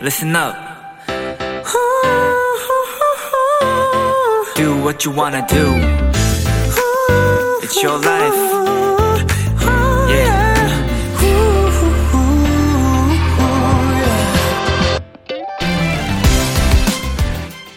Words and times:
listen 0.00 0.34
up. 0.34 0.54
Do 4.56 4.74
what 4.82 5.04
you 5.04 5.12
wanna 5.14 5.46
do. 5.46 5.74
It's 7.62 7.82
your 7.82 7.98
life. 8.00 8.34
Yeah. 10.08 10.50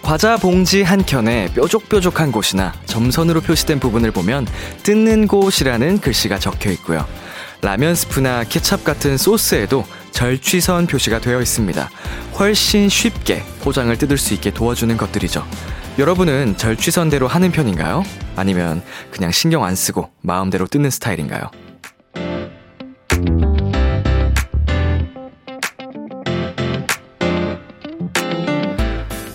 과자 0.02 0.38
봉지 0.38 0.84
한 0.84 1.04
켠에 1.05 1.50
뾰족뾰족한 1.54 2.32
곳이나 2.32 2.74
점선으로 2.86 3.42
표시된 3.42 3.80
부분을 3.80 4.12
보면 4.12 4.48
뜯는 4.84 5.28
곳이라는 5.28 6.00
글씨가 6.00 6.40
적혀 6.40 6.71
있고요. 6.71 7.05
라면 7.62 7.96
스프나 7.96 8.44
케찹 8.44 8.84
같은 8.84 9.18
소스에도 9.18 9.85
절취선 10.13 10.88
표시가 10.88 11.20
되어 11.20 11.41
있습니다. 11.41 11.90
훨씬 12.40 12.88
쉽게 12.88 13.44
포장을 13.62 13.95
뜯을 13.98 14.17
수 14.17 14.34
있게 14.34 14.52
도와주는 14.52 14.95
것들이죠. 14.95 15.45
여러분은 15.99 16.55
절취선대로 16.55 17.27
하는 17.27 17.52
편인가요? 17.52 18.04
아니면 18.35 18.81
그냥 19.12 19.31
신경 19.31 19.63
안 19.66 19.76
쓰고 19.76 20.09
마음대로 20.21 20.66
뜯는 20.68 20.90
스타일인가요? 20.90 21.41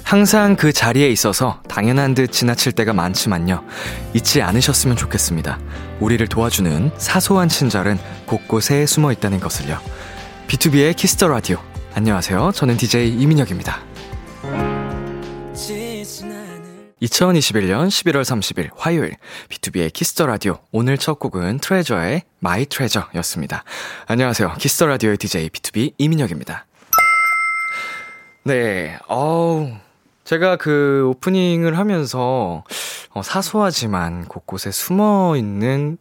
항상 0.03 0.57
그 0.57 0.73
자리에 0.73 1.11
있어서 1.11 1.61
당연한 1.69 2.15
듯 2.15 2.33
지나칠 2.33 2.73
때가 2.73 2.95
많지만요. 2.95 3.63
잊지 4.15 4.41
않으셨으면 4.41 4.97
좋겠습니다. 4.97 5.59
우리를 6.01 6.27
도와주는 6.29 6.93
사소한 6.97 7.51
친절은 7.51 7.99
곳곳에 8.25 8.87
숨어 8.87 9.13
있다는 9.13 9.39
것을요. 9.39 9.79
B2B의 10.49 10.97
키스터 10.97 11.29
라디오. 11.29 11.59
안녕하세요. 11.95 12.53
저는 12.55 12.79
DJ 12.79 13.21
이민혁입니다. 13.21 13.81
2021년 17.03 17.89
11월 17.89 18.23
30일 18.23 18.71
화요일 18.75 19.17
B2B의 19.51 19.93
키스터 19.93 20.25
라디오 20.27 20.59
오늘 20.73 20.97
첫 20.97 21.19
곡은 21.19 21.59
트레저의 21.59 22.23
My 22.41 22.65
Treasure였습니다. 22.65 23.63
안녕하세요. 24.07 24.55
키스터 24.59 24.87
라디오의 24.87 25.19
DJ 25.19 25.51
B2B 25.51 25.93
이민혁입니다. 25.99 26.65
네. 28.45 28.99
어우 29.07 29.71
제가 30.25 30.57
그 30.57 31.09
오프닝을 31.11 31.77
하면서 31.77 32.65
어, 33.11 33.23
사소하지만 33.23 34.25
곳곳에 34.25 34.71
숨어 34.71 35.37
있는 35.37 35.99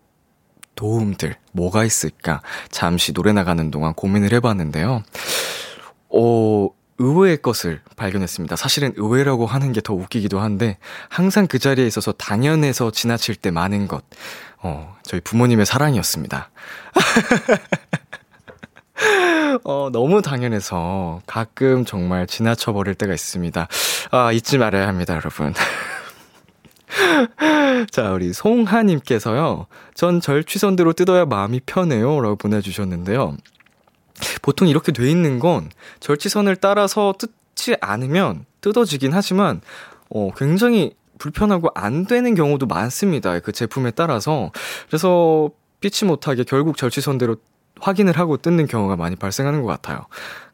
도움들, 0.78 1.36
뭐가 1.52 1.83
있을까? 1.83 2.42
잠시 2.70 3.11
노래 3.11 3.33
나가는 3.33 3.70
동안 3.70 3.94
고민을 3.94 4.31
해봤는데요. 4.31 5.03
어, 6.09 6.70
의외의 7.00 7.42
것을 7.42 7.81
발견했습니다. 7.97 8.56
사실은 8.56 8.94
의외라고 8.95 9.45
하는 9.45 9.73
게 9.73 9.81
더 9.81 9.94
웃기기도 9.94 10.39
한데, 10.39 10.78
항상 11.09 11.48
그 11.48 11.59
자리에 11.59 11.86
있어서 11.86 12.14
당연해서 12.14 12.92
지나칠 12.92 13.36
때 13.36 13.52
많은 13.52 13.88
것, 13.89 14.03
어, 14.61 14.95
저희 15.03 15.20
부모님의 15.22 15.66
사랑이었습니다. 15.66 16.50
어, 19.64 19.89
너무 19.92 20.22
당연해서 20.22 21.22
가끔 21.28 21.86
정말 21.86 22.28
지나쳐 22.28 22.73
버릴 22.73 22.95
때가 22.95 23.14
있습니다. 23.14 23.67
아, 24.11 24.31
잊지 24.31 24.58
말아야 24.58 24.88
합니다, 24.88 25.16
여러분. 25.16 25.53
자, 27.92 28.11
우리 28.11 28.33
송하님께서요. 28.33 29.67
전 29.94 30.22
절취선대로 30.22 30.94
뜯어야 30.94 31.25
마음이 31.25 31.61
편해요. 31.66 32.20
라고 32.22 32.36
보내주셨는데요. 32.36 33.38
보통 34.42 34.67
이렇게 34.67 34.92
돼 34.92 35.09
있는 35.09 35.39
건 35.39 35.70
절취선을 36.00 36.55
따라서 36.58 37.14
뜯지 37.17 37.78
않으면 37.81 38.45
뜯어지긴 38.61 39.14
하지만, 39.14 39.61
어, 40.10 40.32
굉장히 40.36 40.93
불편하고 41.20 41.70
안 41.76 42.05
되는 42.05 42.36
경우도 42.36 42.66
많습니다. 42.66 43.39
그 43.39 43.52
제품에 43.52 43.92
따라서. 43.92 44.52
그래서 44.87 45.52
피치 45.80 46.05
못하게 46.05 46.43
결국 46.43 46.77
절취선대로 46.77 47.37
확인을 47.80 48.17
하고 48.17 48.38
뜯는 48.38 48.67
경우가 48.67 48.95
많이 48.95 49.15
발생하는 49.15 49.61
것 49.61 49.67
같아요. 49.67 50.05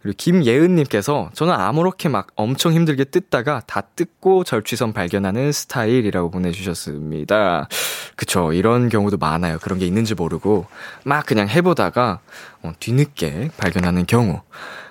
그리고 0.01 0.15
김예은님께서 0.17 1.29
저는 1.33 1.53
아무렇게 1.53 2.09
막 2.09 2.27
엄청 2.35 2.73
힘들게 2.73 3.05
뜯다가 3.05 3.61
다 3.65 3.81
뜯고 3.81 4.43
절취선 4.43 4.93
발견하는 4.93 5.51
스타일이라고 5.51 6.29
보내주셨습니다. 6.29 7.69
그쵸. 8.15 8.51
이런 8.53 8.89
경우도 8.89 9.17
많아요. 9.17 9.59
그런 9.59 9.79
게 9.79 9.85
있는지 9.85 10.13
모르고 10.13 10.65
막 11.05 11.25
그냥 11.25 11.47
해보다가 11.47 12.19
어, 12.63 12.73
뒤늦게 12.79 13.51
발견하는 13.57 14.05
경우. 14.05 14.41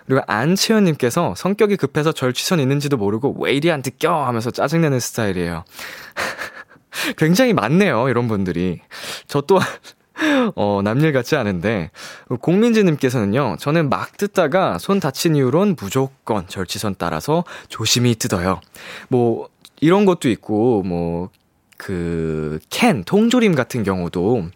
그리고 0.07 0.23
안채연님께서 0.27 1.35
성격이 1.37 1.77
급해서 1.77 2.13
절취선 2.13 2.61
있는지도 2.61 2.97
모르고 2.97 3.37
왜 3.39 3.53
이리 3.53 3.71
안 3.71 3.83
뜯겨 3.83 4.25
하면서 4.25 4.51
짜증내는 4.51 4.99
스타일이에요. 4.99 5.65
굉장히 7.17 7.53
많네요. 7.53 8.09
이런 8.09 8.29
분들이. 8.29 8.81
저 9.27 9.41
또한 9.43 9.67
어, 10.55 10.81
남일 10.83 11.13
같지 11.13 11.37
않은데, 11.37 11.91
공민지님께서는요, 12.41 13.57
저는 13.59 13.89
막 13.89 14.17
뜯다가 14.17 14.79
손 14.79 15.01
다친 15.01 15.37
이후론 15.37 15.77
무조건 15.79 16.47
절치선 16.47 16.97
따라서 16.99 17.45
조심히 17.69 18.15
뜯어요. 18.15 18.61
뭐, 19.09 19.49
이런 19.81 20.05
것도 20.05 20.29
있고, 20.31 20.83
뭐, 20.83 21.31
그, 21.77 22.59
캔, 22.71 23.05
통조림 23.05 23.55
같은 23.55 23.83
경우도, 23.83 24.49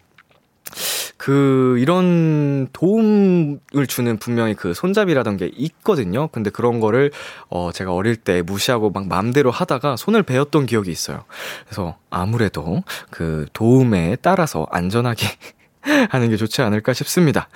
그, 1.17 1.77
이런 1.79 2.67
도움을 2.71 3.87
주는 3.87 4.17
분명히 4.17 4.53
그 4.53 4.73
손잡이라던 4.73 5.37
게 5.37 5.51
있거든요. 5.55 6.27
근데 6.27 6.49
그런 6.49 6.79
거를, 6.79 7.11
어, 7.49 7.71
제가 7.73 7.93
어릴 7.93 8.15
때 8.15 8.41
무시하고 8.41 8.91
막 8.91 9.07
맘대로 9.07 9.49
하다가 9.51 9.97
손을 9.97 10.23
베었던 10.23 10.65
기억이 10.67 10.91
있어요. 10.91 11.25
그래서 11.65 11.97
아무래도 12.09 12.83
그 13.09 13.45
도움에 13.53 14.17
따라서 14.21 14.67
안전하게 14.71 15.27
하는 16.09 16.29
게 16.29 16.37
좋지 16.37 16.61
않을까 16.61 16.93
싶습니다. 16.93 17.49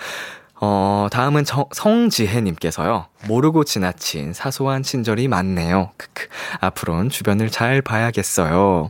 어, 0.64 1.08
다음은 1.12 1.44
정, 1.44 1.66
성지혜님께서요. 1.72 3.08
모르고 3.28 3.64
지나친 3.64 4.32
사소한 4.34 4.84
친절이 4.84 5.28
많네요. 5.28 5.92
크크. 5.98 6.28
앞으로는 6.60 7.10
주변을 7.10 7.50
잘 7.50 7.82
봐야겠어요. 7.82 8.88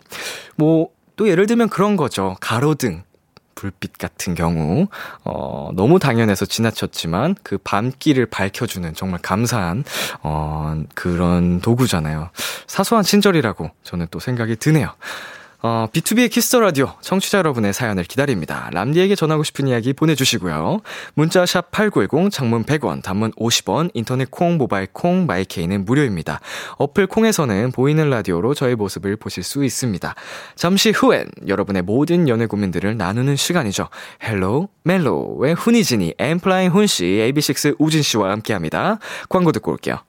뭐, 0.57 0.89
또 1.15 1.29
예를 1.29 1.47
들면 1.47 1.69
그런 1.69 1.95
거죠. 1.95 2.35
가로등. 2.41 3.03
불빛 3.55 3.99
같은 3.99 4.33
경우, 4.33 4.87
어, 5.23 5.69
너무 5.75 5.99
당연해서 5.99 6.45
지나쳤지만 6.45 7.35
그 7.43 7.59
밤길을 7.59 8.25
밝혀주는 8.25 8.95
정말 8.95 9.21
감사한, 9.21 9.83
어, 10.23 10.81
그런 10.95 11.61
도구잖아요. 11.61 12.31
사소한 12.65 13.03
친절이라고 13.03 13.69
저는 13.83 14.07
또 14.09 14.19
생각이 14.19 14.55
드네요. 14.55 14.95
어, 15.63 15.87
B2B의 15.93 16.31
키스터 16.31 16.59
라디오 16.59 16.93
청취자 17.01 17.37
여러분의 17.37 17.73
사연을 17.73 18.03
기다립니다. 18.03 18.69
람디에게 18.73 19.15
전하고 19.15 19.43
싶은 19.43 19.67
이야기 19.67 19.93
보내주시고요. 19.93 20.81
문자 21.13 21.45
샵 21.45 21.69
8910 21.69 22.31
장문 22.31 22.63
100원, 22.63 23.03
단문 23.03 23.31
50원, 23.33 23.91
인터넷 23.93 24.31
콩, 24.31 24.57
모바일 24.57 24.87
콩, 24.91 25.27
마이케이는 25.27 25.85
무료입니다. 25.85 26.39
어플 26.77 27.05
콩에서는 27.07 27.71
보이는 27.73 28.09
라디오로 28.09 28.55
저의 28.55 28.75
모습을 28.75 29.17
보실 29.17 29.43
수 29.43 29.63
있습니다. 29.63 30.15
잠시 30.55 30.89
후엔 30.89 31.29
여러분의 31.47 31.83
모든 31.83 32.27
연애 32.27 32.47
고민들을 32.47 32.97
나누는 32.97 33.35
시간이죠. 33.35 33.89
Hello 34.23 34.69
멜로의 34.83 35.53
훈이진이 35.53 36.15
엔플라잉 36.17 36.71
훈 36.71 36.87
씨, 36.87 37.03
AB6IX 37.05 37.75
우진 37.77 38.01
씨와 38.01 38.31
함께합니다. 38.31 38.97
광고 39.29 39.51
듣고 39.51 39.71
올게요. 39.71 39.99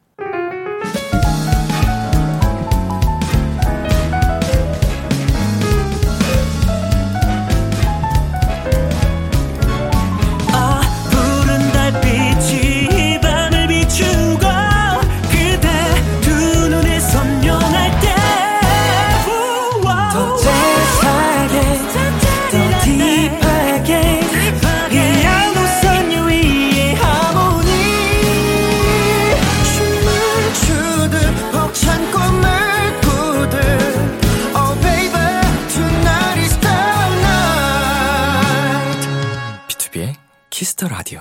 Kiss 40.83 40.86
the 40.86 40.89
라디오. 40.89 41.21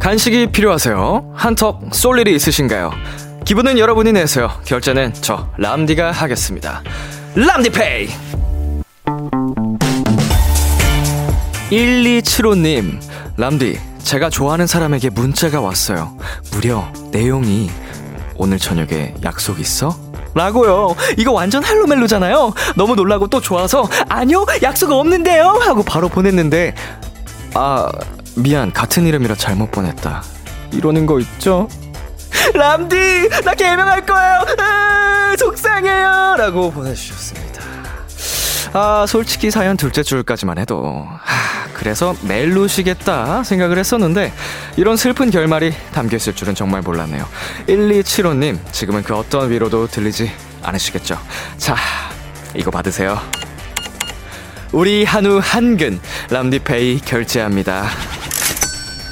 간식이 0.00 0.52
필요하세요? 0.52 1.32
한턱 1.34 1.94
쏠 1.94 2.18
일이 2.20 2.34
있으신가요? 2.34 2.90
기분은 3.44 3.78
여러분이 3.78 4.12
내세요. 4.12 4.50
결제는 4.64 5.12
저 5.14 5.50
람디가 5.58 6.10
하겠습니다. 6.12 6.82
람디페이. 7.34 8.08
1275님, 11.70 13.00
람디, 13.36 13.78
제가 14.02 14.30
좋아하는 14.30 14.66
사람에게 14.66 15.10
문자가 15.10 15.60
왔어요. 15.60 16.16
무려 16.52 16.90
내용이 17.12 17.70
오늘 18.36 18.58
저녁에 18.58 19.14
약속 19.22 19.60
있어? 19.60 20.07
라고요. 20.34 20.94
이거 21.16 21.32
완전 21.32 21.64
할로멜로잖아요. 21.64 22.52
너무 22.76 22.94
놀라고 22.94 23.26
또 23.28 23.40
좋아서 23.40 23.88
아니요 24.08 24.46
약속 24.62 24.90
없는데요 24.92 25.44
하고 25.60 25.82
바로 25.82 26.08
보냈는데 26.08 26.74
아 27.54 27.88
미안 28.36 28.72
같은 28.72 29.06
이름이라 29.06 29.34
잘못 29.34 29.70
보냈다. 29.70 30.22
이러는 30.72 31.06
거 31.06 31.18
있죠? 31.20 31.68
람디 32.54 33.28
나 33.44 33.54
개명할 33.54 34.04
거예요. 34.06 34.44
아, 34.58 35.34
속상해요 35.38 36.36
라고 36.36 36.70
보내주셨습니다. 36.70 37.62
아 38.74 39.06
솔직히 39.08 39.50
사연 39.50 39.76
둘째 39.76 40.02
줄까지만 40.02 40.58
해도 40.58 41.06
하, 41.08 41.57
그래서 41.88 42.14
멜로시겠다 42.20 43.44
생각을 43.44 43.78
했었는데 43.78 44.30
이런 44.76 44.98
슬픈 44.98 45.30
결말이 45.30 45.72
담겨있을 45.94 46.34
줄은 46.34 46.54
정말 46.54 46.82
몰랐네요. 46.82 47.26
1275님 47.66 48.58
지금은 48.72 49.02
그 49.02 49.16
어떤 49.16 49.50
위로도 49.50 49.86
들리지 49.86 50.30
않으시겠죠? 50.62 51.18
자 51.56 51.76
이거 52.54 52.70
받으세요. 52.70 53.18
우리 54.70 55.02
한우 55.04 55.40
한근 55.42 55.98
람디페이 56.28 57.00
결제합니다. 57.06 57.86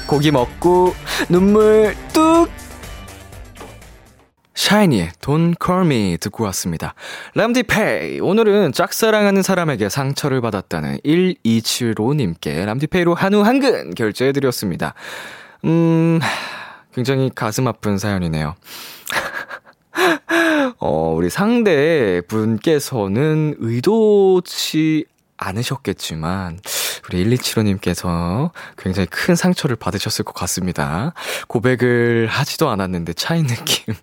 고기 0.05 0.29
먹고 0.29 0.93
눈물 1.29 1.95
뚝 2.13 2.47
샤이니의 4.57 5.11
Don't 5.21 5.55
Call 5.63 5.85
Me 5.85 6.17
듣고 6.17 6.43
왔습니다. 6.45 6.95
람디페이 7.35 8.19
오늘은 8.19 8.73
짝사랑하는 8.73 9.43
사람에게 9.43 9.87
상처를 9.87 10.41
받았다는 10.41 10.97
1275님께 11.05 12.65
람디페이로 12.65 13.13
한우 13.13 13.41
한근 13.41 13.93
결제해드렸습니다. 13.93 14.95
음, 15.65 16.19
굉장히 16.91 17.29
가슴 17.33 17.67
아픈 17.67 17.99
사연이네요. 17.99 18.55
어, 20.79 21.13
우리 21.15 21.29
상대 21.29 22.21
분께서는 22.27 23.55
의도치 23.59 25.05
않으셨겠지만, 25.37 26.59
우리 27.07 27.23
1275님께서 27.25 28.49
굉장히 28.75 29.05
큰 29.05 29.35
상처를 29.35 29.75
받으셨을 29.75 30.25
것 30.25 30.33
같습니다. 30.33 31.13
고백을 31.47 32.25
하지도 32.27 32.69
않았는데 32.69 33.13
차인 33.13 33.45
느낌. 33.45 33.93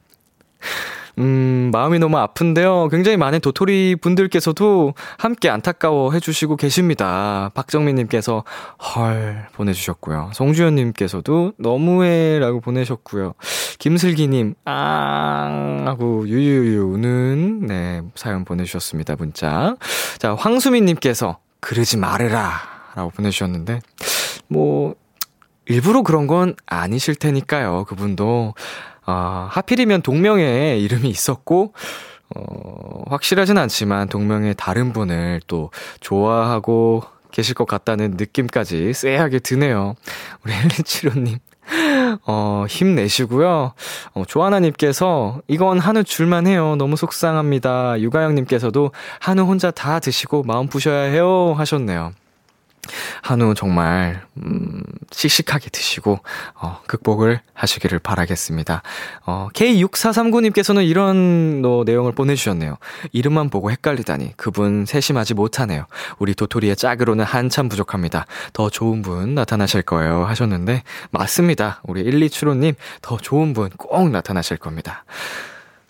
음, 1.18 1.70
마음이 1.72 1.98
너무 1.98 2.18
아픈데요. 2.18 2.88
굉장히 2.88 3.16
많은 3.16 3.40
도토리 3.40 3.96
분들께서도 3.96 4.94
함께 5.16 5.48
안타까워 5.48 6.12
해주시고 6.12 6.56
계십니다. 6.56 7.50
박정민님께서 7.54 8.42
헐 8.96 9.46
보내주셨고요. 9.52 10.30
송주현님께서도 10.34 11.52
너무해라고 11.58 12.60
보내셨고요. 12.60 13.34
김슬기님 13.78 14.54
아 14.64 15.82
하고 15.86 16.26
유유유는 16.28 17.66
네 17.66 18.02
사연 18.16 18.44
보내주셨습니다. 18.44 19.14
문자. 19.16 19.76
자 20.18 20.34
황수민님께서 20.34 21.38
그러지 21.60 21.96
말해라라고 21.96 23.10
보내주셨는데 23.14 23.80
뭐 24.48 24.94
일부러 25.66 26.02
그런 26.02 26.26
건 26.26 26.54
아니실 26.66 27.14
테니까요. 27.14 27.84
그분도 27.88 28.54
아, 29.06 29.48
하필이면 29.50 30.02
동명의 30.02 30.82
이름이 30.82 31.08
있었고, 31.08 31.72
어, 32.34 33.02
확실하진 33.08 33.58
않지만 33.58 34.08
동명의 34.08 34.54
다른 34.56 34.92
분을 34.92 35.40
또 35.46 35.70
좋아하고 36.00 37.02
계실 37.30 37.54
것 37.54 37.66
같다는 37.66 38.12
느낌까지 38.16 38.92
쎄하게 38.92 39.40
드네요. 39.40 39.94
우리 40.44 40.52
헬리치로님. 40.54 41.38
어, 42.26 42.66
힘내시고요. 42.68 43.72
어, 44.12 44.24
조하나님께서 44.26 45.40
이건 45.48 45.78
한우 45.78 46.04
줄만 46.04 46.46
해요. 46.46 46.76
너무 46.76 46.96
속상합니다. 46.96 48.00
유가영님께서도 48.00 48.92
한우 49.18 49.42
혼자 49.44 49.70
다 49.70 49.98
드시고 49.98 50.42
마음 50.44 50.68
푸셔야 50.68 51.10
해요. 51.10 51.54
하셨네요. 51.56 52.12
한우 53.22 53.54
정말 53.54 54.22
음, 54.38 54.82
씩씩하게 55.12 55.70
드시고 55.70 56.20
어, 56.54 56.80
극복을 56.86 57.40
하시기를 57.52 57.98
바라겠습니다. 57.98 58.82
어, 59.26 59.48
K6439님께서는 59.54 60.86
이런 60.86 61.62
너 61.62 61.84
내용을 61.84 62.12
보내주셨네요. 62.12 62.76
이름만 63.12 63.50
보고 63.50 63.70
헷갈리다니 63.70 64.36
그분 64.36 64.86
세심하지 64.86 65.34
못하네요. 65.34 65.86
우리 66.18 66.34
도토리의 66.34 66.76
짝으로는 66.76 67.24
한참 67.24 67.68
부족합니다. 67.68 68.26
더 68.52 68.70
좋은 68.70 69.02
분 69.02 69.34
나타나실 69.34 69.82
거예요 69.82 70.24
하셨는데 70.24 70.82
맞습니다. 71.10 71.80
우리 71.84 72.04
1275님 72.04 72.74
더 73.02 73.16
좋은 73.18 73.52
분 73.52 73.70
꼭 73.76 74.10
나타나실 74.10 74.56
겁니다. 74.56 75.04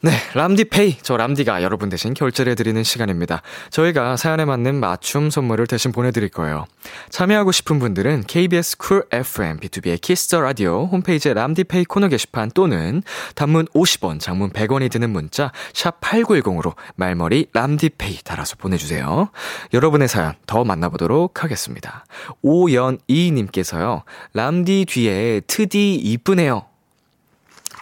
네, 0.04 0.10
람디페이. 0.34 0.98
저 1.00 1.16
람디가 1.16 1.62
여러분 1.62 1.88
대신 1.88 2.12
결제를 2.12 2.50
해드리는 2.50 2.82
시간입니다. 2.82 3.40
저희가 3.70 4.18
사연에 4.18 4.44
맞는 4.44 4.74
맞춤 4.74 5.30
선물을 5.30 5.66
대신 5.66 5.92
보내드릴 5.92 6.28
거예요. 6.28 6.66
참여하고 7.08 7.52
싶은 7.52 7.78
분들은 7.78 8.24
KBS 8.26 8.76
쿨 8.76 9.06
FM, 9.10 9.60
B2B의 9.60 9.98
키스터 9.98 10.42
라디오 10.42 10.84
홈페이지 10.92 11.32
람디페이 11.32 11.86
코너 11.86 12.08
게시판 12.08 12.50
또는 12.50 13.02
단문 13.34 13.64
50원, 13.68 14.20
장문 14.20 14.50
100원이 14.50 14.90
드는 14.90 15.08
문자 15.08 15.52
샵 15.72 16.02
8910으로 16.02 16.74
말머리 16.96 17.46
람디페이 17.54 18.24
달아서 18.24 18.56
보내주세요. 18.56 19.30
여러분의 19.72 20.08
사연 20.08 20.34
더 20.46 20.64
만나보도록 20.64 21.42
하겠습니다. 21.42 22.04
오연이님께서요. 22.42 24.02
람디 24.34 24.84
뒤에 24.86 25.40
트디 25.46 25.94
이쁘네요. 25.94 26.73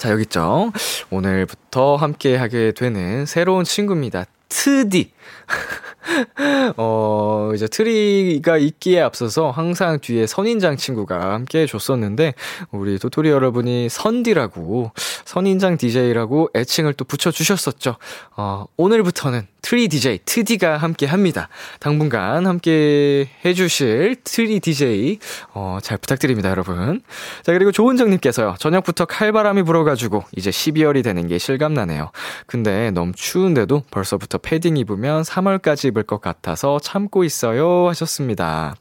자, 0.03 0.11
여기 0.11 0.23
있죠. 0.23 0.73
오늘부터 1.11 1.95
함께 1.95 2.35
하게 2.35 2.73
되는 2.73 3.25
새로운 3.25 3.63
친구입니다. 3.63 4.25
트디. 4.49 5.13
어, 6.77 7.53
이제 7.55 7.67
트리가 7.67 8.59
있기에 8.59 9.01
앞서서 9.01 9.51
항상 9.51 9.99
뒤에 10.01 10.27
선인장 10.27 10.77
친구가 10.77 11.33
함께 11.35 11.61
해줬었는데, 11.61 12.35
우리 12.71 12.99
도토리 12.99 13.31
여러분이 13.31 13.89
선디라고, 13.89 14.93
선인장 15.25 15.77
DJ라고 15.79 16.51
애칭을 16.55 16.95
또 16.95 17.05
붙여주셨었죠. 17.05 17.97
어, 18.37 18.65
오늘부터는 18.77 19.47
트리 19.63 19.89
DJ, 19.89 20.19
트디가 20.25 20.77
함께 20.77 21.07
합니다. 21.07 21.49
당분간 21.79 22.47
함께 22.47 23.29
해주실 23.45 24.17
트리 24.25 24.59
DJ, 24.59 25.19
어, 25.55 25.79
잘 25.81 25.99
부탁드립니다, 25.99 26.51
여러분. 26.51 27.01
자, 27.43 27.53
그리고 27.53 27.71
조은정님께서요, 27.71 28.57
저녁부터 28.59 29.05
칼바람이 29.05 29.63
불어가지고, 29.63 30.25
이제 30.37 30.51
12월이 30.51 31.05
되는 31.05 31.29
게 31.29 31.39
실감나네요. 31.39 32.11
근데 32.47 32.91
너무 32.91 33.13
추운데도 33.15 33.85
벌써부터 33.91 34.39
패딩 34.39 34.77
입으면 34.77 35.12
3월까지 35.21 35.89
입을 35.89 36.05
것 36.05 36.23
같아서 36.23 36.79
참고 36.81 37.25
있어요. 37.25 37.89
하셨습니다. 37.89 38.75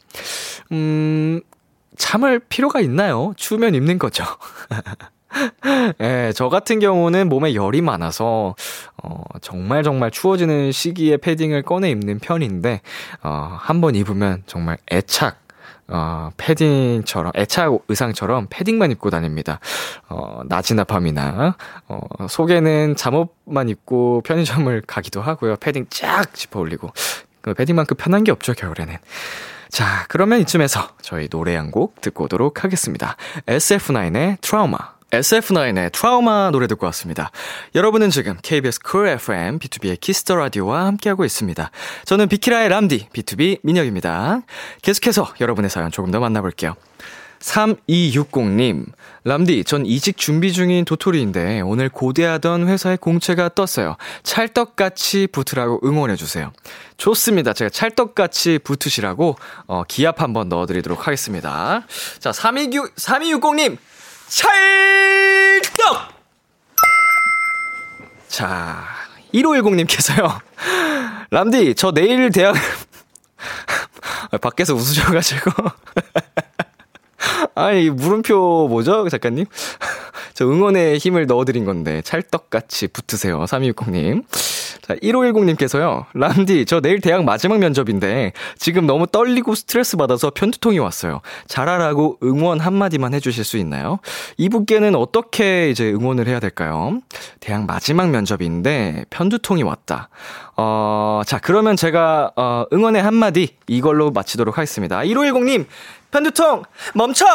음, 0.72 1.42
참을 1.98 2.40
필요가 2.40 2.80
있나요? 2.80 3.34
추우면 3.36 3.76
입는 3.76 4.00
거죠. 4.00 4.24
예, 6.02 6.32
저 6.36 6.50
같은 6.50 6.80
경우는 6.80 7.30
몸에 7.30 7.54
열이 7.56 7.82
많아서, 7.82 8.56
어, 9.04 9.24
정말 9.42 9.84
정말 9.84 10.12
추워지는 10.12 10.72
시기에 10.72 11.18
패딩을 11.18 11.64
꺼내 11.64 11.90
입는 11.90 12.20
편인데, 12.20 12.82
어, 13.24 13.58
한번 13.60 13.96
입으면 13.96 14.44
정말 14.46 14.78
애착, 14.92 15.41
어, 15.88 16.30
패딩처럼, 16.38 17.32
애착 17.36 17.80
의상처럼 17.88 18.48
패딩만 18.50 18.92
입고 18.92 19.10
다닙니다. 19.10 19.60
어, 20.10 20.42
낮이나 20.46 20.84
밤이나, 20.84 21.56
어, 21.88 22.00
속에는 22.30 22.96
잠옷만 22.96 23.70
입고 23.70 24.22
편의점을 24.26 24.82
가기도 24.88 25.22
하고요. 25.22 25.58
패딩 25.58 25.88
쫙 25.90 26.34
짚어 26.34 26.60
올리고. 26.60 26.92
그 27.42 27.54
패딩만큼 27.54 27.98
편한 27.98 28.24
게 28.24 28.32
없죠, 28.32 28.54
겨울에는. 28.54 28.98
자, 29.70 30.06
그러면 30.10 30.40
이쯤에서 30.42 30.90
저희 31.02 31.28
노래 31.30 31.56
한 31.56 31.72
곡 31.72 32.02
듣고 32.02 32.26
오도록 32.26 32.64
하겠습니다. 32.64 33.16
SF9의 33.48 34.38
트라우마. 34.42 34.78
SF9의 35.12 35.92
트라우마 35.92 36.50
노래 36.52 36.68
듣고 36.68 36.86
왔습니다. 36.88 37.32
여러분은 37.76 38.10
지금 38.10 38.38
KBS 38.42 38.80
쿨 38.80 39.08
FM, 39.08 39.60
비투비의 39.60 40.00
키스 40.00 40.22
더 40.22 40.36
라디오와 40.36 40.86
함께하고 40.86 41.26
있습니다. 41.26 41.70
저는 42.06 42.30
비키라의 42.30 42.70
람디, 42.70 43.10
B2B 43.10 43.60
민혁입니다. 43.64 44.42
계속해서 44.82 45.34
여러분의 45.42 45.70
사연 45.70 45.92
조금 45.92 46.12
더 46.12 46.20
만나볼게요. 46.20 46.76
3260님, 47.42 48.86
람디, 49.24 49.64
전 49.64 49.86
이직 49.86 50.16
준비 50.16 50.54
중인 50.54 50.86
도토리인데 50.86 51.62
오늘 51.62 51.90
고대하던 51.90 52.68
회사에 52.68 52.98
공채가 52.98 53.50
떴어요. 53.50 53.98
찰떡같이 54.24 55.28
붙으라고 55.32 55.82
응원해주세요. 55.84 56.52
좋습니다. 56.98 57.54
제가 57.54 57.70
찰떡같이 57.70 58.60
붙으시라고, 58.60 59.38
어, 59.66 59.84
기합 59.88 60.22
한번 60.22 60.50
넣어드리도록 60.50 61.08
하겠습니다. 61.08 61.84
자, 62.20 62.32
3260, 62.32 62.96
3260님, 62.96 63.78
찰떡! 64.32 66.08
자, 68.30 68.86
1510님께서요. 69.34 70.40
람디, 71.32 71.76
저 71.76 71.92
내일 71.92 72.32
대학, 72.32 72.56
밖에서 74.42 74.74
웃으셔가지고. 74.74 75.52
아이, 77.56 77.90
물음표 77.90 78.68
뭐죠, 78.70 79.10
작가님? 79.10 79.46
저 80.34 80.46
응원의 80.46 81.00
힘을 81.00 81.28
넣어드린 81.28 81.66
건데, 81.66 82.02
찰떡같이 82.02 82.88
붙으세요. 82.88 83.44
3260님. 83.44 84.24
자, 84.82 84.96
1510님께서요. 84.96 86.06
람디, 86.14 86.66
저 86.66 86.80
내일 86.80 87.02
대학 87.02 87.24
마지막 87.24 87.60
면접인데, 87.60 88.34
지금 88.58 88.86
너무 88.86 89.08
떨리고 89.08 89.56
스트레스 89.56 89.98
받아서 89.98 90.32
편두통이 90.32 90.80
왔어요. 90.80 91.22
잘하라고 91.48 92.18
응원 92.24 92.60
한마디만 92.60 93.14
해주실 93.14 93.44
수 93.44 93.58
있나요? 93.58 94.00
이분께는 94.38 94.96
어떻게 94.96 95.70
이제 95.70 95.92
응원을 95.92 96.28
해야 96.28 96.40
될까요? 96.40 97.00
대학 97.40 97.66
마지막 97.66 98.10
면접인데, 98.10 99.06
편두통이 99.10 99.64
왔다. 99.64 100.10
어, 100.58 101.22
자, 101.26 101.40
그러면 101.40 101.76
제가, 101.76 102.32
어, 102.36 102.66
응원의 102.72 103.02
한마디, 103.02 103.56
이걸로 103.68 104.12
마치도록 104.12 104.58
하겠습니다. 104.58 105.00
1510님, 105.00 105.66
편두통, 106.12 106.64
멈춰! 106.94 107.26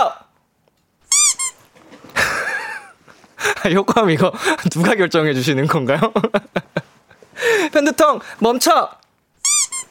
효과음 3.75 4.11
이거 4.11 4.33
누가 4.71 4.95
결정해 4.95 5.35
주시는 5.35 5.66
건가요? 5.66 6.00
편두통 7.73 8.21
멈춰! 8.40 8.88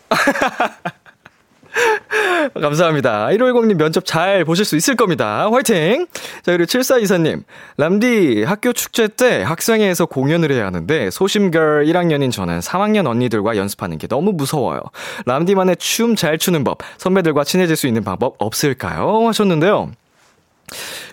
감사합니다. 2.61 3.27
1510님 3.27 3.75
면접 3.75 4.05
잘 4.05 4.45
보실 4.45 4.65
수 4.65 4.75
있을 4.77 4.95
겁니다. 4.95 5.49
화이팅! 5.51 6.07
자, 6.41 6.53
그리고 6.53 6.65
7424님. 6.65 7.43
람디, 7.77 8.43
학교 8.43 8.71
축제 8.71 9.07
때 9.07 9.43
학생회에서 9.43 10.05
공연을 10.05 10.51
해야 10.51 10.65
하는데, 10.65 11.11
소심걸 11.11 11.85
1학년인 11.85 12.31
저는 12.31 12.59
3학년 12.59 13.07
언니들과 13.07 13.57
연습하는 13.57 13.97
게 13.97 14.07
너무 14.07 14.31
무서워요. 14.31 14.81
람디만의 15.25 15.77
춤 15.77 16.15
잘 16.15 16.37
추는 16.37 16.63
법, 16.63 16.79
선배들과 16.97 17.43
친해질 17.43 17.75
수 17.75 17.87
있는 17.87 18.03
방법 18.03 18.35
없을까요? 18.39 19.27
하셨는데요. 19.27 19.91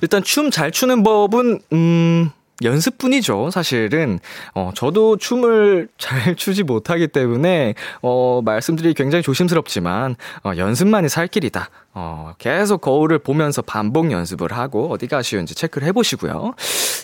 일단 0.01 0.23
춤 0.23 0.51
잘 0.51 0.71
추는 0.71 1.03
법은, 1.03 1.61
음, 1.73 2.31
연습뿐이죠, 2.64 3.50
사실은. 3.50 4.19
어, 4.54 4.71
저도 4.75 5.16
춤을 5.16 5.88
잘 5.99 6.35
추지 6.37 6.62
못하기 6.62 7.09
때문에, 7.09 7.75
어, 8.02 8.40
말씀드리기 8.45 8.95
굉장히 8.95 9.23
조심스럽지만, 9.23 10.16
어, 10.45 10.52
연습만이 10.57 11.09
살 11.09 11.26
길이다. 11.28 11.69
어, 11.95 12.33
계속 12.38 12.81
거울을 12.81 13.19
보면서 13.19 13.62
반복 13.62 14.11
연습을 14.11 14.52
하고, 14.52 14.90
어디가 14.92 15.19
아쉬운지 15.19 15.54
체크를 15.54 15.87
해보시고요. 15.88 16.54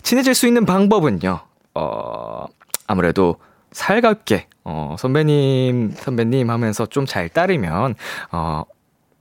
친해질 0.02 0.34
수 0.34 0.46
있는 0.46 0.64
방법은요, 0.64 1.40
어, 1.74 2.44
아무래도 2.86 3.36
살갑게, 3.72 4.46
어, 4.64 4.96
선배님, 4.98 5.92
선배님 5.96 6.50
하면서 6.50 6.86
좀 6.86 7.06
잘 7.06 7.28
따르면, 7.28 7.94
어, 8.32 8.62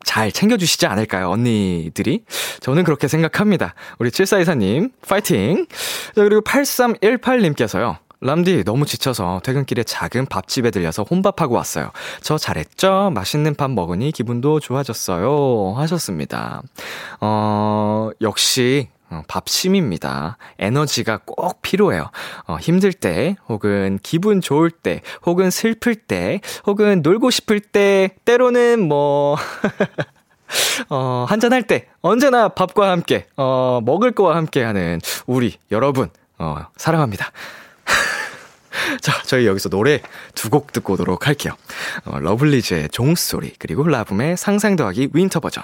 잘 0.08 0.32
챙겨주시지 0.32 0.88
않을까요, 0.88 1.30
언니들이? 1.30 2.24
저는 2.62 2.86
그렇게 2.86 3.10
생각합니다. 3.10 3.76
우리 4.00 4.10
7424님, 4.10 4.92
파이팅! 5.06 5.68
자, 6.16 6.24
그리고 6.24 6.42
8318님께서요. 6.42 7.98
람디, 8.22 8.64
너무 8.64 8.86
지쳐서 8.86 9.42
퇴근길에 9.44 9.84
작은 9.84 10.26
밥집에 10.28 10.72
들려서 10.72 11.04
혼밥하고 11.04 11.54
왔어요. 11.56 11.92
저 12.22 12.38
잘했죠? 12.38 13.12
맛있는 13.14 13.54
밥 13.56 13.70
먹으니 13.70 14.12
기분도 14.14 14.62
좋아졌어요. 14.62 15.74
하셨습니다. 15.76 16.64
어, 17.20 18.10
역시, 18.22 18.88
어, 19.10 19.22
밥심입니다. 19.28 20.38
에너지가 20.60 21.20
꼭 21.26 21.62
필요해요. 21.62 22.10
어, 22.46 22.58
힘들 22.60 22.92
때, 22.92 23.36
혹은 23.48 24.00
기분 24.04 24.42
좋을 24.42 24.70
때, 24.70 25.02
혹은 25.26 25.50
슬플 25.50 25.96
때, 25.96 26.42
혹은 26.66 27.02
놀고 27.02 27.30
싶을 27.30 27.60
때, 27.62 28.10
때로는 28.26 28.82
뭐, 28.82 29.38
어, 30.90 31.26
한잔할 31.28 31.64
때, 31.64 31.88
언제나 32.02 32.50
밥과 32.50 32.92
함께, 32.92 33.28
어, 33.38 33.80
먹을 33.84 34.12
거와 34.12 34.36
함께 34.36 34.64
하는 34.64 35.00
우리 35.26 35.58
여러분, 35.72 36.10
어, 36.38 36.66
사랑합니다. 36.76 37.32
자, 39.02 39.22
저희 39.24 39.48
여기서 39.48 39.70
노래 39.70 40.02
두 40.36 40.50
곡 40.50 40.72
듣고 40.72 40.94
오도록 40.94 41.28
할게요. 41.28 41.54
어, 42.06 42.20
러블리즈의 42.20 42.90
종소리, 42.90 43.54
그리고 43.58 43.84
라붐의 43.88 44.38
상상 44.38 44.76
더하기 44.76 45.10
Winter 45.13 45.39
버전. 45.40 45.64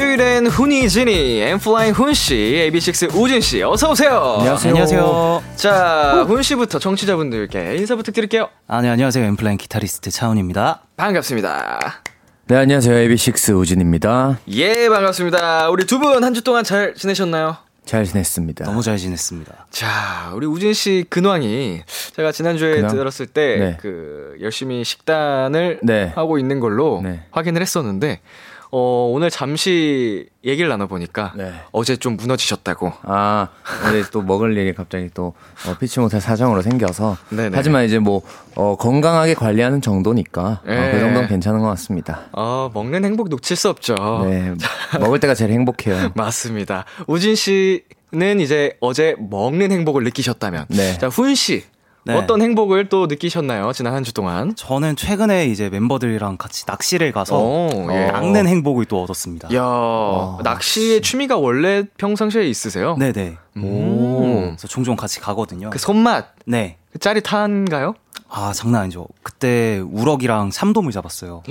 화요일엔 0.00 0.46
훈이, 0.48 0.90
지니, 0.90 1.40
엠플라잉 1.40 1.94
훈씨, 1.94 2.70
AB6 2.70 3.14
우진씨, 3.16 3.62
어서오세요. 3.62 4.36
안녕하세요. 4.40 4.70
안녕하세요. 4.72 5.42
자, 5.56 6.24
훈씨부터 6.28 6.78
청취자분들께 6.78 7.76
인사 7.78 7.96
부탁드릴게요. 7.96 8.50
아, 8.66 8.82
네, 8.82 8.90
안녕하세요. 8.90 9.24
엠플라잉 9.24 9.56
기타리스트 9.56 10.10
차훈입니다. 10.10 10.82
반갑습니다. 10.98 12.02
네, 12.48 12.56
안녕하세요. 12.56 12.94
AB6 13.08 13.56
우진입니다. 13.58 14.38
예, 14.50 14.86
반갑습니다. 14.90 15.70
우리 15.70 15.86
두 15.86 15.98
분 15.98 16.22
한 16.22 16.34
주 16.34 16.44
동안 16.44 16.62
잘 16.62 16.92
지내셨나요? 16.94 17.56
잘 17.86 18.04
지냈습니다. 18.04 18.66
너무 18.66 18.82
잘 18.82 18.98
지냈습니다. 18.98 19.66
자, 19.70 20.30
우리 20.34 20.44
우진 20.46 20.74
씨 20.74 21.06
근황이 21.08 21.80
제가 22.14 22.32
지난주에 22.32 22.76
근황? 22.82 22.94
들었을 22.94 23.26
때 23.28 23.56
네. 23.58 23.76
그 23.80 24.34
열심히 24.42 24.84
식단을 24.84 25.80
네. 25.82 26.12
하고 26.14 26.38
있는 26.38 26.60
걸로 26.60 27.00
네. 27.02 27.22
확인을 27.30 27.62
했었는데 27.62 28.20
어, 28.70 29.10
오늘 29.12 29.30
잠시 29.30 30.28
얘기를 30.44 30.68
나눠 30.68 30.86
보니까 30.86 31.32
네. 31.36 31.52
어제 31.72 31.96
좀 31.96 32.16
무너지셨다고. 32.16 32.92
아, 33.02 33.48
어제 33.86 34.04
또 34.12 34.22
먹을 34.22 34.56
일이 34.56 34.74
갑자기 34.74 35.08
또 35.14 35.34
어, 35.66 35.76
피치 35.78 36.00
못할 36.00 36.20
사정으로 36.20 36.62
생겨서. 36.62 37.16
네네. 37.30 37.50
하지만 37.54 37.84
이제 37.84 37.98
뭐 37.98 38.22
어, 38.54 38.76
건강하게 38.76 39.34
관리하는 39.34 39.80
정도니까 39.80 40.42
어, 40.42 40.60
네. 40.64 40.92
그 40.92 41.00
정도는 41.00 41.28
괜찮은 41.28 41.60
것 41.60 41.66
같습니다. 41.68 42.22
어, 42.32 42.70
먹는 42.74 43.04
행복 43.04 43.28
놓칠 43.28 43.56
수 43.56 43.68
없죠. 43.68 43.94
네, 44.28 44.54
먹을 45.00 45.20
때가 45.20 45.34
제일 45.34 45.52
행복해요. 45.52 46.12
맞습니다. 46.14 46.84
우진 47.06 47.34
씨는 47.34 48.40
이제 48.40 48.76
어제 48.80 49.14
먹는 49.18 49.72
행복을 49.72 50.04
느끼셨다면. 50.04 50.66
네. 50.68 50.98
자, 50.98 51.08
훈 51.08 51.34
씨. 51.34 51.64
네. 52.06 52.14
어떤 52.14 52.40
행복을 52.40 52.88
또 52.88 53.06
느끼셨나요? 53.08 53.72
지난 53.72 53.92
한 53.94 54.04
주 54.04 54.14
동안. 54.14 54.54
저는 54.54 54.94
최근에 54.94 55.46
이제 55.46 55.68
멤버들이랑 55.68 56.36
같이 56.36 56.64
낚시를 56.66 57.10
가서 57.10 57.36
오, 57.38 57.68
예. 57.90 58.06
낚는 58.12 58.46
행복을 58.46 58.84
또 58.84 59.02
얻었습니다. 59.02 59.52
야, 59.54 60.38
낚시의 60.44 61.02
취미가 61.02 61.36
원래 61.36 61.82
평상시에 61.98 62.44
있으세요? 62.48 62.96
네네. 62.96 63.36
오. 63.60 64.20
그래서 64.50 64.68
종종 64.68 64.94
같이 64.94 65.18
가거든요. 65.20 65.70
그 65.70 65.78
손맛, 65.78 66.26
네. 66.46 66.76
그 66.92 66.98
짜릿한가요? 67.00 67.94
아, 68.28 68.52
장난 68.54 68.82
아니죠. 68.82 69.06
그때 69.22 69.80
우럭이랑 69.90 70.50
참돔을 70.50 70.92
잡았어요. 70.92 71.36
어, 71.38 71.42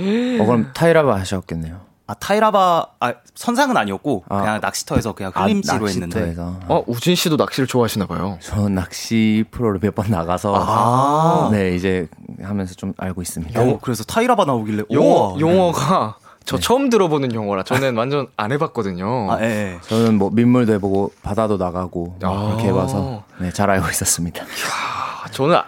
그럼 0.46 0.70
타이라바 0.74 1.14
하셨겠네요. 1.20 1.80
아, 2.08 2.14
타이라바, 2.14 2.86
아, 3.00 3.14
선상은 3.34 3.76
아니었고, 3.76 4.24
아. 4.28 4.38
그냥 4.40 4.60
낚시터에서 4.62 5.12
그냥 5.12 5.32
흘림지로 5.34 5.86
아, 5.86 5.88
했는데. 5.88 6.20
낚시터에서. 6.20 6.60
어, 6.68 6.84
우진 6.86 7.16
씨도 7.16 7.36
낚시를 7.36 7.66
좋아하시나 7.66 8.06
봐요. 8.06 8.38
저 8.40 8.68
낚시 8.68 9.44
프로를 9.50 9.80
몇 9.82 9.94
번 9.96 10.10
나가서. 10.10 10.54
아. 10.56 11.48
네, 11.50 11.74
이제 11.74 12.06
하면서 12.42 12.74
좀 12.74 12.92
알고 12.96 13.22
있습니다. 13.22 13.60
어, 13.60 13.78
그래서 13.82 14.04
타이라바 14.04 14.44
나오길래, 14.44 14.84
용어. 14.92 15.36
용어가 15.40 16.16
저 16.44 16.58
처음 16.60 16.90
들어보는 16.90 17.34
용어라. 17.34 17.64
저는 17.64 17.96
완전 17.96 18.28
안 18.36 18.52
해봤거든요. 18.52 19.32
아, 19.32 19.38
예, 19.42 19.46
예. 19.74 19.78
저는 19.88 20.16
뭐 20.16 20.30
민물도 20.30 20.74
해보고 20.74 21.12
바다도 21.24 21.56
나가고 21.56 22.18
뭐 22.20 22.30
아. 22.30 22.46
그렇게 22.46 22.68
해봐서 22.68 23.24
네, 23.40 23.50
잘 23.52 23.68
알고 23.68 23.88
있었습니다. 23.90 24.44
아, 24.44 25.28
저는, 25.32 25.56
아, 25.56 25.64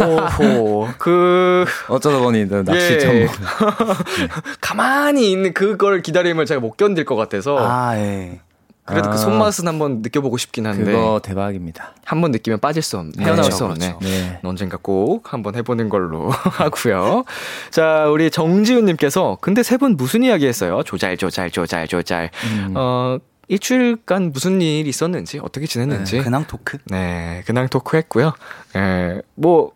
오호, 0.00 0.88
그, 0.98 1.64
어쩌다 1.88 2.18
보니 2.18 2.48
또 2.48 2.62
낚시 2.62 2.94
예. 2.94 2.98
전문. 2.98 3.28
가만히 4.60 5.30
있는 5.30 5.52
그걸 5.52 6.02
기다림을 6.02 6.46
제가 6.46 6.60
못 6.60 6.76
견딜 6.76 7.04
것 7.04 7.16
같아서. 7.16 7.56
아, 7.60 7.96
예. 7.96 8.40
그래도 8.84 9.08
아. 9.10 9.12
그 9.12 9.18
손맛은 9.18 9.68
한번 9.68 10.00
느껴보고 10.00 10.38
싶긴 10.38 10.66
한데. 10.66 10.82
그거 10.92 11.20
대박입니다. 11.22 11.92
한번 12.06 12.30
느끼면 12.30 12.58
빠질 12.60 12.82
수 12.82 12.96
없네. 12.96 13.12
헤어나올 13.18 13.36
그렇죠, 13.42 13.56
수 13.56 13.64
없네. 13.66 13.96
그렇죠. 13.98 13.98
네. 14.00 14.40
언젠가 14.42 14.78
꼭 14.80 15.32
한번 15.34 15.54
해보는 15.56 15.90
걸로 15.90 16.30
하고요. 16.32 17.24
자, 17.70 18.06
우리 18.08 18.30
정지훈님께서 18.30 19.36
근데 19.42 19.62
세 19.62 19.76
분 19.76 19.96
무슨 19.96 20.22
이야기 20.22 20.46
했어요? 20.46 20.82
조잘, 20.84 21.18
조잘, 21.18 21.50
조잘, 21.50 21.86
조잘. 21.86 22.30
음. 22.44 22.72
어, 22.76 23.18
일주일간 23.48 24.32
무슨 24.32 24.60
일이 24.62 24.88
있었는지, 24.88 25.38
어떻게 25.42 25.66
지냈는지. 25.66 26.18
근황 26.22 26.46
토크. 26.46 26.78
네, 26.86 27.42
근황 27.46 27.68
토크 27.68 27.96
했고요. 27.98 28.32
예, 28.76 29.20
뭐, 29.34 29.72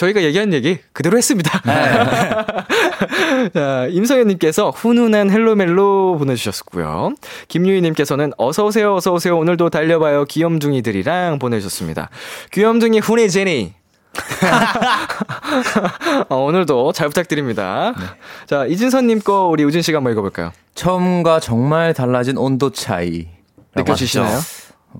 저희가 0.00 0.22
얘기한 0.22 0.54
얘기 0.54 0.78
그대로 0.94 1.18
했습니다. 1.18 1.60
자, 3.52 3.86
임성현님께서 3.90 4.70
훈훈한 4.70 5.30
헬로멜로 5.30 6.16
보내주셨고요. 6.16 7.12
김유희님께서는 7.48 8.32
어서오세요, 8.38 8.94
어서오세요. 8.94 9.38
오늘도 9.38 9.68
달려봐요. 9.68 10.24
귀염둥이들이랑 10.24 11.38
보내주셨습니다. 11.38 12.08
귀염둥이 12.52 13.00
훈이 13.00 13.28
진이. 13.28 13.74
어, 16.30 16.36
오늘도 16.36 16.92
잘 16.92 17.08
부탁드립니다. 17.08 17.94
자, 18.46 18.64
이진선님 18.64 19.20
거 19.20 19.48
우리 19.48 19.64
우진 19.64 19.82
씨가 19.82 19.98
한번 19.98 20.14
읽어볼까요? 20.14 20.52
처음과 20.74 21.40
정말 21.40 21.92
달라진 21.92 22.38
온도 22.38 22.70
차이. 22.70 23.28
느껴지시나요? 23.76 24.38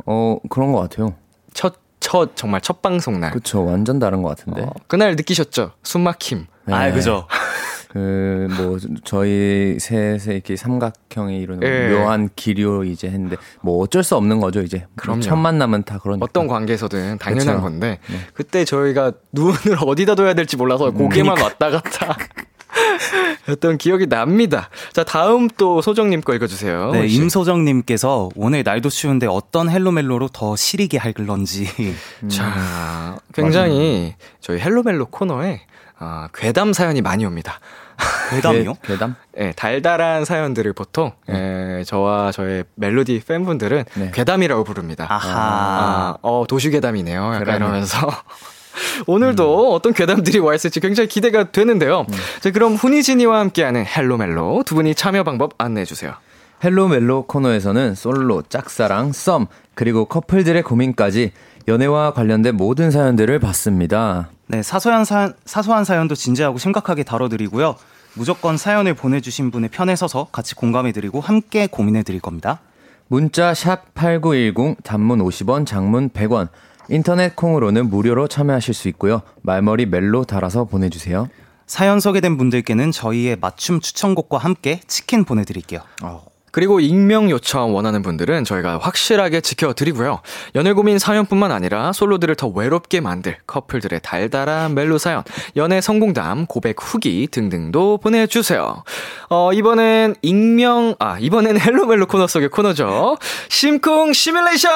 어, 0.04 0.36
그런 0.50 0.72
것 0.72 0.80
같아요. 0.80 1.14
첫, 1.54 1.76
첫, 2.00 2.34
정말 2.34 2.60
첫 2.60 2.82
방송 2.82 3.20
날. 3.20 3.30
그쵸. 3.30 3.64
완전 3.64 3.98
다른 3.98 4.22
것 4.22 4.30
같은데. 4.30 4.62
어, 4.62 4.72
그날 4.86 5.14
느끼셨죠? 5.16 5.72
숨막힘. 5.82 6.46
네. 6.66 6.74
아, 6.74 6.90
그죠. 6.92 7.26
그, 7.92 8.46
뭐, 8.56 8.78
저희 9.02 9.76
셋의 9.80 10.20
이렇게 10.28 10.54
삼각형의 10.54 11.40
이런 11.40 11.60
예. 11.64 11.88
묘한 11.88 12.28
기류 12.36 12.84
이제 12.86 13.08
했는데, 13.08 13.36
뭐 13.62 13.82
어쩔 13.82 14.04
수 14.04 14.14
없는 14.16 14.38
거죠, 14.40 14.60
이제. 14.62 14.86
그럼요. 14.94 15.20
첫 15.22 15.34
만나면 15.34 15.82
다 15.82 15.98
그러니까. 15.98 16.24
어떤 16.24 16.46
관계에서든 16.46 17.18
당연한 17.18 17.56
그쵸. 17.56 17.60
건데 17.62 17.98
그때 18.32 18.64
저희가 18.64 19.12
눈을 19.32 19.54
어디다 19.84 20.14
둬야 20.14 20.34
될지 20.34 20.56
몰라서 20.56 20.92
고개만 20.92 21.40
왔다 21.40 21.70
갔다 21.70 22.16
했던 23.48 23.78
기억이 23.78 24.06
납니다. 24.06 24.68
자 24.92 25.04
다음 25.04 25.48
또 25.56 25.80
소정님 25.82 26.20
거 26.20 26.34
읽어주세요. 26.34 26.92
네. 26.92 27.06
임소정님께서 27.06 28.28
오늘 28.36 28.62
날도 28.62 28.88
추운데 28.90 29.26
어떤 29.26 29.68
헬로멜로로 29.70 30.28
더 30.28 30.56
시리게 30.56 30.98
할런지. 30.98 31.66
자 32.28 33.16
굉장히 33.34 34.14
저희 34.40 34.58
헬로멜로 34.60 35.06
코너에 35.06 35.60
아, 35.98 36.28
괴담 36.34 36.72
사연이 36.72 37.02
많이 37.02 37.26
옵니다. 37.26 37.60
괴담이요? 38.30 38.74
괴- 38.74 38.80
괴담? 38.94 39.14
예, 39.38 39.52
달달한 39.52 40.24
사연들을 40.24 40.72
보통 40.72 41.12
예, 41.28 41.82
저와 41.86 42.32
저의 42.32 42.64
멜로디 42.76 43.22
팬분들은 43.26 43.84
네. 43.96 44.10
괴담이라고 44.14 44.64
부릅니다. 44.64 45.06
아하. 45.10 45.28
아, 45.34 46.16
어, 46.22 46.44
도시 46.48 46.70
괴담이네요. 46.70 47.22
약간 47.22 47.40
그러네. 47.40 47.56
이러면서. 47.58 48.08
오늘도 49.06 49.74
어떤 49.74 49.92
괴담들이 49.92 50.38
와 50.38 50.54
있을지 50.54 50.80
굉장히 50.80 51.08
기대가 51.08 51.50
되는데요. 51.50 52.06
자, 52.40 52.50
그럼 52.50 52.74
훈이진이와 52.74 53.38
함께하는 53.40 53.84
헬로멜로 53.86 54.62
두 54.66 54.74
분이 54.74 54.94
참여 54.94 55.24
방법 55.24 55.54
안내해 55.58 55.84
주세요. 55.84 56.14
헬로 56.62 56.88
멜로 56.88 57.22
코너에서는 57.26 57.94
솔로, 57.94 58.42
짝사랑, 58.42 59.12
썸, 59.12 59.46
그리고 59.74 60.04
커플들의 60.04 60.62
고민까지 60.62 61.32
연애와 61.68 62.12
관련된 62.12 62.56
모든 62.56 62.90
사연들을 62.90 63.38
받습니다. 63.38 64.28
네, 64.46 64.62
사소한 64.62 65.04
사연, 65.04 65.34
사소한 65.46 65.84
사연도 65.84 66.14
진지하고 66.14 66.58
심각하게 66.58 67.04
다뤄드리고요. 67.04 67.76
무조건 68.14 68.56
사연을 68.56 68.94
보내주신 68.94 69.50
분의 69.50 69.70
편에 69.70 69.96
서서 69.96 70.28
같이 70.32 70.54
공감해드리고 70.54 71.20
함께 71.20 71.66
고민해드릴 71.66 72.20
겁니다. 72.20 72.60
문자 73.06 73.54
샵 73.54 73.94
8910 73.94 74.82
단문 74.82 75.20
50원, 75.20 75.66
장문 75.66 76.10
100원. 76.10 76.48
인터넷 76.90 77.34
콩으로는 77.36 77.88
무료로 77.88 78.28
참여하실 78.28 78.74
수 78.74 78.88
있고요. 78.88 79.22
말머리 79.42 79.86
멜로 79.86 80.24
달아서 80.24 80.64
보내주세요. 80.64 81.28
사연 81.66 82.00
소개된 82.00 82.36
분들께는 82.36 82.90
저희의 82.90 83.36
맞춤 83.40 83.80
추천곡과 83.80 84.38
함께 84.38 84.80
치킨 84.88 85.24
보내드릴게요. 85.24 85.80
그리고 86.52 86.80
익명 86.80 87.30
요청 87.30 87.76
원하는 87.76 88.02
분들은 88.02 88.42
저희가 88.42 88.78
확실하게 88.78 89.40
지켜드리고요. 89.40 90.20
연애 90.56 90.72
고민 90.72 90.98
사연뿐만 90.98 91.52
아니라 91.52 91.92
솔로들을 91.92 92.34
더 92.34 92.48
외롭게 92.48 93.00
만들 93.00 93.36
커플들의 93.46 94.00
달달한 94.02 94.74
멜로 94.74 94.98
사연, 94.98 95.22
연애 95.54 95.80
성공담, 95.80 96.46
고백 96.46 96.74
후기 96.80 97.28
등등도 97.30 97.98
보내주세요. 97.98 98.82
어, 99.28 99.52
이번엔 99.52 100.16
익명, 100.22 100.96
아, 100.98 101.20
이번엔 101.20 101.60
헬로멜로 101.60 102.06
코너 102.06 102.26
속의 102.26 102.48
코너죠. 102.48 103.16
심쿵 103.48 104.12
시뮬레이션! 104.12 104.72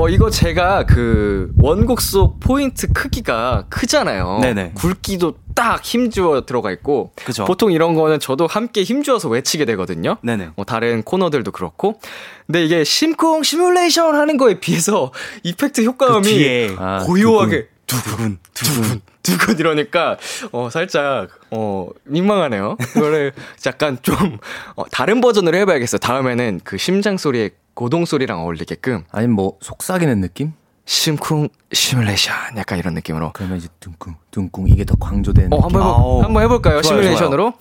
어, 0.00 0.08
이거 0.08 0.30
제가 0.30 0.86
그 0.86 1.52
원곡 1.58 2.00
속 2.00 2.40
포인트 2.40 2.90
크기가 2.90 3.66
크잖아요. 3.68 4.38
네네. 4.40 4.72
굵기도 4.74 5.34
딱 5.54 5.84
힘주어 5.84 6.46
들어가 6.46 6.70
있고. 6.70 7.12
그죠. 7.16 7.44
보통 7.44 7.70
이런 7.70 7.94
거는 7.94 8.18
저도 8.18 8.46
함께 8.46 8.82
힘주어서 8.82 9.28
외치게 9.28 9.66
되거든요. 9.66 10.16
네네. 10.22 10.52
뭐 10.56 10.64
다른 10.64 11.02
코너들도 11.02 11.52
그렇고. 11.52 12.00
근데 12.46 12.64
이게 12.64 12.82
심쿵 12.82 13.42
시뮬레이션 13.42 14.14
하는 14.14 14.38
거에 14.38 14.58
비해서 14.58 15.12
이펙트 15.44 15.84
효과음이 15.84 16.32
그 16.32 16.76
아, 16.78 17.00
고요하게 17.04 17.68
두근, 17.86 18.38
두근 18.54 18.82
두근 18.82 19.00
이러니까 19.58 20.16
어 20.52 20.70
살짝 20.70 21.28
어 21.50 21.88
민망하네요. 22.04 22.76
이거를 22.96 23.32
약간 23.66 23.98
좀 24.02 24.38
어, 24.76 24.84
다른 24.90 25.20
버전으로 25.20 25.56
해봐야겠어요. 25.58 25.98
다음에는 25.98 26.60
그 26.64 26.78
심장 26.78 27.16
소리에 27.16 27.50
고동 27.74 28.04
소리랑 28.04 28.40
어울리게끔 28.40 29.04
아니면 29.10 29.36
뭐 29.36 29.58
속삭이는 29.60 30.20
느낌? 30.20 30.52
심쿵 30.86 31.48
시뮬레이션 31.72 32.34
약간 32.56 32.78
이런 32.78 32.94
느낌으로. 32.94 33.32
그러면 33.34 33.58
이제 33.58 33.68
둥쿵, 33.78 34.16
둥쿵 34.30 34.68
이게 34.68 34.84
더 34.84 34.96
강조되는 34.96 35.52
어 35.52 35.58
한번 35.60 35.82
해볼. 35.82 36.24
한번 36.24 36.42
해볼까요? 36.44 36.82
좋아요, 36.82 37.00
시뮬레이션으로 37.02 37.52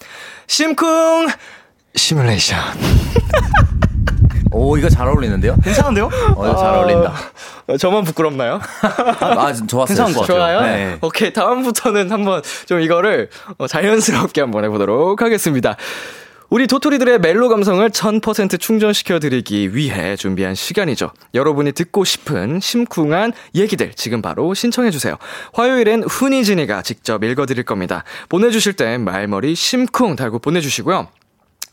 심쿵 0.48 1.28
시뮬레이션. 1.96 2.58
오, 4.52 4.78
이거 4.78 4.90
잘 4.90 5.08
어울리는데요? 5.08 5.56
괜찮은데요? 5.64 6.06
어, 6.36 6.46
이거 6.48 6.56
잘 6.56 6.74
어울린다. 6.76 7.14
어, 7.68 7.78
저만 7.78 8.04
부끄럽나요? 8.04 8.60
아, 8.82 9.54
좋았어요. 9.54 9.86
괜찮은 9.86 10.14
것 10.14 10.22
같아요. 10.22 10.38
좋아요? 10.38 10.62
네. 10.62 10.98
오케이. 11.02 11.32
다음부터는 11.34 12.12
한번 12.12 12.42
좀 12.66 12.82
이거를 12.82 13.30
어, 13.58 13.68
자연스럽게 13.68 14.42
한번 14.42 14.64
해보도록 14.66 15.22
하겠습니다. 15.22 15.76
우리 16.50 16.66
도토리들의 16.66 17.20
멜로 17.20 17.48
감성을 17.48 17.88
1000% 17.88 18.60
충전시켜드리기 18.60 19.76
위해 19.76 20.16
준비한 20.16 20.56
시간이죠. 20.56 21.12
여러분이 21.36 21.74
듣고 21.74 22.04
싶은 22.04 22.60
심쿵한 22.60 23.34
얘기들 23.54 23.92
지금 23.94 24.24
바로 24.24 24.56
신청해주세요. 24.56 25.16
화요일엔 25.54 26.04
훈이진이가 26.04 26.82
직접 26.82 27.24
읽어드릴 27.24 27.66
겁니다. 27.66 28.04
보내주실 28.30 28.74
땐 28.74 29.04
말머리 29.04 29.54
심쿵 29.54 30.16
달고 30.16 30.40
보내주시고요. 30.40 31.10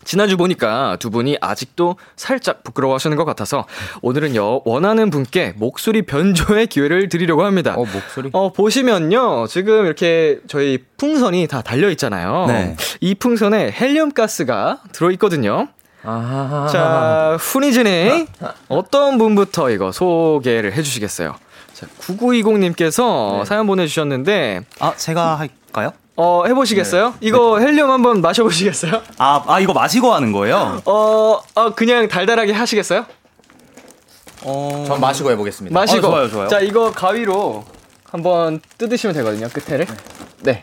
지난주 0.06 0.36
보니까 0.36 0.96
두 1.00 1.10
분이 1.10 1.36
아직도 1.40 1.96
살짝 2.14 2.62
부끄러워하시는 2.62 3.16
것 3.16 3.24
같아서 3.24 3.66
오늘은 4.02 4.36
여, 4.36 4.62
원하는 4.64 5.10
분께 5.10 5.52
목소리 5.56 6.02
변조의 6.02 6.68
기회를 6.68 7.08
드리려고 7.08 7.44
합니다. 7.44 7.74
어, 7.76 7.84
목소리? 7.84 8.30
어, 8.32 8.52
보시면요. 8.52 9.48
지금 9.48 9.84
이렇게 9.84 10.38
저희 10.46 10.78
풍선이 10.96 11.48
다 11.48 11.60
달려 11.60 11.90
있잖아요. 11.90 12.46
네. 12.46 12.76
이 13.00 13.14
풍선에 13.16 13.72
헬륨 13.72 14.12
가스가 14.12 14.80
들어 14.92 15.10
있거든요. 15.12 15.68
아하. 16.04 16.68
자, 16.68 17.36
훈이진이 17.40 18.26
어떤 18.68 19.18
분부터 19.18 19.70
이거 19.70 19.90
소개를 19.90 20.72
해 20.72 20.82
주시겠어요? 20.82 21.34
자, 21.74 21.86
9920님께서 22.00 23.44
사연 23.44 23.66
보내주셨는데, 23.66 24.60
아, 24.78 24.94
제가 24.94 25.34
할까요? 25.40 25.90
어, 26.16 26.44
해보시겠어요? 26.46 27.14
이거 27.20 27.58
헬륨 27.58 27.90
한번 27.90 28.20
마셔보시겠어요? 28.22 29.02
아, 29.18 29.44
아, 29.46 29.60
이거 29.60 29.72
마시고 29.74 30.12
하는 30.12 30.32
거예요? 30.32 30.80
어, 30.86 31.40
어, 31.54 31.74
그냥 31.74 32.08
달달하게 32.08 32.52
하시겠어요? 32.52 33.04
어. 34.42 34.84
전 34.86 35.00
마시고 35.00 35.30
해보겠습니다. 35.32 35.78
마시고. 35.78 36.06
어, 36.06 36.10
좋아요, 36.10 36.30
좋아요. 36.30 36.48
자, 36.48 36.60
이거 36.60 36.90
가위로 36.90 37.64
한번 38.04 38.60
뜯으시면 38.78 39.14
되거든요, 39.16 39.48
끝에를. 39.48 39.86
네. 40.40 40.62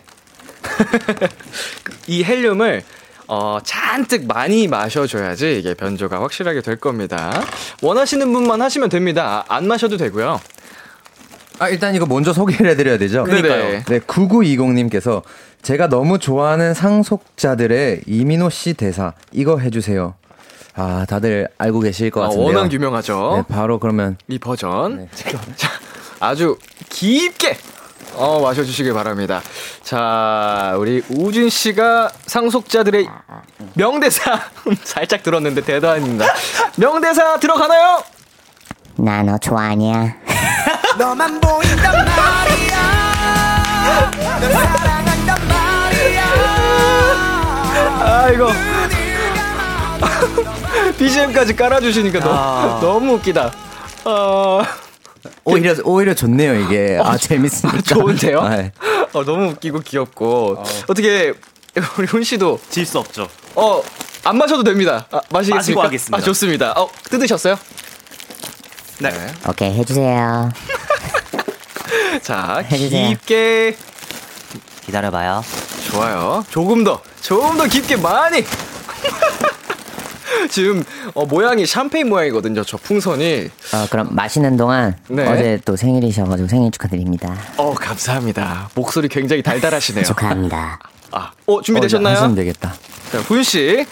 이 2.07 2.23
헬륨을 2.23 2.83
어, 3.27 3.59
잔뜩 3.63 4.25
많이 4.25 4.67
마셔줘야지 4.67 5.59
이게 5.59 5.73
변조가 5.73 6.21
확실하게 6.21 6.61
될 6.61 6.77
겁니다. 6.77 7.43
원하시는 7.81 8.31
분만 8.33 8.61
하시면 8.61 8.89
됩니다. 8.89 9.45
안 9.47 9.67
마셔도 9.67 9.97
되고요. 9.97 10.41
아, 11.59 11.69
일단 11.69 11.95
이거 11.95 12.05
먼저 12.05 12.33
소개를 12.33 12.71
해드려야 12.71 12.97
되죠? 12.97 13.23
그러니까요. 13.23 13.83
네, 13.85 13.99
9920님께서 13.99 15.21
제가 15.61 15.87
너무 15.87 16.19
좋아하는 16.19 16.73
상속자들의 16.73 18.01
이민호 18.07 18.49
씨 18.49 18.73
대사, 18.73 19.13
이거 19.31 19.57
해주세요. 19.59 20.15
아, 20.75 21.05
다들 21.07 21.47
알고 21.57 21.81
계실 21.81 22.09
것 22.09 22.21
어, 22.21 22.23
같은데요. 22.23 22.47
워낙 22.47 22.71
유명하죠. 22.71 23.45
네, 23.47 23.53
바로 23.55 23.79
그러면 23.79 24.17
이 24.27 24.39
버전. 24.39 24.97
네. 24.97 25.09
자, 25.55 25.69
아주 26.19 26.57
깊게 26.89 27.57
어, 28.15 28.41
마셔주시길 28.41 28.93
바랍니다. 28.93 29.41
자, 29.83 30.75
우리 30.77 31.03
우진 31.09 31.49
씨가 31.49 32.11
상속자들의 32.25 33.07
명대사 33.75 34.39
살짝 34.83 35.23
들었는데 35.23 35.61
대단합니다. 35.61 36.25
명대사 36.77 37.39
들어가나요? 37.39 38.03
나 38.95 39.23
너 39.23 39.37
좋아하냐? 39.37 40.15
너만 40.97 41.39
보인단 41.41 42.05
말이야 42.05 44.11
널 44.39 44.51
사랑한단 44.51 45.47
말이야 45.47 46.23
아이고. 48.03 48.47
BGM까지 50.97 51.55
깔아주시니까 51.55 52.19
야. 52.19 52.23
너무, 52.23 52.79
너무 52.81 53.13
웃기다. 53.15 53.51
어, 54.05 54.61
오히려 55.43 55.73
오히려 55.83 56.13
좋네요 56.13 56.53
이게. 56.55 56.99
아 57.01 57.17
재밌으니까. 57.17 57.81
좋은데요? 57.95 58.47
네. 58.49 58.71
어, 59.13 59.23
너무 59.23 59.49
웃기고 59.51 59.79
귀엽고. 59.79 60.57
어. 60.59 60.63
떻게 60.87 61.33
우리 61.97 62.05
훈 62.05 62.23
씨도, 62.23 62.59
질 62.69 62.85
수 62.85 62.99
없죠. 62.99 63.27
어, 63.55 63.81
안 64.25 64.37
마셔도 64.37 64.63
됩니다. 64.63 65.07
아, 65.11 65.19
마시겠습니까? 65.31 65.55
마시고 65.57 65.81
하겠습니다. 65.81 66.17
아, 66.17 66.21
좋습니다. 66.21 66.73
어, 66.77 66.87
뜯으셨어요? 67.09 67.57
네. 69.03 69.09
오케이, 69.49 69.73
해주세요. 69.73 70.49
자, 72.23 72.63
해주세요. 72.71 73.09
깊게. 73.09 73.75
기다려봐요. 74.85 75.43
좋아요. 75.91 76.45
조금 76.49 76.85
더, 76.85 77.01
조금 77.21 77.57
더 77.57 77.67
깊게 77.67 77.97
많이. 77.97 78.45
지금 80.49 80.83
어, 81.13 81.25
모양이 81.25 81.65
샴페인 81.65 82.07
모양이거든요. 82.07 82.63
저 82.63 82.77
풍선이. 82.77 83.49
어, 83.73 83.87
그럼 83.89 84.07
마시는 84.11 84.55
동안 84.55 84.97
네. 85.09 85.27
어제 85.27 85.59
또 85.65 85.75
생일이셔가지고 85.75 86.47
생일 86.47 86.71
축하드립니다. 86.71 87.35
어, 87.57 87.73
감사합니다. 87.73 88.69
목소리 88.73 89.09
굉장히 89.09 89.43
달달하시네요. 89.43 90.05
축하합니다. 90.05 90.79
아, 91.11 91.31
어, 91.45 91.61
준비되셨나요? 91.61 92.15
하시면 92.15 92.35
되겠다. 92.35 92.73
자, 93.11 93.21
구윤 93.23 93.43
씨. 93.43 93.85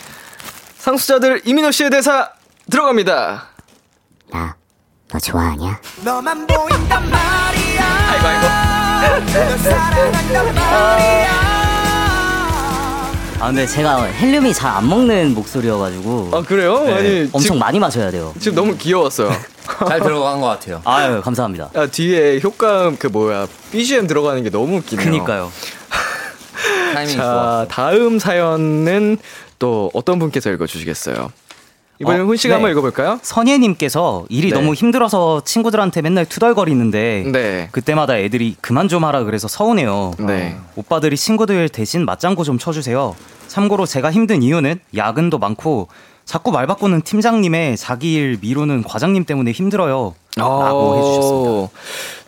상수자들 0.78 1.42
이민호 1.46 1.72
씨의 1.72 1.90
대사 1.90 2.30
들어갑니다. 2.70 3.50
나, 4.32 4.56
너 5.12 5.20
좋아하냐? 5.20 5.80
너만 6.06 6.48
보인단 6.48 7.10
말이야 7.10 7.86
아이고, 8.12 8.28
아이고. 8.28 9.26
널 9.32 9.58
사랑한단 9.60 10.56
말이야 10.56 11.52
아 13.40 13.48
근데 13.48 13.66
제가 13.66 14.04
헬륨이 14.04 14.54
잘 14.54 14.72
안 14.72 14.88
먹는 14.88 15.34
목소리여가지고 15.34 16.30
아, 16.34 16.42
그래요? 16.44 16.78
아니, 16.78 17.04
네, 17.04 17.22
엄청 17.24 17.42
지금, 17.42 17.60
많이 17.60 17.80
마셔야 17.80 18.10
돼요. 18.12 18.34
지금 18.40 18.56
너무 18.56 18.78
귀여웠어요. 18.78 19.32
잘 19.88 20.00
들어간 20.00 20.40
것 20.40 20.48
같아요. 20.48 20.82
아유 20.86 21.22
감사합니다. 21.22 21.72
아, 21.76 21.88
뒤에 21.88 22.40
효과음 22.42 22.98
그 22.98 23.08
뭐야, 23.08 23.48
BGM 23.72 24.08
들어가는 24.08 24.42
게 24.44 24.50
너무 24.52 24.78
웃기네요. 24.78 25.06
그니까요. 25.06 25.52
타이밍 26.94 27.18
자, 27.18 27.24
좋았어. 27.24 27.68
다음 27.68 28.20
사연은 28.20 29.18
또 29.60 29.90
어떤 29.94 30.20
분께서 30.20 30.50
읽어주시겠어요? 30.52 31.32
이번엔 32.02 32.22
어, 32.22 32.26
훈 32.26 32.36
씨가 32.36 32.50
네. 32.50 32.54
한번 32.56 32.72
읽어볼까요? 32.72 33.20
선예님께서 33.22 34.26
일이 34.30 34.50
네. 34.50 34.56
너무 34.56 34.74
힘들어서 34.74 35.42
친구들한테 35.46 36.02
맨날 36.02 36.26
투덜거리는데 36.26 37.26
네. 37.32 37.70
그때마다 37.72 38.18
애들이 38.18 38.56
그만 38.60 38.88
좀 38.88 39.06
하라 39.06 39.24
그래서 39.24 39.48
서운해요. 39.48 40.14
네. 40.20 40.58
오빠들이 40.76 41.16
친구들 41.16 41.70
대신 41.70 42.06
맞장구 42.06 42.44
좀 42.44 42.58
쳐주세요. 42.58 43.16
참고로 43.48 43.86
제가 43.86 44.12
힘든 44.12 44.42
이유는 44.42 44.80
야근도 44.96 45.38
많고 45.38 45.88
자꾸 46.26 46.52
말 46.52 46.66
바꾸는 46.66 47.02
팀장님의 47.02 47.78
자기 47.78 48.14
일 48.14 48.38
미루는 48.42 48.84
과장님 48.84 49.26
때문에 49.26 49.52
힘들어요. 49.52 50.16
라고 50.38 50.98
해주셨습니다. 50.98 51.80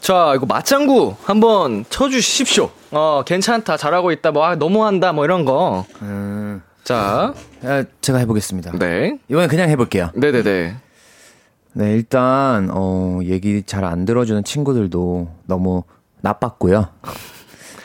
자, 0.02 0.34
이거 0.36 0.46
맞장구 0.46 1.16
한번 1.24 1.86
쳐주십시오. 1.90 2.70
어, 2.92 3.24
괜찮다, 3.26 3.78
잘하고 3.78 4.12
있다, 4.12 4.32
뭐, 4.32 4.44
아, 4.46 4.56
너무한다, 4.56 5.14
뭐, 5.14 5.24
이런 5.24 5.46
거. 5.46 5.86
음, 6.02 6.62
자, 6.84 7.34
아, 7.64 7.84
제가 8.02 8.20
해보겠습니다. 8.20 8.78
네. 8.78 9.18
이번엔 9.30 9.48
그냥 9.50 9.70
해볼게요. 9.70 10.10
네네네. 10.16 10.76
네, 11.76 11.92
일단 11.94 12.70
어, 12.72 13.20
얘기 13.24 13.64
잘 13.64 13.84
안 13.84 14.06
들어주는 14.06 14.44
친구들도 14.44 15.30
너무 15.48 15.84
나빴고요. 16.22 16.90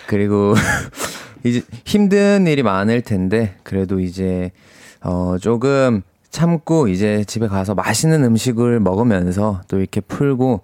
그리고 0.07 0.55
이제 1.45 1.63
힘든 1.85 2.47
일이 2.47 2.63
많을 2.63 3.03
텐데 3.03 3.57
그래도 3.63 4.01
이제 4.01 4.51
어, 5.01 5.37
조금 5.41 6.03
참고 6.31 6.89
이제 6.89 7.25
집에 7.25 7.47
가서 7.47 7.75
맛있는 7.75 8.25
음식을 8.25 8.81
먹으면서 8.81 9.63
또 9.69 9.79
이렇게 9.79 10.01
풀고 10.01 10.63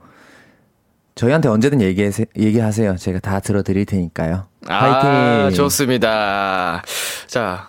저희한테 1.14 1.48
언제든 1.48 1.80
얘기하세, 1.80 2.26
얘기하세요. 2.36 2.96
제가 2.96 3.20
다 3.20 3.38
들어드릴 3.38 3.86
테니까요. 3.86 4.46
아, 4.66 4.78
파이팅. 5.00 5.56
좋습니다. 5.56 6.82
자, 7.28 7.68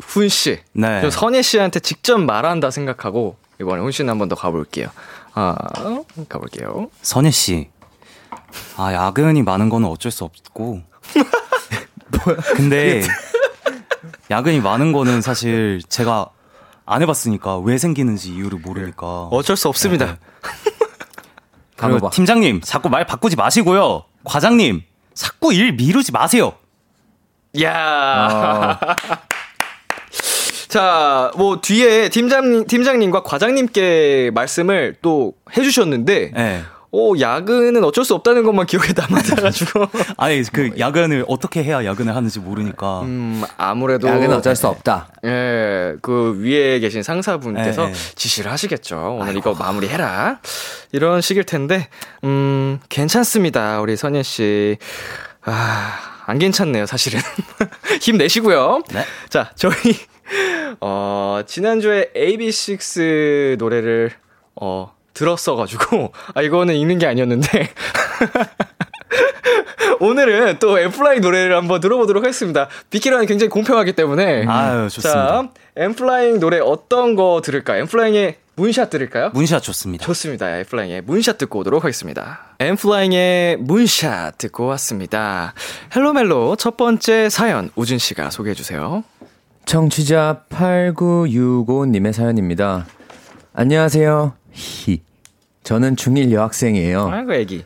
훈 0.00 0.28
씨. 0.28 0.58
네. 0.72 1.00
저 1.00 1.10
선예 1.10 1.42
씨한테 1.42 1.80
직접 1.80 2.18
말한다 2.18 2.70
생각하고, 2.70 3.36
이번에 3.60 3.80
훈 3.82 3.90
씨는 3.92 4.10
한 4.10 4.18
번 4.18 4.28
더 4.28 4.34
가볼게요. 4.36 4.88
아, 5.34 5.54
가볼게요. 6.28 6.90
선예 7.02 7.30
씨. 7.30 7.68
아, 8.76 8.92
야근이 8.92 9.42
많은 9.42 9.68
거는 9.68 9.88
어쩔 9.88 10.10
수 10.12 10.24
없고. 10.24 10.82
근데 12.56 13.02
야근이 14.30 14.60
많은 14.60 14.92
거는 14.92 15.20
사실 15.20 15.80
제가 15.88 16.30
안 16.84 17.02
해봤으니까 17.02 17.58
왜 17.58 17.78
생기는지 17.78 18.30
이유를 18.34 18.58
모르니까. 18.60 19.06
어쩔 19.30 19.56
수 19.56 19.68
없습니다. 19.68 20.06
네. 20.06 20.16
그리고 21.76 22.08
팀장님 22.10 22.60
자꾸 22.62 22.88
말 22.88 23.06
바꾸지 23.06 23.36
마시고요. 23.36 24.04
과장님 24.24 24.82
자꾸 25.14 25.52
일 25.52 25.72
미루지 25.72 26.10
마세요. 26.12 26.52
야 27.62 28.78
자, 30.76 31.30
뭐, 31.36 31.58
뒤에 31.62 32.10
팀장, 32.10 32.66
팀장님과 32.66 33.22
과장님께 33.22 34.30
말씀을 34.34 34.94
또 35.00 35.32
해주셨는데, 35.56 36.32
네. 36.34 36.62
오, 36.90 37.18
야근은 37.18 37.82
어쩔 37.82 38.04
수 38.04 38.14
없다는 38.14 38.42
것만 38.42 38.66
기억에 38.66 38.88
남아가지고. 38.94 39.86
아니 40.18 40.42
그 40.42 40.72
야근을 40.78 41.24
어떻게 41.28 41.64
해야 41.64 41.82
야근을 41.82 42.14
하는지 42.14 42.40
모르니까. 42.40 43.00
음, 43.04 43.42
아무래도. 43.56 44.06
야근은 44.06 44.36
어쩔 44.36 44.54
수 44.54 44.68
없다. 44.68 45.08
예, 45.24 45.94
그 46.02 46.38
위에 46.42 46.78
계신 46.80 47.02
상사분께서 47.02 47.84
예, 47.86 47.88
예. 47.88 47.94
지시를 48.14 48.52
하시겠죠. 48.52 49.16
오늘 49.18 49.34
이거 49.34 49.54
마무리해라. 49.54 50.40
이런 50.92 51.22
식일 51.22 51.44
텐데, 51.44 51.88
음, 52.24 52.80
괜찮습니다. 52.90 53.80
우리 53.80 53.96
선예 53.96 54.22
씨. 54.22 54.76
아, 55.42 55.94
안 56.26 56.38
괜찮네요, 56.38 56.84
사실은. 56.84 57.20
힘내시고요. 58.02 58.82
네. 58.92 59.04
자, 59.30 59.52
저희, 59.54 59.72
어, 60.80 61.40
지난주에 61.46 62.10
AB6 62.14 63.56
노래를, 63.58 64.12
어, 64.54 64.94
들었어가지고, 65.14 66.12
아, 66.34 66.42
이거는 66.42 66.74
읽는 66.74 66.98
게 66.98 67.06
아니었는데. 67.06 67.48
오늘은 70.00 70.58
또 70.58 70.78
엠플라잉 70.78 71.20
노래를 71.20 71.56
한번 71.56 71.80
들어보도록 71.80 72.22
하겠습니다. 72.22 72.68
비키라는 72.90 73.26
굉장히 73.26 73.50
공평하기 73.50 73.92
때문에. 73.94 74.44
아유, 74.46 74.88
좋습니다. 74.90 75.26
자, 75.26 75.48
엠플라잉 75.76 76.40
노래 76.40 76.58
어떤 76.58 77.14
거 77.14 77.40
들을까요? 77.42 77.80
엠플라잉의 77.82 78.36
문샷 78.56 78.90
들을까요? 78.90 79.30
문샷 79.34 79.62
좋습니다. 79.62 80.04
좋습니다. 80.06 80.56
엠플라잉의 80.58 81.02
문샷 81.02 81.38
듣고 81.38 81.60
오도록 81.60 81.84
하겠습니다. 81.84 82.40
엠플라잉의 82.58 83.58
문샷 83.58 84.38
듣고 84.38 84.66
왔습니다. 84.66 85.52
헬로멜로 85.94 86.56
첫 86.56 86.76
번째 86.78 87.28
사연 87.28 87.70
우진 87.76 87.98
씨가 87.98 88.30
소개해 88.30 88.54
주세요. 88.54 89.04
청취자 89.66 90.44
8965님의 90.48 92.12
사연입니다. 92.12 92.86
안녕하세요. 93.52 94.32
히. 94.52 95.02
저는 95.64 95.96
중1 95.96 96.30
여학생이에요. 96.30 97.08
아이고 97.08 97.34
애기. 97.34 97.64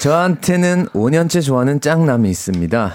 저한테는 0.00 0.86
5년째 0.94 1.42
좋아하는 1.42 1.82
짱남이 1.82 2.30
있습니다. 2.30 2.94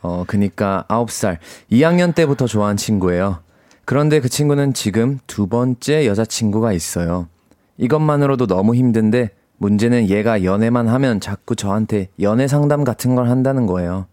어, 0.00 0.24
그니까 0.26 0.86
9살, 0.88 1.36
2학년 1.70 2.14
때부터 2.14 2.46
좋아한 2.46 2.78
친구예요. 2.78 3.40
그런데 3.84 4.20
그 4.20 4.30
친구는 4.30 4.72
지금 4.72 5.18
두 5.26 5.46
번째 5.46 6.06
여자친구가 6.06 6.72
있어요. 6.72 7.28
이것만으로도 7.76 8.46
너무 8.46 8.74
힘든데 8.74 9.32
문제는 9.58 10.08
얘가 10.08 10.44
연애만 10.44 10.88
하면 10.88 11.20
자꾸 11.20 11.54
저한테 11.54 12.08
연애 12.22 12.48
상담 12.48 12.84
같은 12.84 13.14
걸 13.14 13.28
한다는 13.28 13.66
거예요. 13.66 14.06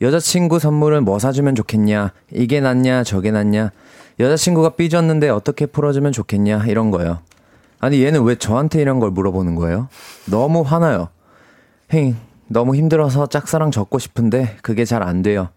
여자친구 0.00 0.58
선물은 0.58 1.04
뭐 1.04 1.18
사주면 1.18 1.54
좋겠냐, 1.54 2.12
이게 2.32 2.60
낫냐, 2.60 3.04
저게 3.04 3.30
낫냐, 3.30 3.70
여자친구가 4.18 4.70
삐졌는데 4.70 5.28
어떻게 5.28 5.66
풀어주면 5.66 6.12
좋겠냐, 6.12 6.64
이런 6.66 6.90
거요. 6.90 7.18
아니, 7.78 8.02
얘는 8.04 8.22
왜 8.24 8.34
저한테 8.36 8.80
이런 8.80 9.00
걸 9.00 9.10
물어보는 9.10 9.54
거예요? 9.54 9.88
너무 10.26 10.62
화나요. 10.62 11.08
힝, 11.88 12.16
너무 12.48 12.74
힘들어서 12.76 13.26
짝사랑 13.26 13.70
적고 13.70 13.98
싶은데 13.98 14.56
그게 14.62 14.84
잘 14.84 15.02
안 15.02 15.22
돼요. 15.22 15.48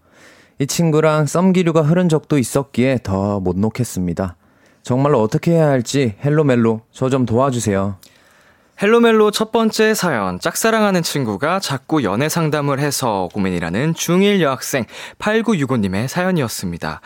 이 0.58 0.66
친구랑 0.66 1.26
썸기류가 1.26 1.82
흐른 1.82 2.08
적도 2.08 2.38
있었기에 2.38 3.00
더 3.02 3.40
못 3.40 3.56
놓겠습니다. 3.58 4.36
정말로 4.82 5.20
어떻게 5.20 5.52
해야 5.52 5.68
할지 5.68 6.14
헬로멜로 6.24 6.80
저 6.92 7.10
좀 7.10 7.26
도와주세요. 7.26 7.96
헬로멜로 8.82 9.30
첫 9.30 9.52
번째 9.52 9.94
사연, 9.94 10.38
짝사랑하는 10.38 11.02
친구가 11.02 11.60
자꾸 11.60 12.02
연애 12.04 12.28
상담을 12.28 12.78
해서 12.78 13.28
고민이라는 13.32 13.94
중1 13.94 14.40
여학생 14.42 14.84
8965님의 15.18 16.08
사연이었습니다. 16.08 17.00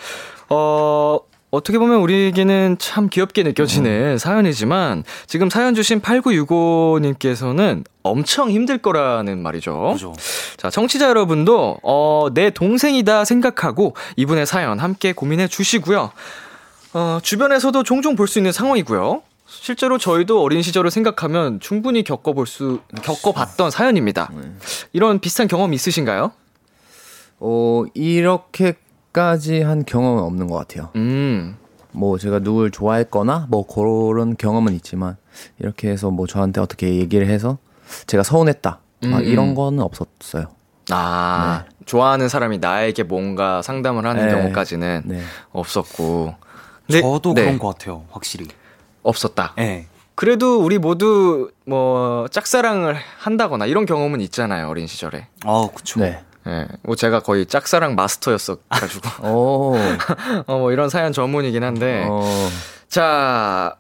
어, 0.49 1.19
어떻게 1.53 1.79
보면 1.79 2.01
우리에게는 2.01 2.77
참 2.81 3.09
귀엽게 3.09 3.45
느껴지는 3.45 4.19
사연이지만 4.19 5.05
지금 5.27 5.49
사연 5.49 5.75
주신 5.75 6.01
8965님께서는 6.01 7.85
엄청 8.03 8.51
힘들 8.51 8.79
거라는 8.79 9.41
말이죠. 9.41 9.91
그죠. 9.93 10.13
자, 10.57 10.71
청취자 10.71 11.09
여러분도 11.09 11.79
어, 11.83 12.29
내 12.35 12.51
동생이다 12.51 13.25
생각하고 13.25 13.95
이분의 14.17 14.47
사연 14.47 14.81
함께 14.81 15.13
고민해 15.13 15.47
주시고요. 15.49 16.11
어, 16.93 17.19
주변에서도 17.23 17.83
종종 17.85 18.17
볼 18.17 18.27
수 18.27 18.39
있는 18.41 18.51
상황이고요. 18.53 19.23
실제로 19.53 19.99
저희도 19.99 20.41
어린 20.43 20.63
시절을 20.63 20.91
생각하면 20.93 21.59
충분히 21.61 22.05
겪어볼 22.05 22.47
수, 22.47 22.81
겪어봤던 23.03 23.71
사연입니다. 23.73 24.31
이런 24.93 25.19
비슷한 25.19 25.49
경험 25.49 25.75
있으신가요? 25.75 26.31
어, 27.41 27.85
이렇게까지 27.95 29.63
한 29.63 29.85
경험은 29.85 30.23
없는 30.23 30.47
것 30.47 30.57
같아요. 30.57 30.91
음, 30.95 31.57
뭐 31.91 32.17
제가 32.17 32.39
누굴 32.39 32.71
좋아했거나 32.71 33.49
뭐 33.51 33.67
그런 33.67 34.37
경험은 34.37 34.73
있지만 34.75 35.17
이렇게 35.59 35.89
해서 35.91 36.11
뭐 36.11 36.27
저한테 36.29 36.61
어떻게 36.61 36.95
얘기를 36.95 37.27
해서 37.29 37.59
제가 38.07 38.23
서운했다. 38.23 38.79
막 39.07 39.19
음, 39.19 39.25
이런 39.25 39.49
음. 39.49 39.55
거는 39.55 39.81
없었어요. 39.81 40.47
아, 40.91 41.65
좋아하는 41.87 42.29
사람이 42.29 42.59
나에게 42.59 43.03
뭔가 43.03 43.63
상담을 43.63 44.07
하는 44.07 44.27
네. 44.27 44.33
경우까지는 44.33 45.03
네. 45.07 45.21
없었고. 45.53 46.35
근데- 46.87 47.01
저도 47.03 47.35
네, 47.35 47.43
그런 47.43 47.59
것 47.59 47.69
같아요, 47.69 48.05
확실히. 48.11 48.47
없었다. 49.03 49.55
예. 49.59 49.87
그래도 50.15 50.61
우리 50.61 50.79
모두 50.79 51.51
뭐 51.65 52.29
짝사랑을 52.29 52.97
한다거나 53.19 53.65
이런 53.67 53.87
경험은 53.87 54.21
있잖아요 54.21 54.69
어린 54.69 54.87
시절에. 54.87 55.29
아, 55.45 55.69
그쵸. 55.75 56.01
네. 56.01 56.23
예, 56.47 56.67
뭐 56.83 56.97
제가 56.97 57.21
거의 57.21 57.47
짝사랑 57.47 57.95
마스터였어 57.95 58.57
가지고 58.69 59.27
오. 59.27 59.77
어, 60.47 60.59
뭐 60.59 60.73
이런 60.73 60.89
사연 60.89 61.13
전문이긴 61.13 61.63
한데 61.63 62.07
어. 62.09 62.23
자 62.89 63.77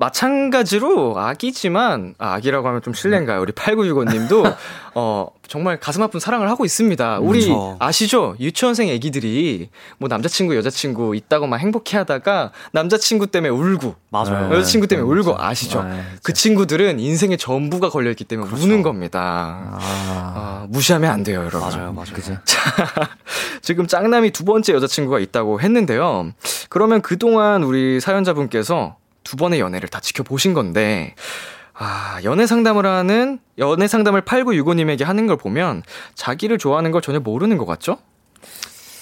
마찬가지로 0.00 1.18
아기지만 1.18 2.14
아, 2.18 2.32
아기라고 2.34 2.66
하면 2.66 2.80
좀 2.80 2.94
실례인가요? 2.94 3.40
우리 3.40 3.52
8965님도 3.52 4.56
어 4.96 5.28
정말 5.46 5.78
가슴 5.78 6.02
아픈 6.02 6.18
사랑을 6.18 6.48
하고 6.48 6.64
있습니다. 6.64 7.18
우리 7.18 7.40
그쵸. 7.40 7.76
아시죠? 7.78 8.34
유치원생 8.40 8.88
아기들이 8.90 9.68
뭐 9.98 10.08
남자친구 10.08 10.56
여자친구 10.56 11.14
있다고 11.16 11.46
막 11.46 11.58
행복해 11.58 11.98
하다가 11.98 12.50
남자친구 12.72 13.26
때문에 13.26 13.50
울고 13.50 13.94
맞아요. 14.08 14.48
네. 14.48 14.56
여자친구 14.56 14.86
때문에 14.86 15.06
진짜. 15.06 15.30
울고 15.30 15.42
아시죠? 15.42 15.80
아, 15.80 15.82
진짜. 15.82 16.06
그 16.22 16.32
친구들은 16.32 16.98
인생의 16.98 17.36
전부가 17.36 17.90
걸려있기 17.90 18.24
때문에 18.24 18.50
우는 18.50 18.82
겁니다. 18.82 19.20
아. 19.72 19.78
아, 20.34 20.66
무시하면 20.70 21.10
안 21.10 21.22
돼요, 21.22 21.40
여러분. 21.40 21.60
맞아요, 21.60 21.92
맞아요. 21.92 22.14
그죠. 22.14 22.36
지금 23.60 23.86
짱남이 23.86 24.30
두 24.30 24.44
번째 24.44 24.72
여자친구가 24.72 25.18
있다고 25.18 25.60
했는데요. 25.60 26.32
그러면 26.70 27.02
그동안 27.02 27.64
우리 27.64 28.00
사연자분께서 28.00 28.96
두 29.24 29.36
번의 29.36 29.60
연애를 29.60 29.88
다 29.88 30.00
지켜보신 30.00 30.54
건데, 30.54 31.14
아, 31.74 32.18
연애 32.24 32.46
상담을 32.46 32.84
하는, 32.86 33.38
연애 33.58 33.86
상담을 33.88 34.22
8965님에게 34.22 35.04
하는 35.04 35.26
걸 35.26 35.36
보면 35.36 35.82
자기를 36.14 36.58
좋아하는 36.58 36.90
걸 36.90 37.00
전혀 37.00 37.20
모르는 37.20 37.56
것 37.58 37.64
같죠? 37.66 37.98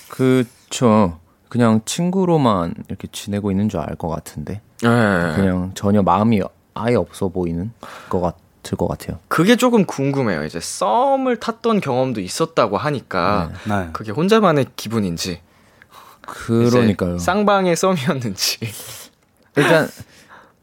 그쵸. 0.09 1.19
그냥 1.49 1.81
친구로만 1.85 2.75
이렇게 2.89 3.09
지내고 3.11 3.51
있는 3.51 3.69
줄 3.69 3.81
알 3.81 3.97
것 3.97 4.09
같은데. 4.09 4.61
네. 4.83 4.89
그냥 5.35 5.73
전혀 5.75 6.03
마음이 6.03 6.41
아예 6.75 6.95
없어 6.95 7.29
보이는 7.29 7.73
것 8.11 8.21
같을 8.21 8.77
것 8.77 8.87
같아요. 8.87 9.19
그게 9.29 9.57
조금 9.57 9.85
궁금해요. 9.85 10.45
이제 10.45 10.61
썸을 10.61 11.39
탔던 11.41 11.81
경험도 11.81 12.21
있었다고 12.21 12.77
하니까, 12.77 13.51
네. 13.67 13.89
그게 13.93 14.13
혼자만의 14.13 14.67
기분인지. 14.77 15.41
그러니까요. 16.21 17.19
쌍방의 17.19 17.75
썸이었는지. 17.77 18.59
일단 19.57 19.89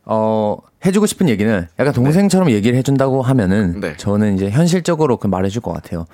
어 0.06 0.58
해주고 0.86 1.06
싶은 1.08 1.30
얘기는 1.30 1.68
약간 1.80 1.94
동생처럼 1.94 2.52
얘기를 2.52 2.78
해준다고 2.78 3.22
하면은 3.22 3.80
네. 3.80 3.98
저는 3.98 4.36
이제 4.36 4.50
현실적으로 4.50 5.18
그 5.18 5.28
말해줄 5.28 5.62
것 5.62 5.74
같아요. 5.74 6.06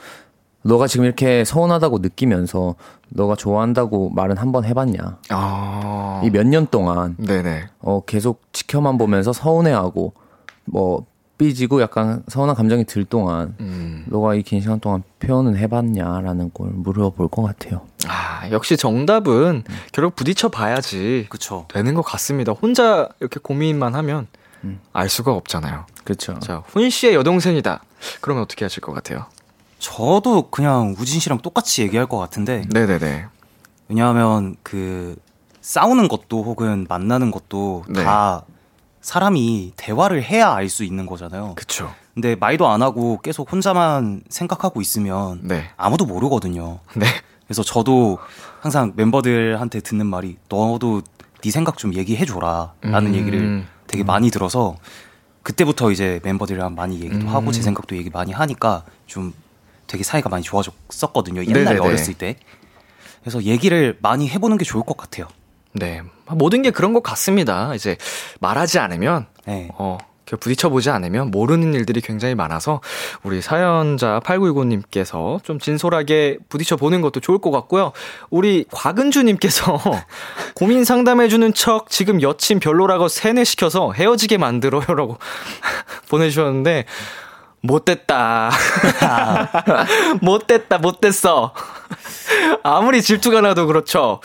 너가 0.63 0.87
지금 0.87 1.05
이렇게 1.05 1.43
서운하다고 1.43 1.97
느끼면서 1.99 2.75
너가 3.09 3.35
좋아한다고 3.35 4.11
말은 4.11 4.37
한 4.37 4.51
번 4.51 4.63
해봤냐? 4.63 5.17
아. 5.29 6.21
이 6.23 6.29
몇 6.29 6.45
년 6.45 6.67
동안 6.67 7.15
네네. 7.17 7.63
어 7.79 8.01
계속 8.05 8.41
지켜만 8.53 8.97
보면서 8.97 9.33
서운해하고 9.33 10.13
뭐 10.65 11.05
삐지고 11.45 11.81
약간 11.81 12.21
서운한 12.27 12.55
감정이 12.55 12.85
들 12.85 13.03
동안 13.03 13.55
음. 13.59 14.05
너가 14.07 14.35
이 14.35 14.43
긴 14.43 14.61
시간 14.61 14.79
동안 14.79 15.01
표현은 15.19 15.57
해봤냐라는 15.57 16.51
걸 16.53 16.69
물어볼 16.69 17.29
것 17.29 17.41
같아요. 17.41 17.81
아, 18.07 18.47
역시 18.51 18.77
정답은 18.77 19.63
결국 19.91 20.15
부딪혀 20.15 20.49
봐야지 20.49 21.25
그쵸. 21.29 21.65
되는 21.73 21.95
것 21.95 22.03
같습니다. 22.03 22.51
혼자 22.51 23.09
이렇게 23.19 23.39
고민만 23.41 23.95
하면 23.95 24.27
알 24.93 25.09
수가 25.09 25.31
없잖아요. 25.33 25.85
그렇죠. 26.03 26.37
자, 26.39 26.61
훈 26.67 26.91
씨의 26.91 27.15
여동생이다. 27.15 27.81
그러면 28.21 28.43
어떻게 28.43 28.63
하실 28.63 28.81
것 28.81 28.93
같아요? 28.93 29.25
저도 29.79 30.51
그냥 30.51 30.95
우진 30.99 31.19
씨랑 31.19 31.39
똑같이 31.39 31.81
얘기할 31.81 32.05
것 32.05 32.17
같은데, 32.19 32.65
네네네. 32.71 33.25
왜냐하면 33.89 34.55
그 34.61 35.15
싸우는 35.61 36.07
것도 36.07 36.43
혹은 36.43 36.85
만나는 36.87 37.31
것도 37.31 37.85
네. 37.89 38.03
다 38.03 38.43
사람이 39.01 39.73
대화를 39.75 40.23
해야 40.23 40.53
알 40.53 40.69
수 40.69 40.83
있는 40.83 41.05
거잖아요. 41.05 41.53
그쵸. 41.55 41.93
근데 42.13 42.35
말도 42.35 42.67
안 42.67 42.81
하고 42.81 43.19
계속 43.21 43.51
혼자만 43.51 44.23
생각하고 44.29 44.79
있으면 44.81 45.39
네. 45.43 45.69
아무도 45.77 46.05
모르거든요. 46.05 46.79
네. 46.95 47.05
그래서 47.45 47.63
저도 47.63 48.19
항상 48.61 48.93
멤버들한테 48.95 49.81
듣는 49.81 50.05
말이 50.07 50.37
너도 50.49 51.01
네 51.41 51.51
생각 51.51 51.77
좀 51.77 51.93
얘기해 51.95 52.25
줘라 52.25 52.73
라는 52.81 53.11
음. 53.13 53.15
얘기를 53.15 53.65
되게 53.87 54.03
많이 54.03 54.29
들어서 54.29 54.77
그때부터 55.43 55.91
이제 55.91 56.19
멤버들이랑 56.23 56.75
많이 56.75 57.01
얘기도 57.01 57.25
음. 57.25 57.27
하고 57.27 57.51
제 57.51 57.61
생각도 57.61 57.97
얘기 57.97 58.09
많이 58.09 58.31
하니까 58.31 58.83
좀 59.07 59.33
되게 59.87 60.03
사이가 60.03 60.29
많이 60.29 60.43
좋아졌었거든요. 60.43 61.43
옛날에 61.45 61.63
네네네. 61.63 61.79
어렸을 61.79 62.13
때. 62.13 62.35
그래서 63.21 63.43
얘기를 63.43 63.97
많이 64.01 64.29
해보는 64.29 64.57
게 64.57 64.63
좋을 64.65 64.83
것 64.85 64.95
같아요. 64.95 65.27
네. 65.73 66.01
모든 66.29 66.61
게 66.61 66.71
그런 66.71 66.93
것 66.93 67.03
같습니다. 67.03 67.73
이제 67.75 67.97
말하지 68.39 68.79
않으면, 68.79 69.27
네. 69.45 69.69
어, 69.73 69.97
부딪혀보지 70.25 70.89
않으면 70.89 71.31
모르는 71.31 71.73
일들이 71.73 72.01
굉장히 72.01 72.35
많아서 72.35 72.81
우리 73.23 73.41
사연자 73.41 74.19
8919님께서 74.23 75.43
좀 75.43 75.59
진솔하게 75.59 76.37
부딪혀보는 76.49 77.01
것도 77.01 77.19
좋을 77.19 77.39
것 77.39 77.51
같고요. 77.51 77.91
우리 78.29 78.65
곽은주님께서 78.71 79.79
고민 80.55 80.85
상담해주는 80.85 81.53
척 81.53 81.89
지금 81.89 82.21
여친 82.21 82.59
별로라고 82.59 83.07
세뇌시켜서 83.07 83.91
헤어지게 83.93 84.37
만들어요 84.37 84.85
라고 84.87 85.17
보내주셨는데 86.09 86.85
못됐다. 87.61 88.51
못됐다, 90.21 90.79
못됐어. 90.79 91.53
아무리 92.63 93.01
질투가 93.01 93.41
나도 93.41 93.67
그렇죠. 93.67 94.19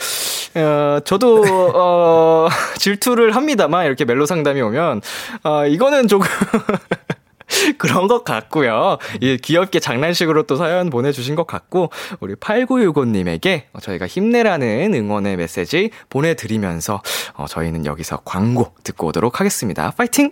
어, 0.57 0.99
저도, 1.03 1.43
어, 1.75 2.47
질투를 2.77 3.35
합니다만, 3.35 3.85
이렇게 3.85 4.05
멜로 4.05 4.25
상담이 4.25 4.61
오면, 4.61 5.01
어, 5.43 5.67
이거는 5.67 6.07
조금, 6.07 6.27
그런 7.77 8.07
것 8.07 8.23
같고요. 8.23 8.97
예, 9.21 9.37
귀엽게 9.37 9.79
장난식으로 9.79 10.43
또 10.43 10.55
사연 10.55 10.89
보내주신 10.89 11.35
것 11.35 11.47
같고, 11.47 11.91
우리 12.19 12.35
8965님에게 12.35 13.63
저희가 13.81 14.07
힘내라는 14.07 14.93
응원의 14.93 15.37
메시지 15.37 15.91
보내드리면서, 16.09 17.01
어, 17.35 17.45
저희는 17.47 17.85
여기서 17.85 18.21
광고 18.25 18.73
듣고 18.83 19.07
오도록 19.07 19.39
하겠습니다. 19.39 19.91
파이팅! 19.91 20.31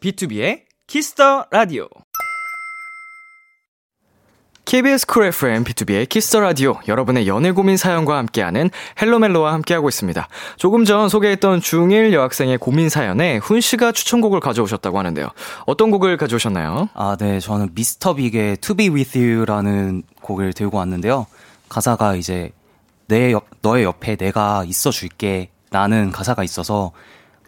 비투비의 0.00 0.66
키스 0.86 1.24
더 1.24 1.46
라디오. 1.50 1.88
KBS 4.64 5.06
쿨 5.08 5.26
FM 5.26 5.64
비투비의 5.64 6.08
키스 6.08 6.27
더 6.27 6.38
라디오 6.38 6.78
여러분의 6.86 7.26
연애 7.26 7.50
고민 7.50 7.76
사연과 7.76 8.16
함께하는 8.18 8.70
헬로멜로와 9.00 9.52
함께하고 9.54 9.88
있습니다. 9.88 10.28
조금 10.56 10.84
전 10.84 11.08
소개했던 11.08 11.58
중1 11.58 12.12
여학생의 12.12 12.58
고민 12.58 12.88
사연에 12.88 13.38
훈 13.38 13.60
씨가 13.60 13.90
추천곡을 13.90 14.38
가져오셨다고 14.38 14.96
하는데요. 14.96 15.28
어떤 15.66 15.90
곡을 15.90 16.16
가져오셨나요? 16.18 16.88
아, 16.94 17.16
네. 17.18 17.40
저는 17.40 17.70
미스터 17.74 18.14
빅의 18.14 18.58
To 18.58 18.76
Be 18.76 18.88
With 18.88 19.18
You라는 19.18 20.04
곡을 20.22 20.52
들고 20.52 20.78
왔는데요. 20.78 21.26
가사가 21.68 22.14
이제 22.14 22.52
내 23.08 23.32
옆, 23.32 23.46
너의 23.60 23.82
옆에 23.82 24.14
내가 24.14 24.62
있어 24.64 24.92
줄게 24.92 25.50
라는 25.72 26.12
가사가 26.12 26.44
있어서 26.44 26.92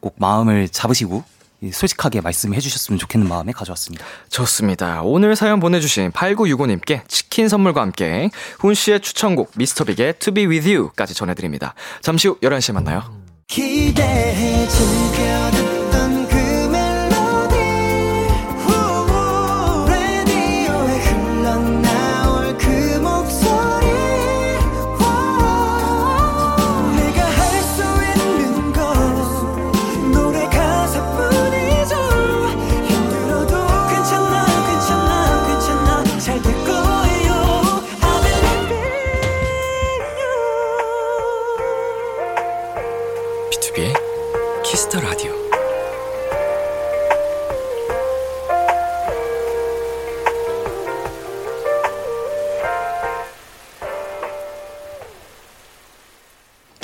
꼭 0.00 0.16
마음을 0.18 0.68
잡으시고 0.68 1.37
솔직하게 1.72 2.20
말씀해 2.20 2.60
주셨으면 2.60 2.98
좋겠는 2.98 3.28
마음에 3.28 3.52
가져왔습니다. 3.52 4.04
좋습니다. 4.30 5.02
오늘 5.02 5.36
사연 5.36 5.60
보내주신 5.60 6.12
8965님께 6.12 7.06
치킨 7.08 7.48
선물과 7.48 7.80
함께 7.80 8.30
훈 8.58 8.74
씨의 8.74 9.00
추천곡 9.00 9.52
미스터빅의 9.56 10.14
To 10.20 10.32
Be 10.34 10.46
With 10.46 10.72
You까지 10.72 11.14
전해드립니다. 11.14 11.74
잠시 12.00 12.28
후 12.28 12.38
11시에 12.40 12.72
만나요. 12.74 13.02
기대해 13.46 14.66
즐겨 14.68 15.67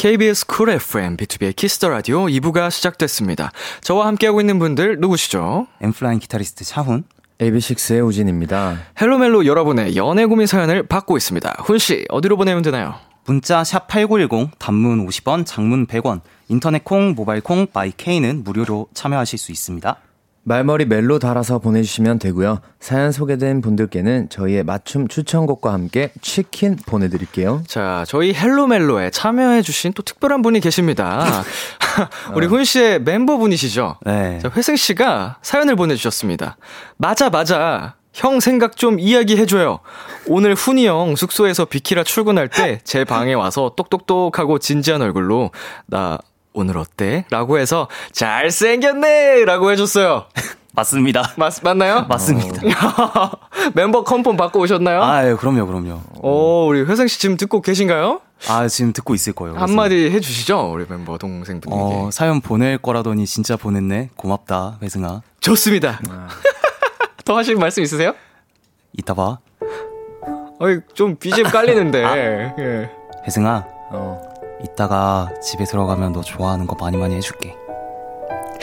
KBS 0.05 0.45
쿨 0.45 0.69
FM, 0.69 1.17
비투비의 1.17 1.57
키스 1.57 1.77
더 1.77 1.89
라디오 1.89 2.27
2부가 2.27 2.71
시작됐습니다. 2.71 3.53
저와 3.81 4.07
함께하고 4.09 4.39
있는 4.39 4.59
분들 4.59 5.01
누구시죠? 5.01 5.67
엔플라잉 5.81 6.19
기타리스트 6.19 6.63
차훈. 6.63 7.05
AB6IX의 7.39 8.07
우진입니다. 8.07 8.83
헬로멜로 9.01 9.47
여러분의 9.47 9.97
연애 9.97 10.27
고민 10.27 10.47
사연을 10.47 10.83
받고 10.89 11.17
있습니다. 11.17 11.57
훈씨, 11.65 12.05
어디로 12.11 12.37
보내면 12.37 12.63
되나요? 12.63 12.97
문자 13.25 13.63
샵8910 13.63 14.51
단문 14.59 15.07
50원, 15.07 15.47
장문 15.47 15.87
100원. 15.87 16.21
인터넷 16.49 16.85
콩, 16.85 17.15
모바일 17.15 17.41
콩, 17.41 17.67
마이 17.73 17.91
케이는 17.97 18.45
무료로 18.45 18.89
참여하실 18.93 19.39
수 19.39 19.53
있습니다. 19.53 19.97
말머리 20.47 20.85
멜로 20.85 21.19
달아서 21.19 21.59
보내주시면 21.59 22.19
되고요. 22.19 22.61
사연 22.79 23.13
소개된 23.13 23.63
분들께는 23.63 24.29
저희의 24.29 24.63
맞춤 24.63 25.09
추천곡과 25.09 25.73
함께 25.73 26.13
치킨 26.21 26.77
보내드릴게요. 26.77 27.63
자, 27.67 28.05
저희 28.07 28.35
헬로멜로에 28.35 29.11
참여해주신 29.11 29.95
또 29.95 30.03
특별한 30.03 30.43
분이 30.43 30.61
계십니다. 30.61 31.43
우리 32.35 32.47
훈 32.47 32.63
씨의 32.65 33.01
멤버분이시죠? 33.03 33.97
네. 34.05 34.39
자, 34.43 34.51
회승 34.55 34.77
씨가 34.77 35.39
사연을 35.41 35.77
보내주셨습니다. 35.77 36.59
맞아, 36.99 37.31
맞아. 37.31 37.95
형 38.13 38.39
생각 38.39 38.77
좀 38.77 39.01
이야기해줘요. 39.01 39.81
오늘 40.29 40.55
훈이 40.55 40.87
형 40.87 41.17
숙소에서 41.17 41.65
비키라 41.65 42.05
출근할 42.05 42.49
때 42.49 42.79
제 42.85 43.05
방에 43.05 43.33
와서 43.33 43.73
똑똑똑하고 43.77 44.59
진지한 44.61 45.03
얼굴로 45.03 45.51
나 45.87 46.19
오늘 46.55 46.79
어때? 46.79 47.25
라고 47.31 47.59
해서 47.59 47.89
잘생겼네! 48.13 49.45
라고 49.45 49.71
해줬어요. 49.73 50.27
맞습니다. 50.73 51.35
맞, 51.37 51.63
맞나요? 51.63 52.07
맞습니다. 52.09 52.61
멤버 53.75 54.03
컨펌 54.03 54.37
받고 54.37 54.61
오셨나요? 54.61 55.03
아, 55.03 55.29
예, 55.29 55.35
그럼요, 55.35 55.67
그럼요. 55.67 56.01
오, 56.21 56.67
우리 56.67 56.81
회승 56.83 57.07
씨 57.07 57.21
지금 57.21 57.37
듣고 57.37 57.61
계신가요? 57.61 58.21
아, 58.49 58.67
지금 58.67 58.93
듣고 58.93 59.15
있을 59.15 59.33
거예요. 59.35 59.55
그래서. 59.55 59.67
한마디 59.67 60.11
해주시죠, 60.11 60.73
우리 60.73 60.85
멤버 60.89 61.17
동생분에게. 61.19 61.81
어, 61.81 62.11
사연 62.13 62.41
보낼 62.41 62.79
거라더니 62.79 63.25
진짜 63.27 63.57
보냈네. 63.57 64.11
고맙다, 64.17 64.79
회승아. 64.83 65.23
좋습니다. 65.41 66.01
더 67.25 67.37
하실 67.37 67.55
말씀 67.57 67.83
있으세요? 67.83 68.15
이따 68.97 69.15
봐. 69.15 69.39
어이, 70.61 70.79
좀 70.95 71.17
BGM 71.17 71.51
깔리는데. 71.51 72.03
예. 72.59 72.91
회승아, 73.27 73.65
어. 73.91 74.34
이따가 74.65 75.29
집에 75.43 75.65
들어가면 75.65 76.13
너 76.13 76.23
좋아하는 76.23 76.67
거 76.67 76.75
많이 76.81 76.97
많이 76.97 77.15
해줄게. 77.15 77.55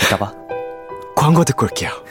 이따 0.01 0.17
봐. 0.17 0.33
광고 1.15 1.43
듣고 1.43 1.65
올게요. 1.65 1.91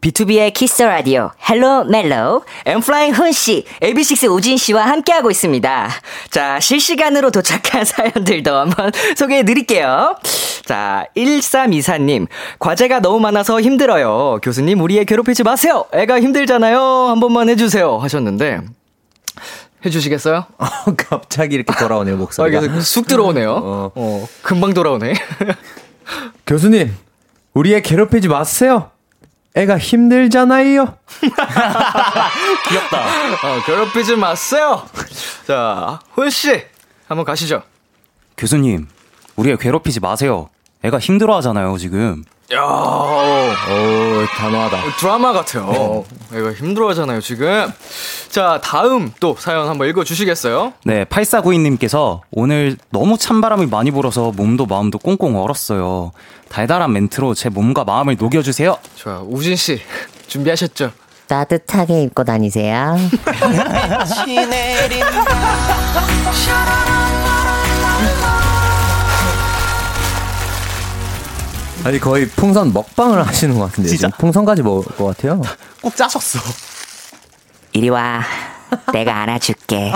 비투비의 0.00 0.52
키스 0.52 0.71
더 0.71 0.82
라디오 0.82 1.30
헬로 1.48 1.84
멜로 1.84 2.42
엔플라잉 2.66 3.14
훈 3.14 3.32
씨, 3.32 3.64
AB6IX 3.80 4.30
우진 4.30 4.56
씨와 4.56 4.86
함께하고 4.86 5.30
있습니다. 5.30 5.90
자, 6.30 6.60
실시간으로 6.60 7.30
도착한 7.30 7.84
사연들도 7.86 8.54
한번 8.54 8.90
소개해 9.16 9.44
드릴게요. 9.44 10.16
자, 10.64 11.06
1324님, 11.16 12.26
과제가 12.58 13.00
너무 13.00 13.20
많아서 13.20 13.60
힘들어요. 13.60 14.40
교수님, 14.42 14.80
우리 14.80 14.98
애 14.98 15.04
괴롭히지 15.04 15.44
마세요. 15.44 15.84
애가 15.92 16.20
힘들잖아요. 16.20 16.80
한 16.80 17.20
번만 17.20 17.48
해주세요. 17.48 17.98
하셨는데, 17.98 18.60
해주시겠어요? 19.84 20.46
갑자기 20.96 21.54
이렇게 21.56 21.74
돌아오네요, 21.76 22.14
아, 22.14 22.18
목소리가. 22.18 22.60
이게 22.62 22.80
쑥 22.80 23.06
들어오네요. 23.06 23.52
어. 23.52 23.92
어, 23.94 24.28
금방 24.42 24.74
돌아오네. 24.74 25.14
교수님, 26.46 26.94
우리 27.54 27.74
애 27.74 27.80
괴롭히지 27.80 28.28
마세요. 28.28 28.90
애가 29.54 29.78
힘들잖아요. 29.78 30.96
귀엽다. 32.68 33.00
어, 33.42 33.62
괴롭히지 33.66 34.16
마세요. 34.16 34.82
자, 35.46 35.98
훈씨, 36.12 36.62
한번 37.08 37.24
가시죠. 37.24 37.62
교수님, 38.36 38.86
우리 39.36 39.50
애 39.50 39.56
괴롭히지 39.56 40.00
마세요. 40.00 40.48
애가 40.82 40.98
힘들어 40.98 41.36
하잖아요, 41.36 41.76
지금. 41.78 42.24
야 42.52 42.62
오, 42.62 44.26
단호하다. 44.36 44.96
드라마 44.98 45.32
같아요. 45.32 46.04
이거 46.32 46.52
힘들어 46.52 46.88
하잖아요, 46.90 47.20
지금. 47.20 47.72
자, 48.30 48.60
다음 48.62 49.12
또 49.18 49.34
사연 49.36 49.68
한번 49.68 49.88
읽어주시겠어요? 49.88 50.72
네, 50.84 51.04
8492님께서 51.04 52.20
오늘 52.30 52.76
너무 52.90 53.18
찬바람이 53.18 53.66
많이 53.66 53.90
불어서 53.90 54.30
몸도 54.30 54.66
마음도 54.66 54.98
꽁꽁 54.98 55.36
얼었어요. 55.36 56.12
달달한 56.48 56.92
멘트로 56.92 57.34
제 57.34 57.48
몸과 57.48 57.82
마음을 57.82 58.16
녹여주세요. 58.16 58.78
자, 58.94 59.20
우진씨, 59.26 59.80
준비하셨죠? 60.28 60.92
따뜻하게 61.26 62.04
입고 62.04 62.22
다니세요. 62.22 62.96
아니, 71.84 71.98
거의 71.98 72.28
풍선 72.28 72.72
먹방을 72.72 73.26
하시는 73.26 73.58
것 73.58 73.66
같은데. 73.66 73.88
진짜? 73.88 74.06
지금 74.08 74.18
풍선까지 74.18 74.62
먹을 74.62 74.84
것 74.96 75.06
같아요. 75.06 75.42
꼭 75.82 75.96
짜셨어. 75.96 76.38
이리 77.72 77.88
와. 77.88 78.22
내가 78.92 79.16
안아줄게. 79.22 79.92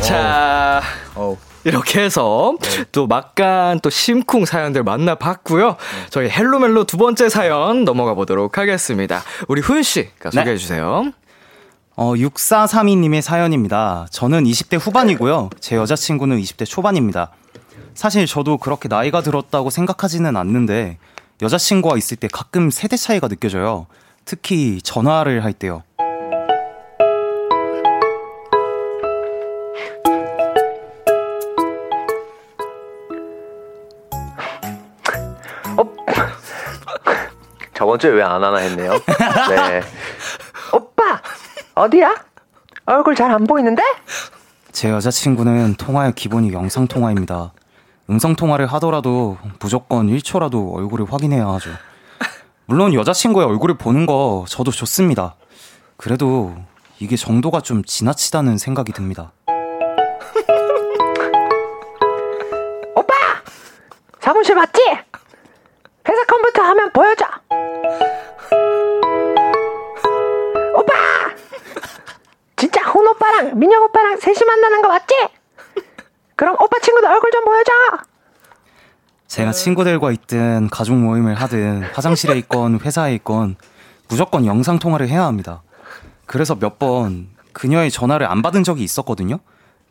자, 0.00 0.82
어우. 1.14 1.36
이렇게 1.64 2.00
해서 2.02 2.56
또 2.92 3.08
막간 3.08 3.80
또 3.80 3.90
심쿵 3.90 4.44
사연들 4.44 4.84
만나봤고요. 4.84 5.76
저희 6.10 6.28
헬로멜로 6.30 6.84
두 6.84 6.96
번째 6.96 7.28
사연 7.28 7.84
넘어가 7.84 8.14
보도록 8.14 8.58
하겠습니다. 8.58 9.22
우리 9.48 9.60
훈씨가 9.60 10.30
네. 10.30 10.38
소개해 10.40 10.56
주세요. 10.58 11.10
어, 11.96 12.12
6432님의 12.14 13.20
사연입니다. 13.20 14.06
저는 14.10 14.44
20대 14.44 14.78
후반이고요. 14.78 15.50
제 15.58 15.74
여자친구는 15.76 16.40
20대 16.40 16.66
초반입니다. 16.66 17.32
사실 17.96 18.26
저도 18.26 18.58
그렇게 18.58 18.88
나이가 18.88 19.22
들었다고 19.22 19.70
생각하지는 19.70 20.36
않는데, 20.36 20.98
여자친구와 21.42 21.96
있을 21.96 22.18
때 22.18 22.28
가끔 22.30 22.70
세대 22.70 22.96
차이가 22.96 23.26
느껴져요. 23.26 23.86
특히 24.26 24.80
전화를 24.82 25.42
할 25.44 25.52
때요. 25.54 25.82
저번 37.74 37.98
주에 37.98 38.10
왜 38.10 38.22
안 38.22 38.42
하나 38.42 38.56
했네요. 38.58 38.92
네. 39.50 39.82
오빠! 40.72 41.20
어디야? 41.74 42.14
얼굴 42.86 43.14
잘 43.14 43.30
안 43.30 43.44
보이는데? 43.44 43.82
제 44.72 44.90
여자친구는 44.90 45.74
통화의 45.74 46.14
기본이 46.14 46.52
영상 46.52 46.86
통화입니다. 46.86 47.52
음성통화를 48.08 48.66
하더라도 48.66 49.36
무조건 49.58 50.06
1초라도 50.08 50.72
얼굴을 50.74 51.12
확인해야 51.12 51.46
하죠. 51.48 51.70
물론 52.66 52.94
여자친구의 52.94 53.46
얼굴을 53.46 53.76
보는 53.76 54.06
거 54.06 54.44
저도 54.48 54.70
좋습니다. 54.70 55.34
그래도 55.96 56.54
이게 56.98 57.16
정도가 57.16 57.60
좀 57.60 57.84
지나치다는 57.84 58.58
생각이 58.58 58.92
듭니다. 58.92 59.32
오빠! 62.94 63.14
사무실 64.20 64.54
맞지? 64.54 64.80
회사 66.08 66.24
컴퓨터 66.26 66.62
화면 66.62 66.92
보여줘! 66.92 67.24
오빠! 70.74 70.92
진짜 72.56 72.82
훈 72.90 73.06
오빠랑 73.08 73.58
민영 73.58 73.82
오빠랑 73.84 74.18
셋이 74.18 74.36
만나는 74.46 74.82
거 74.82 74.88
맞지? 74.88 75.14
그럼 76.36 76.54
오빠 76.60 76.78
친구들 76.80 77.08
얼굴 77.10 77.30
좀 77.30 77.44
보여줘! 77.44 77.72
제가 79.26 79.52
친구들과 79.52 80.12
있든 80.12 80.68
가족 80.70 80.94
모임을 80.96 81.34
하든 81.34 81.82
화장실에 81.92 82.38
있건 82.38 82.80
회사에 82.80 83.14
있건 83.16 83.56
무조건 84.08 84.46
영상 84.46 84.78
통화를 84.78 85.08
해야 85.08 85.24
합니다. 85.24 85.62
그래서 86.26 86.54
몇 86.54 86.78
번 86.78 87.28
그녀의 87.52 87.90
전화를 87.90 88.26
안 88.26 88.42
받은 88.42 88.62
적이 88.64 88.84
있었거든요. 88.84 89.38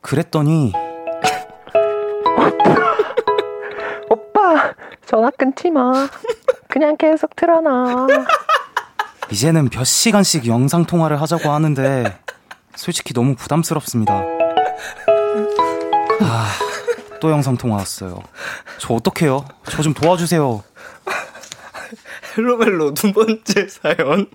그랬더니 0.02 0.72
오빠, 4.10 4.74
전화 5.06 5.30
끊지 5.32 5.72
마. 5.72 6.08
그냥 6.70 6.96
계속 6.98 7.36
틀어놔. 7.36 8.08
이제는 9.32 9.70
몇 9.70 9.84
시간씩 9.84 10.48
영상 10.48 10.86
통화를 10.86 11.20
하자고 11.22 11.50
하는데 11.50 12.18
솔직히 12.76 13.14
너무 13.14 13.36
부담스럽습니다. 13.36 14.22
아, 16.22 16.52
또 17.20 17.32
영상 17.32 17.58
통화 17.58 17.78
왔어요. 17.78 18.20
저 18.78 18.94
어떡해요? 18.94 19.46
저 19.70 19.82
좀 19.84 19.94
도와주세요. 19.94 20.64
헬로멜로 22.38 22.94
두 22.94 23.14
번째 23.14 23.68
사연. 23.70 24.28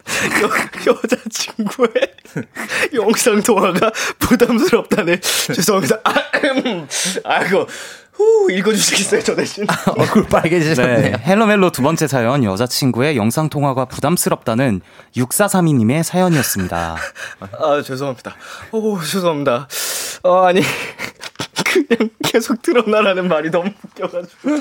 여, 0.87 0.93
여자친구의 0.95 1.91
영상 2.95 3.43
통화가 3.43 3.93
부담스럽다네. 4.19 5.21
죄송합니다. 5.21 5.97
아, 6.05 6.13
음. 6.67 6.89
아이고. 7.25 7.67
후, 8.13 8.51
읽어주시겠어요, 8.53 9.23
저 9.23 9.35
대신? 9.35 9.67
얼굴 9.97 10.27
빨개지셨네요. 10.27 10.99
네. 11.17 11.23
헬로멜로 11.25 11.71
두 11.73 11.81
번째 11.83 12.07
사연 12.07 12.45
여자친구의 12.45 13.17
영상 13.17 13.49
통화가 13.49 13.87
부담스럽다는 13.87 14.83
6432님의 15.17 16.03
사연이었습니다. 16.03 16.97
아, 17.59 17.83
죄송합니다. 17.83 18.35
오, 18.73 19.01
죄송합니다. 19.01 19.69
아, 20.25 20.47
아니. 20.47 20.61
그냥 21.65 22.11
계속 22.25 22.63
드러나라는 22.63 23.29
말이 23.29 23.51
너무 23.51 23.71
웃겨가지고. 23.85 24.59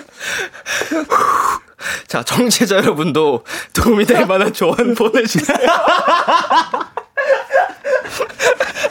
자, 2.08 2.24
정치자 2.24 2.78
여러분도 2.78 3.44
도움이 3.74 4.06
될 4.06 4.26
만한 4.26 4.52
조언 4.54 4.94
보내주세요. 4.96 5.58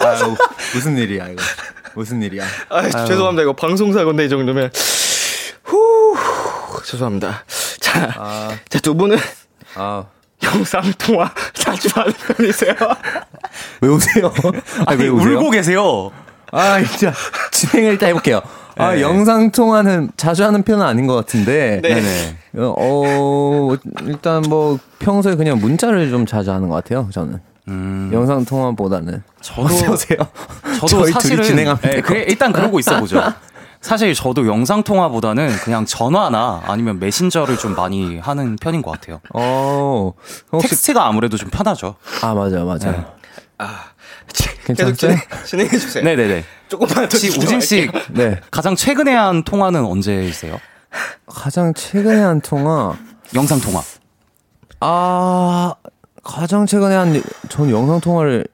아유, 0.01 0.37
무슨 0.75 0.97
일이야, 0.97 1.29
이거. 1.29 1.43
무슨 1.95 2.23
일이야. 2.23 2.45
아, 2.69 2.83
죄송합니다. 3.05 3.43
이거 3.43 3.53
방송사고인데 3.55 4.25
이 4.27 4.29
정도면. 4.29 4.71
후, 5.65 6.17
죄송합니다. 6.85 7.45
자, 7.81 8.15
아. 8.17 8.57
자, 8.69 8.79
두 8.79 8.95
분은 8.95 9.19
아, 9.75 10.05
영상통화 10.43 11.33
자주 11.53 11.89
하는 11.95 12.13
편이세요? 12.13 12.75
왜 13.81 13.89
우세요? 13.89 14.33
아니, 14.87 15.03
왜 15.03 15.09
우세요? 15.09 15.39
울고 15.39 15.51
계세요. 15.51 16.13
아, 16.53 16.83
진짜. 16.83 17.13
진행을 17.51 17.93
일단 17.93 18.11
해볼게요. 18.11 18.41
아, 18.77 18.95
네. 18.95 19.03
영상 19.03 19.51
통화는 19.51 20.11
자주 20.17 20.45
하는 20.45 20.63
편은 20.63 20.85
아닌 20.87 21.07
것 21.07 21.15
같은데. 21.17 21.81
네. 21.83 22.37
어, 22.57 22.75
어, 22.79 23.77
일단 24.05 24.43
뭐, 24.49 24.79
평소에 25.01 25.35
그냥 25.35 25.59
문자를 25.59 26.11
좀 26.11 26.27
자주 26.27 26.53
하는 26.53 26.69
것 26.69 26.77
같아요, 26.77 27.09
저는. 27.13 27.41
음, 27.69 28.11
영상 28.13 28.45
통화보다는. 28.45 29.23
저도- 29.43 29.65
어서오세요. 29.65 30.19
저도 30.77 30.87
저희 30.87 31.13
사실은 31.13 31.45
진행하면 31.45 31.81
네, 31.83 32.01
그래, 32.01 32.25
일단 32.29 32.53
그러고 32.53 32.79
있어 32.79 32.99
보죠. 33.01 33.21
사실 33.81 34.13
저도 34.15 34.47
영상 34.47 34.83
통화보다는 34.83 35.51
그냥 35.59 35.85
전화나 35.85 36.63
아니면 36.67 36.99
메신저를 36.99 37.59
좀 37.59 37.75
많이 37.77 38.19
하는 38.19 38.57
편인 38.57 38.83
것 38.83 38.91
같아요. 38.93 39.21
어. 39.35 40.13
텍스트가 40.61 41.07
아무래도 41.07 41.37
좀 41.37 41.51
편하죠. 41.51 41.95
아, 42.23 42.33
맞아요, 42.35 42.65
맞아요. 42.65 42.79
네. 42.93 43.07
아, 43.59 43.85
지- 44.33 44.48
계속? 44.77 44.97
진행, 44.97 45.19
진행해 45.47 45.71
주세요. 45.79 46.05
네네네. 46.05 46.45
조금만 46.69 46.95
더 46.95 47.03
혹시. 47.03 47.29
우진 47.29 47.61
씨 47.61 47.89
네. 48.13 48.41
가장 48.51 48.75
최근에 48.77 49.15
한 49.15 49.43
통화는 49.45 49.85
언제이세요? 49.85 50.59
가장 51.27 51.73
최근에 51.75 52.21
한 52.21 52.41
통화. 52.41 52.97
영상 53.35 53.61
통화. 53.61 53.83
아, 54.81 55.75
가장 56.23 56.67
최근에 56.67 56.95
한, 56.95 57.23
전 57.49 57.71
영상 57.71 58.01
통화를 58.01 58.47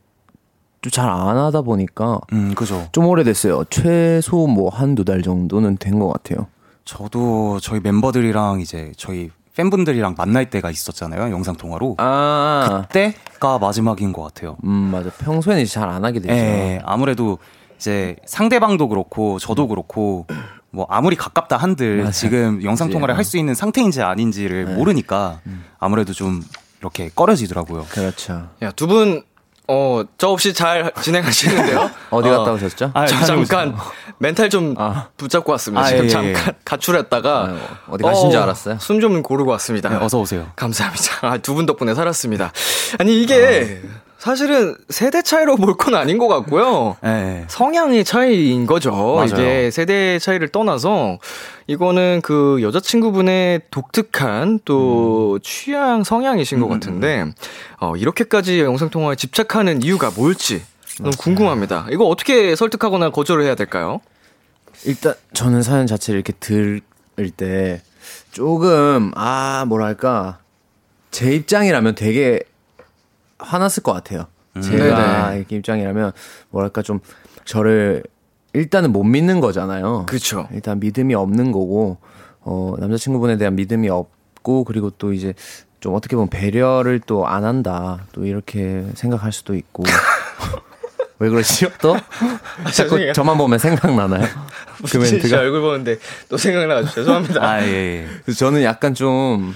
좀 0.83 0.91
잘 0.93 1.09
안 1.09 1.39
하다 1.39 1.63
보니까 1.63 2.21
음, 2.35 2.55
그죠. 2.55 2.87
좀 2.93 3.07
오래됐어요. 3.07 3.65
최소 3.71 4.47
뭐 4.47 4.69
한두 4.69 5.03
달 5.05 5.23
정도는 5.23 5.79
된 5.79 5.99
것 5.99 6.09
같아요. 6.13 6.47
저도 6.85 7.59
저희 7.61 7.81
멤버들이랑 7.81 8.61
이제 8.61 8.93
저희 8.99 9.31
팬분들이랑 9.57 10.15
만날 10.19 10.51
때가 10.51 10.71
있었잖아요. 10.71 11.31
영상 11.33 11.57
통화로. 11.57 11.97
아, 11.99 12.83
그때가 12.89 13.59
마지막인 13.59 14.13
것 14.13 14.23
같아요. 14.23 14.57
음, 14.65 14.91
맞아. 14.93 15.11
평소에는 15.11 15.65
잘 15.67 15.89
안 15.89 16.05
하게 16.05 16.21
되죠. 16.21 16.35
예, 16.35 16.81
아무래도 16.85 17.39
이제 17.77 18.17
상대방도 18.27 18.89
그렇고 18.89 19.39
저도 19.39 19.69
그렇고 19.69 20.27
뭐 20.71 20.87
아무리 20.91 21.15
가깝다 21.15 21.57
한들 21.57 21.99
맞아요. 21.99 22.11
지금 22.11 22.63
영상 22.65 22.91
통화를. 22.91 23.17
할 23.17 23.25
수 23.25 23.37
있는 23.39 23.55
상태인지 23.55 24.03
아닌지를 24.03 24.67
모르니까 24.75 25.41
아무래도 25.79 26.13
좀 26.13 26.43
이렇게 26.81 27.11
꺼려지더라고요. 27.15 27.87
그렇죠. 27.91 28.49
야, 28.63 28.71
두 28.73 28.87
분, 28.89 29.23
어, 29.67 30.03
저 30.19 30.29
없이 30.29 30.53
잘 30.53 30.93
진행하시는데요? 31.01 31.91
어디 32.11 32.29
갔다 32.29 32.51
어, 32.51 32.55
오셨죠? 32.55 32.91
아, 32.93 33.07
저. 33.07 33.25
잠깐 33.25 33.75
멘탈 34.19 34.51
좀 34.51 34.75
아. 34.79 35.09
붙잡고 35.17 35.53
왔습니다. 35.53 35.83
아, 35.83 35.89
지금 35.89 36.03
예, 36.03 36.05
예, 36.05 36.09
잠깐 36.11 36.47
예. 36.49 36.53
가출했다가 36.65 37.45
아유, 37.47 37.57
어디 37.89 38.03
가신 38.05 38.31
줄 38.31 38.41
알았어요? 38.41 38.79
숨 38.81 39.01
좀 39.01 39.23
고르고 39.23 39.51
왔습니다. 39.53 39.89
네, 39.89 39.97
어서 39.97 40.19
오세요. 40.21 40.47
감사합니다. 40.57 41.05
아, 41.23 41.39
두분 41.39 41.67
덕분에 41.67 41.95
살았습니다. 41.95 42.53
아니 42.99 43.23
이게 43.23 43.81
사실은 44.25 44.75
세대 44.89 45.21
차이로 45.21 45.57
볼 45.57 45.75
건 45.77 45.95
아닌 45.95 46.17
것 46.17 46.29
같고요. 46.29 46.97
예, 47.05 47.09
예. 47.09 47.45
성향의 47.49 48.05
차이인 48.05 48.65
거죠. 48.65 48.91
맞아요. 49.17 49.27
이게 49.27 49.71
세대 49.71 50.19
차이를 50.19 50.49
떠나서 50.49 51.19
이거는 51.67 52.21
그 52.23 52.61
여자친구분의 52.63 53.61
독특한 53.71 54.61
또 54.65 55.39
취향 55.43 56.05
성향이신 56.05 56.59
것 56.61 56.69
같은데 56.69 57.27
어, 57.81 57.97
이렇게까지 57.97 58.61
영상 58.61 58.89
통화에 58.89 59.15
집착하는 59.17 59.83
이유가 59.83 60.11
뭘지 60.11 60.63
너무 61.01 61.11
궁금합니다. 61.19 61.87
이거 61.91 62.07
어떻게 62.07 62.57
설득하거나 62.57 63.11
거절을 63.11 63.45
해야 63.45 63.55
될까요? 63.55 64.01
일단 64.87 65.13
저는 65.35 65.63
사연 65.63 65.87
자체를 65.87 66.21
이렇게 66.21 66.33
들을 66.41 66.81
때 67.37 67.83
조금 68.33 69.13
아 69.17 69.67
뭐랄까 69.69 70.39
제 71.11 71.35
입장이라면 71.35 71.95
되게 71.95 72.41
화났을 73.45 73.83
것 73.83 73.93
같아요. 73.93 74.27
제가 74.63 75.29
네네. 75.29 75.39
이렇게 75.39 75.57
입장이라면 75.57 76.13
뭐랄까 76.51 76.83
좀 76.83 77.01
저를 77.45 78.03
일단은 78.53 78.93
못 78.93 79.03
믿는 79.03 79.41
거잖아요. 79.41 80.07
그렇죠. 80.07 80.49
일단 80.53 80.79
믿음이 80.79 81.15
없는 81.15 81.51
거고 81.53 81.99
어 82.41 82.75
남자친구분에 82.79 83.37
대한 83.37 83.57
믿음이 83.57 83.89
없고 83.89 84.65
그리고 84.65 84.91
또 84.91 85.13
이제 85.13 85.35
좀 85.81 85.95
어떻게 85.95 86.15
보면 86.17 86.29
배려를 86.31 87.01
또 87.01 87.27
안 87.27 87.45
한다 87.45 88.07
또 88.13 88.25
이렇게 88.25 88.85
생각할 88.95 89.33
수도 89.33 89.55
있고 89.57 89.83
왜 91.19 91.29
그러시죠 91.29 91.71
또 91.81 91.97
자꾸 92.73 92.73
죄송해요. 92.73 93.13
저만 93.13 93.37
보면 93.39 93.59
생각나나요 93.59 94.27
그제 94.85 94.99
멘트가 94.99 95.39
얼굴 95.39 95.61
보는데 95.61 95.99
또 96.29 96.37
생각나가지고 96.37 96.95
죄송합니다. 96.95 97.43
아, 97.45 97.63
예, 97.63 97.67
예. 97.67 98.07
그래서 98.25 98.39
저는 98.39 98.63
약간 98.63 98.95
좀 98.95 99.53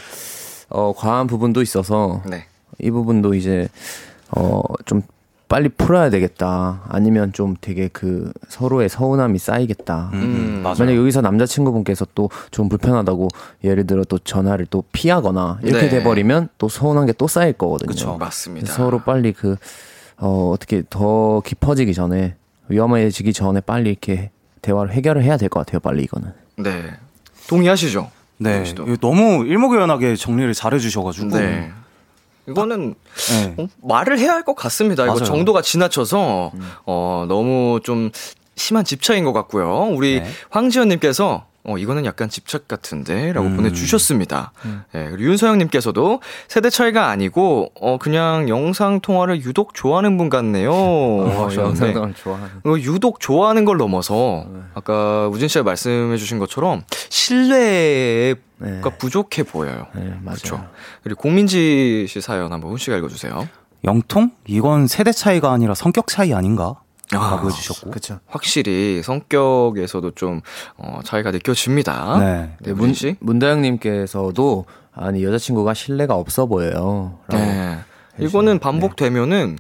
어, 0.70 0.92
과한 0.96 1.26
부분도 1.28 1.62
있어서 1.62 2.22
네. 2.26 2.46
이 2.80 2.90
부분도 2.90 3.34
이제 3.34 3.68
어, 4.30 4.60
좀 4.84 5.02
빨리 5.48 5.70
풀어야 5.70 6.10
되겠다. 6.10 6.82
아니면 6.88 7.32
좀 7.32 7.56
되게 7.60 7.88
그 7.88 8.30
서로의 8.48 8.90
서운함이 8.90 9.38
쌓이겠다. 9.38 10.10
음, 10.12 10.18
음, 10.20 10.60
맞아요. 10.62 10.76
만약 10.80 10.96
여기서 10.96 11.22
남자친구분께서 11.22 12.06
또 12.14 12.28
좀 12.50 12.68
불편하다고 12.68 13.28
예를 13.64 13.86
들어 13.86 14.04
또 14.04 14.18
전화를 14.18 14.66
또 14.68 14.84
피하거나 14.92 15.60
이렇게 15.62 15.84
네. 15.84 15.88
돼버리면 15.88 16.48
또 16.58 16.68
서운한 16.68 17.06
게 17.06 17.12
또 17.14 17.26
쌓일 17.26 17.54
거거든요. 17.54 17.88
그쵸. 17.88 18.16
맞습니다. 18.18 18.70
서로 18.72 18.98
빨리 19.00 19.32
그, 19.32 19.56
어, 20.18 20.50
어떻게 20.52 20.82
더 20.90 21.40
깊어지기 21.40 21.94
전에 21.94 22.34
위험해지기 22.68 23.32
전에 23.32 23.60
빨리 23.62 23.88
이렇게 23.90 24.30
대화를 24.60 24.92
해결을 24.92 25.22
해야 25.22 25.38
될 25.38 25.48
것 25.48 25.60
같아요. 25.64 25.80
빨리 25.80 26.02
이거는. 26.04 26.32
네. 26.56 26.82
동의하시죠? 27.48 28.10
네. 28.36 28.62
너무 29.00 29.46
일목요연하게 29.46 30.16
정리를 30.16 30.52
잘해 30.52 30.78
주셔가지고. 30.78 31.28
네. 31.38 31.70
이거는 32.48 32.94
네. 33.30 33.54
어, 33.58 33.66
말을 33.82 34.18
해야 34.18 34.32
할 34.32 34.42
것 34.42 34.54
같습니다. 34.54 35.02
이거 35.04 35.14
맞아요. 35.14 35.24
정도가 35.24 35.60
지나쳐서 35.62 36.52
음. 36.54 36.70
어, 36.86 37.26
너무 37.28 37.80
좀 37.82 38.10
심한 38.56 38.84
집착인 38.84 39.24
것 39.24 39.32
같고요. 39.32 39.88
우리 39.92 40.20
네. 40.20 40.26
황지연님께서 40.50 41.46
어, 41.64 41.76
이거는 41.76 42.04
약간 42.06 42.28
집착 42.28 42.66
같은데? 42.66 43.32
라고 43.32 43.48
음. 43.48 43.56
보내주셨습니다. 43.56 44.52
네, 44.92 45.08
그리고 45.10 45.30
윤서영님께서도 45.30 46.20
세대 46.46 46.70
차이가 46.70 47.08
아니고, 47.08 47.72
어, 47.80 47.98
그냥 47.98 48.48
영상통화를 48.48 49.42
유독 49.42 49.74
좋아하는 49.74 50.16
분 50.16 50.30
같네요. 50.30 50.72
하셨는데 50.72 51.86
영상을 51.88 52.14
좋아하는. 52.14 52.48
어, 52.64 52.74
유독 52.78 53.20
좋아하는 53.20 53.64
걸 53.64 53.76
넘어서, 53.76 54.46
아까 54.74 55.28
우진 55.28 55.48
씨가 55.48 55.64
말씀해주신 55.64 56.38
것처럼, 56.38 56.84
신뢰가 57.10 58.38
네. 58.58 58.80
부족해 58.98 59.42
보여요. 59.42 59.86
네, 59.94 60.02
맞아요. 60.22 60.36
그렇죠. 60.36 60.64
그리고 61.02 61.20
공민지 61.20 62.06
씨 62.08 62.20
사연 62.20 62.52
한번 62.52 62.70
훈 62.70 62.78
씨가 62.78 62.96
읽어주세요. 62.96 63.48
영통? 63.84 64.30
이건 64.46 64.86
세대 64.86 65.12
차이가 65.12 65.52
아니라 65.52 65.74
성격 65.74 66.08
차이 66.08 66.32
아닌가? 66.32 66.74
아, 67.14 67.40
해주셨고. 67.44 67.90
그쵸. 67.90 68.20
확실히 68.26 69.02
성격에서도 69.02 70.10
좀 70.12 70.40
어, 70.76 71.00
차이가 71.04 71.30
느껴집니다. 71.30 72.18
네. 72.18 72.56
네, 72.60 72.72
문, 72.72 72.86
문 72.88 72.94
씨. 72.94 73.16
문다영님께서도 73.20 74.66
아니 74.92 75.24
여자친구가 75.24 75.74
신뢰가 75.74 76.14
없어 76.14 76.46
보여요. 76.46 77.18
네. 77.30 77.78
이거는 78.18 78.58
반복되면은 78.58 79.58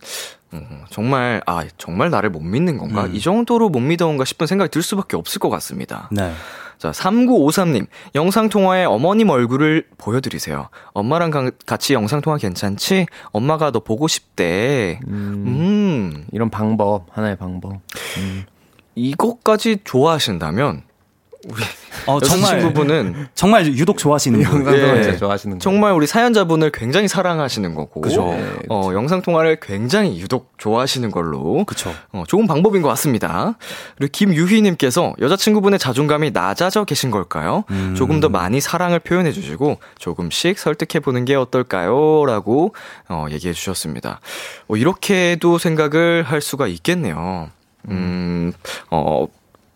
음, 0.54 0.84
정말 0.90 1.42
아 1.46 1.64
정말 1.76 2.10
나를 2.10 2.30
못 2.30 2.40
믿는 2.40 2.78
건가? 2.78 3.04
음. 3.04 3.14
이 3.14 3.20
정도로 3.20 3.68
못 3.68 3.80
믿어온가 3.80 4.24
싶은 4.24 4.46
생각이 4.46 4.70
들 4.70 4.82
수밖에 4.82 5.16
없을 5.16 5.38
것 5.38 5.48
같습니다. 5.50 6.08
네. 6.10 6.32
자, 6.78 6.92
3953님. 6.92 7.86
영상통화에 8.14 8.84
어머님 8.84 9.30
얼굴을 9.30 9.86
보여드리세요. 9.98 10.68
엄마랑 10.92 11.30
가- 11.30 11.50
같이 11.66 11.92
영상통화 11.94 12.38
괜찮지? 12.38 13.06
엄마가 13.32 13.72
너 13.72 13.80
보고 13.80 14.06
싶대. 14.06 15.00
음, 15.08 16.24
이런 16.32 16.50
방법 16.50 17.06
하나의 17.10 17.36
방법. 17.36 17.80
이것까지 18.94 19.78
좋아하신다면 19.84 20.82
어, 22.06 22.20
정말 22.20 22.56
여자친구분은 22.56 23.28
정말 23.34 23.66
유독 23.66 23.98
좋아하시는 23.98 24.40
분. 24.42 24.66
영상통화 24.66 24.98
예. 24.98 25.16
좋아하시는 25.16 25.58
거. 25.58 25.62
정말 25.62 25.92
우리 25.92 26.06
사연자분을 26.06 26.70
굉장히 26.72 27.06
사랑하시는 27.06 27.74
거고, 27.74 28.00
그죠. 28.00 28.34
어, 28.68 28.90
영상 28.92 29.22
통화를 29.22 29.58
굉장히 29.60 30.18
유독 30.20 30.52
좋아하시는 30.58 31.10
걸로, 31.10 31.64
그쵸. 31.64 31.92
어, 32.12 32.24
좋은 32.26 32.46
방법인 32.46 32.82
것 32.82 32.88
같습니다. 32.88 33.56
그리고 33.96 34.10
김유희 34.12 34.62
님께서 34.62 35.14
여자친구분의 35.20 35.78
자존감이 35.78 36.30
낮아져 36.32 36.84
계신 36.84 37.10
걸까요? 37.10 37.64
음. 37.70 37.94
조금 37.96 38.20
더 38.20 38.28
많이 38.28 38.60
사랑을 38.60 38.98
표현해 38.98 39.30
주시고 39.32 39.78
조금씩 39.98 40.58
설득해 40.58 41.00
보는 41.00 41.24
게 41.24 41.34
어떨까요? 41.34 42.24
라고 42.26 42.74
어, 43.08 43.26
얘기해 43.30 43.52
주셨습니다. 43.52 44.20
어, 44.66 44.76
이렇게도 44.76 45.58
생각을 45.58 46.24
할 46.24 46.40
수가 46.40 46.66
있겠네요. 46.66 47.50
음, 47.90 48.52
어, 48.90 49.26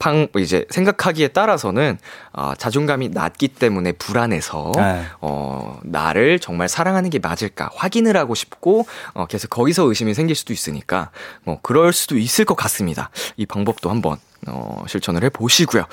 방, 0.03 0.27
이제 0.37 0.67
생각하기에 0.69 1.29
따라서는 1.29 1.97
아, 2.33 2.57
자존감이 2.59 3.11
낮기 3.11 3.47
때문에 3.47 3.93
불안해서 3.93 4.73
네. 4.75 5.05
어, 5.21 5.79
나를 5.85 6.41
정말 6.41 6.69
사랑하는 6.69 7.09
게 7.09 7.21
맞을까 7.21 7.71
확인을 7.77 8.17
하고 8.17 8.35
싶고 8.35 8.85
어, 9.15 9.27
계속 9.27 9.51
거기서 9.51 9.85
의심이 9.85 10.13
생길 10.13 10.35
수도 10.35 10.53
있으니까 10.53 11.13
뭐 11.45 11.61
그럴 11.63 11.93
수도 11.93 12.19
있을 12.19 12.45
것 12.45 12.57
같습니다. 12.57 13.11
이 13.37 13.47
방법도 13.47 13.91
한번 13.91 14.17
어, 14.49 14.83
실천을 14.89 15.23
해 15.23 15.29
보시고요. 15.29 15.85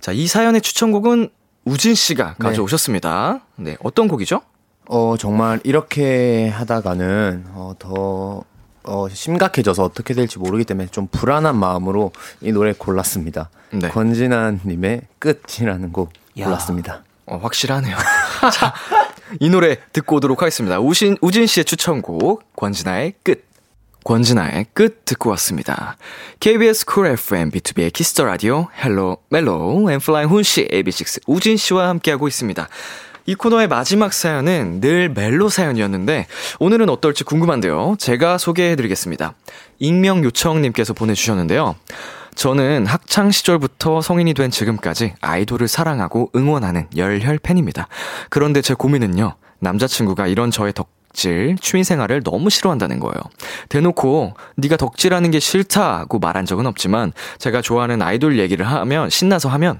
자, 0.00 0.12
이 0.12 0.28
사연의 0.28 0.60
추천곡은 0.60 1.30
우진 1.64 1.96
씨가 1.96 2.36
가져오셨습니다. 2.38 3.40
네, 3.56 3.76
어떤 3.82 4.06
곡이죠? 4.06 4.42
어, 4.86 5.16
정말 5.18 5.58
이렇게 5.64 6.48
하다가는, 6.50 7.46
어, 7.48 7.72
더, 7.80 8.44
어, 8.84 9.08
심각해져서 9.08 9.84
어떻게 9.84 10.14
될지 10.14 10.38
모르기 10.38 10.64
때문에 10.64 10.88
좀 10.88 11.06
불안한 11.08 11.56
마음으로 11.56 12.12
이 12.40 12.52
노래 12.52 12.72
골랐습니다. 12.72 13.50
네. 13.72 13.88
권진아님의 13.88 15.02
끝이라는 15.18 15.92
곡 15.92 16.12
야. 16.38 16.44
골랐습니다. 16.44 17.04
어, 17.26 17.36
확실하네요. 17.36 17.96
자, 18.52 18.74
이 19.38 19.48
노래 19.50 19.76
듣고 19.92 20.16
오도록 20.16 20.42
하겠습니다. 20.42 20.80
우신, 20.80 21.16
우진 21.20 21.46
씨의 21.46 21.64
추천곡, 21.64 22.56
권진아의 22.56 23.14
끝. 23.22 23.48
권진아의 24.04 24.66
끝 24.72 25.04
듣고 25.04 25.28
왔습니다. 25.30 25.98
KBS 26.40 26.86
쿨 26.86 27.06
FM, 27.06 27.50
비투비의 27.50 27.92
키스 27.92 28.12
더 28.12 28.24
라디오, 28.24 28.68
헬로, 28.82 29.18
멜로, 29.28 29.90
엔플라잉 29.90 30.30
훈 30.30 30.42
씨, 30.42 30.66
AB6IX 30.68 31.22
우진 31.26 31.58
씨와 31.58 31.88
함께하고 31.90 32.26
있습니다. 32.26 32.66
이 33.30 33.36
코너의 33.36 33.68
마지막 33.68 34.12
사연은 34.12 34.80
늘 34.80 35.08
멜로 35.08 35.48
사연이었는데, 35.48 36.26
오늘은 36.58 36.88
어떨지 36.88 37.22
궁금한데요. 37.22 37.94
제가 37.96 38.38
소개해드리겠습니다. 38.38 39.34
익명 39.78 40.24
요청님께서 40.24 40.94
보내주셨는데요. 40.94 41.76
저는 42.34 42.86
학창 42.86 43.30
시절부터 43.30 44.00
성인이 44.00 44.34
된 44.34 44.50
지금까지 44.50 45.14
아이돌을 45.20 45.68
사랑하고 45.68 46.32
응원하는 46.34 46.88
열혈 46.96 47.38
팬입니다. 47.38 47.86
그런데 48.30 48.62
제 48.62 48.74
고민은요. 48.74 49.36
남자친구가 49.60 50.26
이런 50.26 50.50
저의 50.50 50.72
덕질, 50.72 51.54
취미 51.60 51.84
생활을 51.84 52.24
너무 52.24 52.50
싫어한다는 52.50 52.98
거예요. 52.98 53.14
대놓고 53.68 54.34
네가 54.56 54.76
덕질하는 54.76 55.30
게 55.30 55.38
싫다고 55.38 56.18
말한 56.18 56.46
적은 56.46 56.66
없지만 56.66 57.12
제가 57.38 57.62
좋아하는 57.62 58.02
아이돌 58.02 58.40
얘기를 58.40 58.66
하면 58.66 59.08
신나서 59.08 59.48
하면 59.50 59.78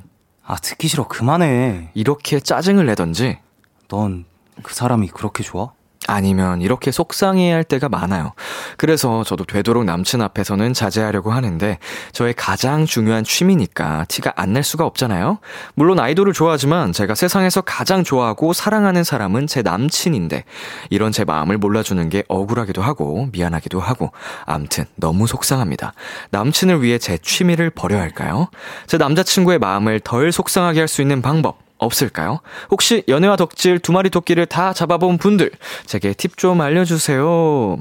아, 0.51 0.57
듣기 0.57 0.89
싫어. 0.89 1.07
그만해. 1.07 1.91
이렇게 1.95 2.41
짜증을 2.41 2.85
내던지 2.87 3.39
넌 3.87 4.25
그 4.63 4.75
사람이 4.75 5.09
그렇게 5.09 5.43
좋아? 5.43 5.73
아니면 6.11 6.61
이렇게 6.61 6.91
속상해야 6.91 7.55
할 7.55 7.65
때가 7.65 7.89
많아요. 7.89 8.33
그래서 8.77 9.25
저도 9.25 9.45
되도록 9.45 9.85
남친 9.85 10.21
앞에서는 10.21 10.75
자제하려고 10.75 11.33
하는데 11.33 11.79
저의 12.13 12.35
가장 12.35 12.85
중요한 12.85 13.25
취미니까 13.25 14.05
티가 14.09 14.35
안 14.37 14.51
날 14.51 14.65
수가 14.65 14.85
없잖아요. 14.85 15.39
물론 15.75 16.01
아이돌을 16.01 16.33
좋아하지만 16.33 16.93
제가 16.93 17.15
세상에서 17.15 17.61
가장 17.61 18.03
좋아하고 18.03 18.53
사랑하는 18.53 19.05
사람은 19.05 19.47
제 19.47 19.63
남친인데 19.63 20.45
이런 20.91 21.13
제 21.13 21.25
마음을 21.25 21.57
몰라주는 21.57 22.09
게 22.09 22.25
억울하기도 22.27 22.83
하고 22.83 23.29
미안하기도 23.31 23.79
하고 23.79 24.11
암튼 24.45 24.87
너무 24.97 25.29
속상합니다. 25.29 25.93
남친을 26.31 26.83
위해 26.83 26.99
제 26.99 27.17
취미를 27.19 27.71
버려야 27.71 28.01
할까요? 28.01 28.49
제 28.89 28.99
남자친구의 28.99 29.61
마음을 29.61 30.01
덜 30.01 30.33
속상하게 30.33 30.81
할 30.81 30.89
수 30.91 31.01
있는 31.03 31.23
방법 31.23 31.70
없을까요? 31.81 32.41
혹시 32.71 33.03
연애와 33.09 33.37
덕질 33.37 33.81
두 33.81 33.93
마리 33.93 34.11
토끼를 34.11 34.47
다 34.47 34.73
잡아본 34.73 35.19
분들, 35.19 35.51
제게 35.87 36.13
팁 36.13 36.37
좀 36.37 36.61
알려주세요. 36.61 37.79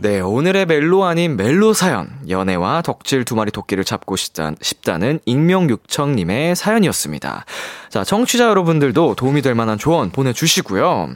네, 0.00 0.20
오늘의 0.20 0.66
멜로 0.66 1.04
아닌 1.04 1.36
멜로 1.36 1.74
사연, 1.74 2.08
연애와 2.28 2.82
덕질 2.82 3.24
두 3.24 3.34
마리 3.34 3.50
토끼를 3.50 3.84
잡고 3.84 4.16
싶다, 4.16 4.52
싶다는 4.62 5.20
익명육청님의 5.26 6.56
사연이었습니다. 6.56 7.44
자, 7.90 8.04
청취자 8.04 8.44
여러분들도 8.48 9.14
도움이 9.16 9.42
될 9.42 9.54
만한 9.54 9.76
조언 9.76 10.10
보내주시고요. 10.10 11.10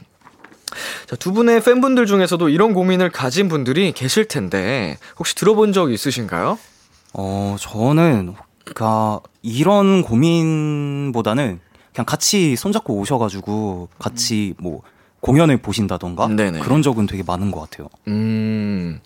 자, 1.06 1.16
두 1.16 1.32
분의 1.32 1.62
팬분들 1.62 2.06
중에서도 2.06 2.48
이런 2.48 2.74
고민을 2.74 3.10
가진 3.10 3.48
분들이 3.48 3.92
계실 3.92 4.26
텐데, 4.26 4.98
혹시 5.18 5.34
들어본 5.34 5.72
적 5.72 5.92
있으신가요? 5.92 6.58
어, 7.14 7.56
저는, 7.58 8.34
그니까, 8.64 9.20
이런 9.42 10.02
고민보다는 10.02 11.60
그냥 11.94 12.06
같이 12.06 12.56
손잡고 12.56 12.98
오셔가지고 12.98 13.88
같이 13.98 14.54
뭐 14.58 14.82
공연을 15.20 15.58
보신다던가 15.58 16.26
네네. 16.28 16.58
그런 16.60 16.82
적은 16.82 17.06
되게 17.06 17.22
많은 17.22 17.50
것 17.50 17.60
같아요. 17.60 17.88
음, 18.08 19.00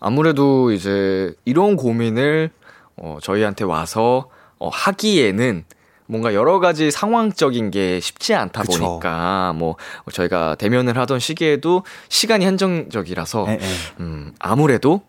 아무래도 0.00 0.72
이제 0.72 1.34
이런 1.44 1.76
고민을 1.76 2.50
어, 2.96 3.18
저희한테 3.22 3.64
와서 3.64 4.30
어, 4.58 4.68
하기에는 4.68 5.64
뭔가 6.06 6.34
여러 6.34 6.58
가지 6.58 6.90
상황적인 6.90 7.70
게 7.70 8.00
쉽지 8.00 8.34
않다 8.34 8.62
그쵸. 8.62 8.78
보니까 8.78 9.52
뭐 9.54 9.76
저희가 10.10 10.54
대면을 10.54 10.96
하던 10.98 11.18
시기에도 11.18 11.84
시간이 12.08 12.44
한정적이라서 12.44 13.46
에, 13.48 13.52
에. 13.54 13.58
음, 14.00 14.32
아무래도 14.38 15.02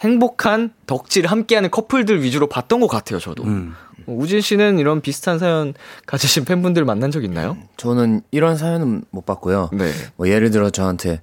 행복한 0.00 0.74
덕질을 0.86 1.30
함께하는 1.30 1.70
커플들 1.70 2.22
위주로 2.22 2.48
봤던 2.48 2.80
것 2.80 2.88
같아요, 2.88 3.18
저도. 3.18 3.44
음. 3.44 3.74
어, 4.06 4.12
우진 4.12 4.40
씨는 4.40 4.78
이런 4.78 5.00
비슷한 5.00 5.38
사연 5.38 5.74
가지신 6.06 6.44
팬분들 6.44 6.84
만난 6.84 7.10
적 7.10 7.24
있나요? 7.24 7.56
저는 7.76 8.22
이런 8.30 8.56
사연은 8.56 9.04
못 9.10 9.26
봤고요. 9.26 9.70
네. 9.72 9.90
뭐 10.16 10.28
예를 10.28 10.50
들어 10.50 10.70
저한테 10.70 11.20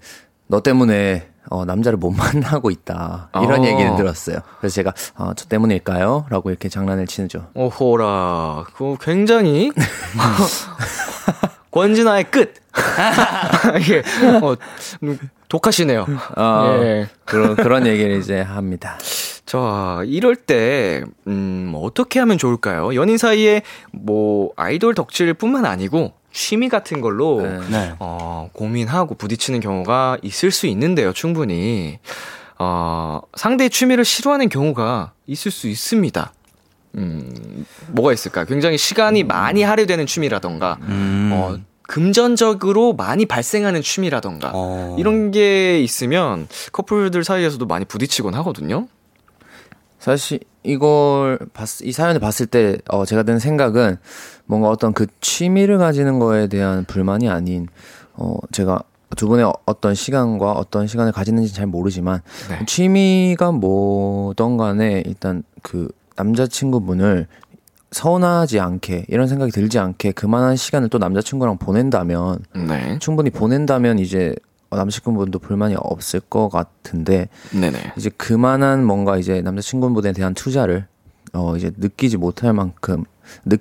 너 0.48 0.62
때문에 0.62 1.28
어, 1.50 1.66
남자를 1.66 1.98
못 1.98 2.12
만나고 2.16 2.70
있다 2.72 3.30
이런 3.44 3.62
어. 3.62 3.66
얘기는 3.66 3.96
들었어요. 3.96 4.38
그래서 4.60 4.76
제가 4.76 4.94
어, 5.16 5.32
저 5.36 5.46
때문일까요? 5.46 6.28
라고 6.30 6.50
이렇게 6.50 6.70
장난을 6.70 7.08
치죠. 7.08 7.48
오호라, 7.56 8.66
그거 8.74 8.98
굉장히 9.02 9.72
권진아의 11.72 12.26
끝. 12.32 12.54
예, 13.90 14.00
어, 14.40 14.56
음, 15.04 15.20
독하시네요. 15.52 16.06
어, 16.38 16.80
예. 16.82 17.10
그런 17.26 17.58
그런 17.58 17.86
얘기를 17.86 18.18
이제 18.18 18.40
합니다. 18.40 18.98
자, 19.46 20.02
이럴 20.06 20.38
때, 20.38 21.04
음, 21.28 21.74
어떻게 21.76 22.20
하면 22.20 22.38
좋을까요? 22.38 22.96
연인 22.96 23.18
사이에 23.18 23.62
뭐, 23.92 24.54
아이돌 24.56 24.96
덕질 24.96 25.34
뿐만 25.34 25.66
아니고, 25.66 26.14
취미 26.32 26.70
같은 26.70 27.02
걸로, 27.02 27.42
네. 27.42 27.60
네. 27.70 27.94
어, 28.00 28.50
고민하고 28.54 29.16
부딪히는 29.16 29.60
경우가 29.60 30.20
있을 30.22 30.52
수 30.52 30.68
있는데요, 30.68 31.12
충분히. 31.12 32.00
어, 32.58 33.20
상대의 33.36 33.70
취미를 33.70 34.06
싫어하는 34.06 34.48
경우가 34.48 35.12
있을 35.28 35.52
수 35.52 35.68
있습니다. 35.68 36.32
음, 36.96 37.66
뭐가 37.88 38.14
있을까? 38.14 38.46
굉장히 38.46 38.78
시간이 38.78 39.26
많이 39.26 39.64
할애되는 39.64 40.06
취미라던가, 40.06 40.78
음. 40.84 41.32
어, 41.34 41.58
금전적으로 41.92 42.94
많이 42.94 43.26
발생하는 43.26 43.82
취미라던가, 43.82 44.52
어. 44.54 44.96
이런 44.98 45.32
게 45.32 45.82
있으면 45.82 46.48
커플들 46.72 47.26
사이에서도 47.26 47.66
많이 47.66 47.84
부딪히곤 47.84 48.34
하거든요. 48.36 48.88
사실 50.00 50.40
이걸 50.64 51.38
봤, 51.54 51.68
이 51.84 51.92
사연을 51.92 52.22
봤을 52.22 52.46
때 52.46 52.78
어, 52.88 53.04
제가 53.04 53.24
든 53.24 53.40
생각은 53.40 53.98
뭔가 54.46 54.70
어떤 54.70 54.94
그 54.94 55.06
취미를 55.20 55.80
가지는 55.80 56.18
거에 56.18 56.48
대한 56.48 56.86
불만이 56.86 57.28
아닌 57.28 57.68
어, 58.14 58.36
제가 58.54 58.84
두 59.18 59.28
분의 59.28 59.44
어- 59.44 59.54
어떤 59.66 59.94
시간과 59.94 60.54
어떤 60.54 60.88
시간을 60.88 61.12
가지는지 61.12 61.54
잘 61.54 61.68
모르지만 61.68 62.22
네. 62.50 62.66
취미가 62.68 63.52
뭐던 63.52 64.56
간에 64.56 65.04
일단 65.06 65.44
그 65.62 65.90
남자친구분을 66.16 67.28
서운하지 67.92 68.60
않게 68.60 69.06
이런 69.10 69.28
생각이 69.28 69.52
들지 69.52 69.78
않게 69.80 70.14
그만한 70.14 70.56
시간을 70.56 70.90
또 70.90 70.98
남자친구랑 70.98 71.58
보낸다면 71.58 72.40
네. 72.68 72.98
충분히 73.00 73.30
보낸다면 73.30 74.00
이제 74.00 74.34
어, 74.70 74.78
남자친구분도 74.78 75.40
불만이 75.40 75.76
없을 75.78 76.22
것 76.22 76.48
같은데 76.50 77.28
네네. 77.52 77.94
이제 77.98 78.10
그만한 78.10 78.86
뭔가 78.86 79.18
이제 79.18 79.42
남자친구분에 79.42 80.14
대한 80.14 80.34
투자를 80.34 80.88
어 81.34 81.56
이제 81.58 81.72
느끼지 81.78 82.16
못할 82.18 82.54
만큼 82.54 83.04
느, 83.46 83.58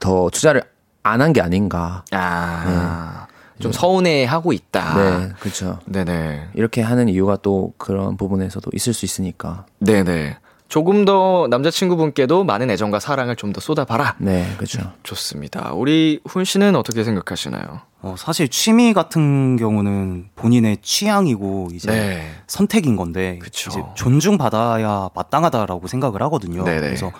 더 0.00 0.30
투자를 0.30 0.62
안 1.02 1.20
한 1.20 1.34
게 1.34 1.42
아닌가. 1.42 2.02
아, 2.12 3.26
좀 3.58 3.72
서운해 3.72 4.24
하고 4.24 4.54
있다. 4.54 4.94
네, 4.96 5.32
그렇죠. 5.40 5.78
네네. 5.84 6.48
이렇게 6.54 6.80
하는 6.80 7.10
이유가 7.10 7.36
또 7.36 7.74
그런 7.76 8.16
부분에서도 8.16 8.70
있을 8.72 8.94
수 8.94 9.04
있으니까. 9.04 9.66
네네. 9.80 10.38
조금 10.68 11.04
더 11.04 11.46
남자친구분께도 11.50 12.44
많은 12.44 12.70
애정과 12.70 12.98
사랑을 12.98 13.36
좀 13.36 13.52
더 13.52 13.60
쏟아봐라. 13.60 14.16
네, 14.18 14.52
그렇죠. 14.56 14.92
좋습니다. 15.02 15.72
우리 15.74 16.20
훈 16.26 16.44
씨는 16.44 16.74
어떻게 16.74 17.04
생각하시나요? 17.04 17.82
어, 18.02 18.14
사실 18.18 18.48
취미 18.48 18.92
같은 18.92 19.56
경우는 19.56 20.30
본인의 20.34 20.78
취향이고 20.82 21.68
이제 21.72 21.90
네. 21.90 22.30
선택인 22.46 22.96
건데 22.96 23.38
그쵸. 23.40 23.70
이제 23.70 23.82
존중받아야 23.94 25.10
마땅하다라고 25.14 25.86
생각을 25.86 26.22
하거든요. 26.22 26.64
네네. 26.64 26.80
그래서 26.80 27.12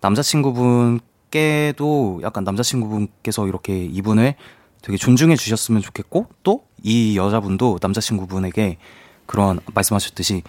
남자친구분께도 0.00 2.20
약간 2.22 2.44
남자친구분께서 2.44 3.46
이렇게 3.46 3.84
이분을 3.84 4.34
되게 4.82 4.96
존중해 4.96 5.36
주셨으면 5.36 5.82
좋겠고 5.82 6.26
또 6.42 6.68
이 6.82 7.16
여자분도 7.16 7.78
남자친구분에게 7.82 8.78
그런 9.26 9.58
말씀하셨듯이 9.74 10.42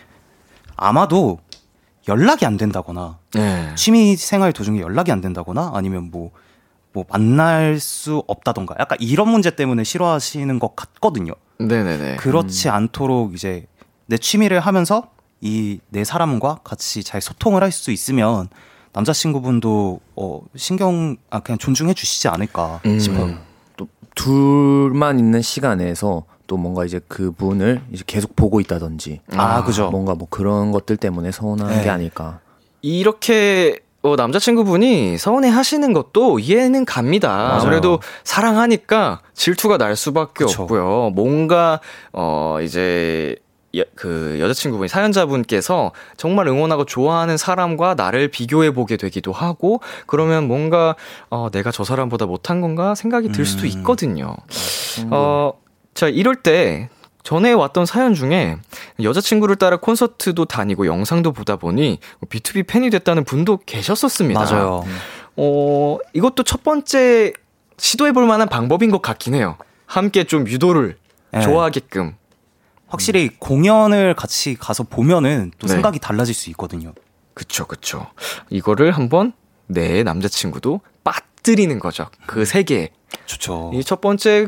아마도 0.75 1.39
연락이 2.09 2.45
안 2.45 2.57
된다거나 2.57 3.17
네. 3.33 3.71
취미 3.75 4.15
생활 4.17 4.51
도중에 4.51 4.81
연락이 4.81 5.11
안 5.13 5.21
된다거나 5.21 5.71
아니면 5.73 6.09
뭐, 6.11 6.31
뭐 6.91 7.05
만날 7.09 7.79
수 7.79 8.23
없다던가 8.27 8.75
약간 8.79 8.97
이런 8.99 9.29
문제 9.29 9.51
때문에 9.55 9.83
싫어하시는 9.85 10.59
것 10.59 10.75
같거든요. 10.75 11.33
네네네. 11.59 12.17
그렇지 12.17 12.67
않도록 12.69 13.33
이제 13.33 13.65
내 14.07 14.17
취미를 14.17 14.59
하면서 14.59 15.11
이 15.41 15.79
내 15.89 16.03
사람과 16.03 16.59
같이 16.65 17.01
잘 17.03 17.21
소통을 17.21 17.63
할 17.63 17.71
수 17.71 17.91
있으면 17.91 18.49
남자친구분도 18.91 20.01
어 20.17 20.41
신경 20.55 21.15
아 21.29 21.39
그냥 21.39 21.57
존중해 21.59 21.93
주시지 21.93 22.27
않을까 22.27 22.81
음. 22.85 22.99
싶어요. 22.99 23.37
둘만 24.15 25.19
있는 25.19 25.41
시간에서 25.41 26.23
또 26.49 26.57
뭔가 26.57 26.83
이제 26.83 26.99
그분을 27.07 27.79
이제 27.93 28.03
계속 28.07 28.35
보고 28.35 28.59
있다든지 28.59 29.21
아, 29.35 29.63
그죠. 29.63 29.91
뭔가 29.91 30.15
뭐 30.15 30.27
그런 30.29 30.71
것들 30.71 30.97
때문에 30.97 31.31
서운한 31.31 31.69
네. 31.69 31.83
게 31.83 31.89
아닐까. 31.91 32.39
이렇게 32.81 33.79
어, 34.01 34.15
남자친구분이 34.15 35.19
서운해 35.19 35.49
하시는 35.49 35.93
것도 35.93 36.39
이해는 36.39 36.85
갑니다. 36.85 37.53
아무래도 37.53 37.99
사랑하니까 38.23 39.21
질투가 39.35 39.77
날 39.77 39.95
수밖에 39.95 40.45
그쵸. 40.45 40.63
없고요. 40.63 41.11
뭔가, 41.13 41.81
어, 42.13 42.57
이제, 42.63 43.35
여, 43.75 43.83
그 43.95 44.37
여자친구분이 44.39 44.87
사연자분께서 44.87 45.91
정말 46.17 46.47
응원하고 46.47 46.85
좋아하는 46.85 47.37
사람과 47.37 47.93
나를 47.93 48.29
비교해 48.29 48.71
보게 48.71 48.97
되기도 48.97 49.31
하고 49.31 49.81
그러면 50.07 50.47
뭔가 50.47 50.95
어 51.29 51.49
내가 51.51 51.69
저 51.69 51.83
사람보다 51.83 52.25
못한 52.25 52.61
건가 52.61 52.95
생각이 52.95 53.29
들 53.31 53.45
수도 53.45 53.63
음. 53.63 53.67
있거든요. 53.67 54.35
어, 55.11 55.53
자, 55.99 56.07
이럴 56.07 56.37
때 56.37 56.87
전에 57.23 57.51
왔던 57.51 57.85
사연 57.85 58.13
중에 58.13 58.55
여자친구를 59.03 59.57
따라 59.57 59.75
콘서트도 59.75 60.45
다니고 60.45 60.85
영상도 60.87 61.33
보다 61.33 61.57
보니 61.57 61.99
B2B 62.29 62.67
팬이 62.67 62.89
됐다는 62.89 63.25
분도 63.25 63.57
계셨었습니다. 63.65 64.39
맞아요. 64.39 64.85
어, 65.35 65.97
이것도 66.13 66.43
첫 66.43 66.63
번째 66.63 67.33
시도해 67.77 68.13
볼 68.13 68.25
만한 68.27 68.47
방법인 68.47 68.91
것 68.91 69.01
같긴 69.01 69.35
해요. 69.35 69.57
함께 69.87 70.23
좀 70.23 70.47
유도를 70.47 70.95
네. 71.33 71.41
좋아하게끔. 71.41 72.15
확실히 72.87 73.31
공연을 73.37 74.13
같이 74.13 74.55
가서 74.55 74.83
보면은 74.83 75.51
또 75.59 75.67
네. 75.67 75.73
생각이 75.73 75.99
달라질 75.99 76.33
수 76.33 76.49
있거든요. 76.51 76.93
그쵸, 77.33 77.67
그쵸. 77.67 78.07
이거를 78.49 78.91
한번 78.93 79.33
내 79.67 80.03
남자친구도 80.03 80.79
빠뜨리는 81.03 81.77
거죠. 81.77 82.07
그 82.25 82.45
세계에. 82.45 82.91
좋죠. 83.25 83.71
이 83.73 83.83
첫 83.83 83.99
번째 83.99 84.47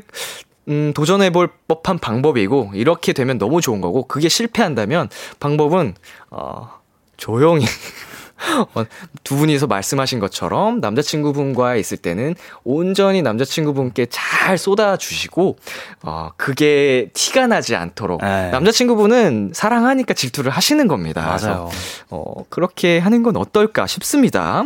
음, 0.68 0.94
도전해볼 0.94 1.50
법한 1.68 2.00
방법이고 2.00 2.72
이렇게 2.74 3.14
되면 3.14 3.38
너무 3.38 3.62
좋은 3.62 3.82
거고 3.82 4.04
그게 4.04 4.30
실패한다면 4.30 5.10
방법은 5.40 5.96
어, 6.30 6.70
조용히 7.18 7.66
어, 8.74 8.84
두 9.24 9.36
분이서 9.36 9.68
말씀하신 9.68 10.20
것처럼 10.20 10.80
남자친구분과 10.80 11.76
있을 11.76 11.98
때는 11.98 12.36
온전히 12.64 13.22
남자친구분께 13.22 14.08
잘 14.10 14.58
쏟아주시고 14.58 15.58
어, 16.04 16.30
그게 16.38 17.10
티가 17.14 17.48
나지 17.48 17.76
않도록 17.76 18.22
네. 18.22 18.50
남자친구분은 18.52 19.52
사랑하니까 19.54 20.14
질투를 20.14 20.52
하시는 20.52 20.88
겁니다. 20.88 21.26
그래서 21.28 21.48
맞아요. 21.48 21.70
어, 22.10 22.44
그렇게 22.50 23.00
하는 23.00 23.24
건 23.24 23.38
어떨까 23.38 23.88
싶습니다. 23.88 24.64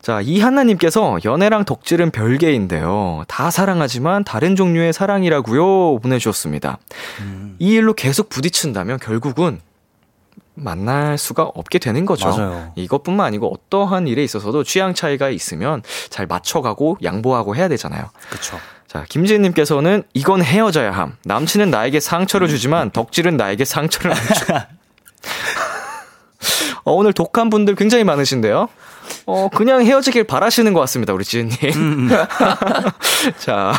자, 0.00 0.20
이한나님께서 0.20 1.18
연애랑 1.24 1.64
덕질은 1.64 2.10
별개인데요. 2.10 3.24
다 3.28 3.50
사랑하지만 3.50 4.24
다른 4.24 4.56
종류의 4.56 4.92
사랑이라고요 4.92 5.98
보내주셨습니다. 6.00 6.78
음. 7.20 7.56
이 7.58 7.72
일로 7.72 7.94
계속 7.94 8.28
부딪힌다면 8.28 8.98
결국은 9.00 9.60
만날 10.54 11.18
수가 11.18 11.44
없게 11.44 11.78
되는 11.78 12.04
거죠. 12.04 12.28
맞아요. 12.28 12.72
이것뿐만 12.76 13.26
아니고 13.26 13.52
어떠한 13.52 14.08
일에 14.08 14.24
있어서도 14.24 14.64
취향 14.64 14.94
차이가 14.94 15.30
있으면 15.30 15.82
잘 16.10 16.26
맞춰가고 16.26 16.98
양보하고 17.02 17.54
해야 17.56 17.68
되잖아요. 17.68 18.10
그렇죠. 18.28 18.58
자, 18.86 19.04
김지은님께서는 19.08 20.02
이건 20.14 20.42
헤어져야 20.42 20.90
함. 20.90 21.14
남친은 21.24 21.70
나에게 21.70 22.00
상처를 22.00 22.48
주지만 22.48 22.90
덕질은 22.90 23.36
나에게 23.36 23.64
상처를 23.64 24.12
안 24.12 24.16
줘. 24.16 24.54
어, 26.84 26.92
오늘 26.92 27.12
독한 27.12 27.50
분들 27.50 27.74
굉장히 27.74 28.04
많으신데요. 28.04 28.68
어, 29.26 29.48
그냥 29.48 29.84
헤어지길 29.84 30.24
바라시는 30.24 30.72
것 30.72 30.80
같습니다, 30.80 31.12
우리 31.12 31.24
지은님. 31.24 32.08
자, 33.38 33.72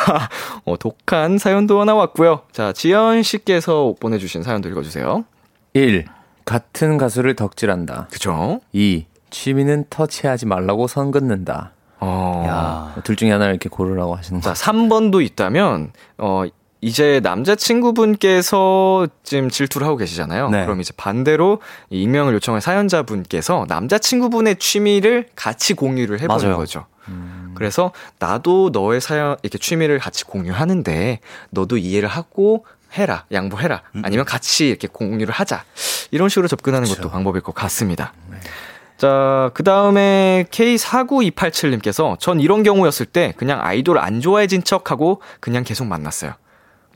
어, 0.65 0.77
독한 0.77 1.37
사연도 1.37 1.81
하나 1.81 1.95
왔고요. 1.95 2.41
자, 2.51 2.73
지연 2.73 3.23
씨께서 3.23 3.95
보내주신 3.99 4.43
사연도 4.43 4.69
읽어주세요. 4.69 5.25
1. 5.73 6.05
같은 6.45 6.97
가수를 6.97 7.35
덕질한다. 7.35 8.07
그죠? 8.11 8.59
2. 8.73 9.05
취미는 9.29 9.85
터치하지 9.89 10.45
말라고 10.47 10.87
선 10.87 11.11
긋는다. 11.11 11.73
어. 11.99 12.45
야. 12.47 13.01
둘 13.03 13.15
중에 13.15 13.31
하나를 13.31 13.53
이렇게 13.53 13.69
고르라고 13.69 14.15
하시는 14.15 14.41
자, 14.41 14.53
거. 14.53 14.53
3번도 14.53 15.23
있다면, 15.23 15.91
어, 16.17 16.43
이제 16.81 17.19
남자친구분께서 17.21 19.07
지금 19.23 19.49
질투를 19.49 19.85
하고 19.85 19.97
계시잖아요. 19.97 20.49
네. 20.49 20.63
그럼 20.63 20.79
이제 20.79 20.93
반대로 20.95 21.59
이 21.89 22.03
익명을 22.03 22.33
요청한 22.33 22.61
사연자분께서 22.61 23.65
남자친구분의 23.67 24.57
취미를 24.57 25.27
같이 25.35 25.73
공유를 25.73 26.21
해보는 26.21 26.45
맞아요. 26.45 26.57
거죠. 26.57 26.85
그래서 27.55 27.91
나도 28.19 28.69
너의 28.71 29.01
사연, 29.01 29.35
이렇게 29.41 29.57
취미를 29.57 29.99
같이 29.99 30.23
공유하는데 30.23 31.19
너도 31.49 31.77
이해를 31.77 32.07
하고 32.07 32.65
해라, 32.93 33.25
양보해라. 33.31 33.81
아니면 34.03 34.25
같이 34.25 34.69
이렇게 34.69 34.87
공유를 34.87 35.33
하자. 35.33 35.63
이런 36.11 36.29
식으로 36.29 36.47
접근하는 36.47 36.87
것도 36.87 37.09
방법일 37.09 37.41
것 37.41 37.53
같습니다. 37.55 38.13
자, 38.97 39.51
그 39.53 39.63
다음에 39.63 40.45
K49287님께서 40.51 42.19
전 42.19 42.39
이런 42.39 42.63
경우였을 42.63 43.05
때 43.05 43.33
그냥 43.37 43.59
아이돌 43.61 43.97
안 43.97 44.21
좋아해진 44.21 44.63
척 44.63 44.91
하고 44.91 45.21
그냥 45.39 45.63
계속 45.63 45.85
만났어요. 45.85 46.33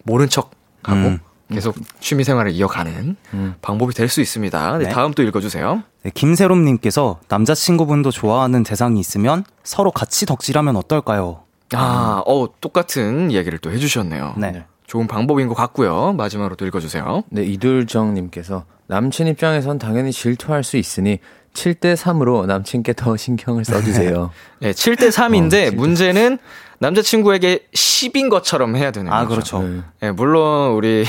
모른 0.03 0.29
척 0.29 0.51
하고 0.83 0.99
음. 0.99 1.19
계속 1.51 1.75
취미 1.99 2.23
생활을 2.23 2.51
이어가는 2.51 3.15
방법이 3.61 3.93
될 3.93 4.09
수 4.09 4.21
있습니다. 4.21 4.77
네, 4.79 4.85
네. 4.85 4.91
다음 4.91 5.13
또 5.13 5.23
읽어주세요. 5.23 5.83
네, 6.03 6.11
김세롬님께서 6.13 7.19
남자친구분도 7.27 8.11
좋아하는 8.11 8.63
대상이 8.63 8.99
있으면 8.99 9.43
서로 9.63 9.91
같이 9.91 10.25
덕질하면 10.25 10.75
어떨까요? 10.75 11.43
아, 11.75 12.23
어, 12.25 12.47
똑같은 12.61 13.31
이야기를 13.31 13.59
또 13.59 13.71
해주셨네요. 13.71 14.35
네. 14.37 14.65
좋은 14.87 15.07
방법인 15.07 15.47
것 15.47 15.53
같고요. 15.55 16.13
마지막으로 16.13 16.55
또 16.55 16.65
읽어주세요. 16.67 17.23
네, 17.29 17.43
이둘정님께서 17.43 18.65
남친 18.87 19.27
입장에선 19.27 19.79
당연히 19.79 20.11
질투할 20.11 20.63
수 20.63 20.77
있으니 20.77 21.19
7대 21.53 21.95
3으로 21.95 22.45
남친께 22.45 22.93
더 22.93 23.15
신경을 23.15 23.65
써주세요. 23.65 24.31
네, 24.59 24.71
7대 24.71 25.09
3인데 25.09 25.67
어, 25.67 25.71
7대 25.71 25.75
문제는 25.75 26.39
남자친구에게 26.79 27.67
10인 27.73 28.29
것처럼 28.29 28.75
해야 28.75 28.91
되는 28.91 29.11
아, 29.11 29.25
거죠. 29.25 29.59
그렇죠. 29.59 29.61
네. 29.61 29.81
네, 30.01 30.11
물론 30.11 30.71
우리 30.73 31.05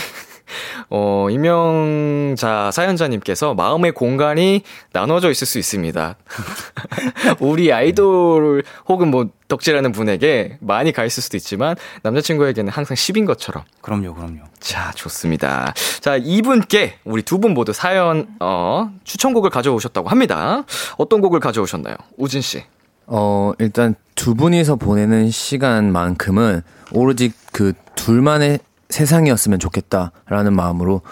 어, 0.91 1.29
임명자 1.31 2.71
사연자님께서 2.71 3.55
마음의 3.55 3.93
공간이 3.93 4.63
나눠져 4.93 5.31
있을 5.31 5.47
수 5.47 5.59
있습니다. 5.59 6.17
우리 7.41 7.73
아이돌 7.73 8.63
혹은 8.89 9.11
뭐 9.11 9.29
덕질하는 9.49 9.93
분에게 9.93 10.59
많이 10.61 10.93
가 10.93 11.05
있을 11.05 11.23
수도 11.23 11.37
있지만 11.37 11.77
남자친구에게는 12.03 12.73
항상 12.73 12.95
10인 12.95 13.27
것처럼. 13.27 13.65
그럼요, 13.83 14.15
그럼요. 14.15 14.41
자, 14.59 14.91
좋습니다. 14.95 15.73
자, 16.01 16.17
이분께 16.17 16.99
우리 17.05 17.23
두 17.23 17.39
분 17.39 17.53
모두 17.53 17.73
사연 17.73 18.27
어, 18.41 18.91
추천곡을 19.05 19.51
가져오셨다고 19.51 20.09
합니다. 20.09 20.65
어떤 20.97 21.21
곡을 21.21 21.41
가져오셨나요? 21.41 21.97
우진 22.17 22.41
씨. 22.41 22.63
어, 23.07 23.53
일단 23.59 23.95
두 24.15 24.35
분이서 24.35 24.77
보내는 24.77 25.31
시간만큼은 25.31 26.63
오로지 26.93 27.33
그 27.53 27.75
둘만의 27.97 28.61
세상이었으면 28.95 29.59
좋겠다라는 29.59 30.55
마음으로 30.55 31.03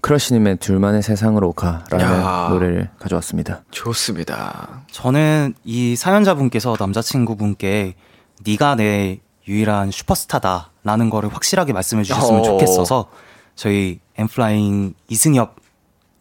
크러쉬님의 0.00 0.56
둘만의 0.56 1.02
세상으로 1.02 1.52
가라는 1.52 2.00
야. 2.00 2.48
노래를 2.50 2.88
가져왔습니다. 2.98 3.62
좋습니다. 3.70 4.84
저는 4.90 5.54
이 5.64 5.96
사연자분께서 5.96 6.76
남자친구분께 6.78 7.94
네가 8.46 8.76
내 8.76 9.20
유일한 9.48 9.90
슈퍼스타다라는 9.90 11.10
거를 11.10 11.32
확실하게 11.34 11.72
말씀해 11.74 12.04
주셨으면 12.04 12.40
어. 12.40 12.42
좋겠어서 12.42 13.10
저희 13.54 14.00
엔플라잉 14.16 14.94
이승협 15.08 15.56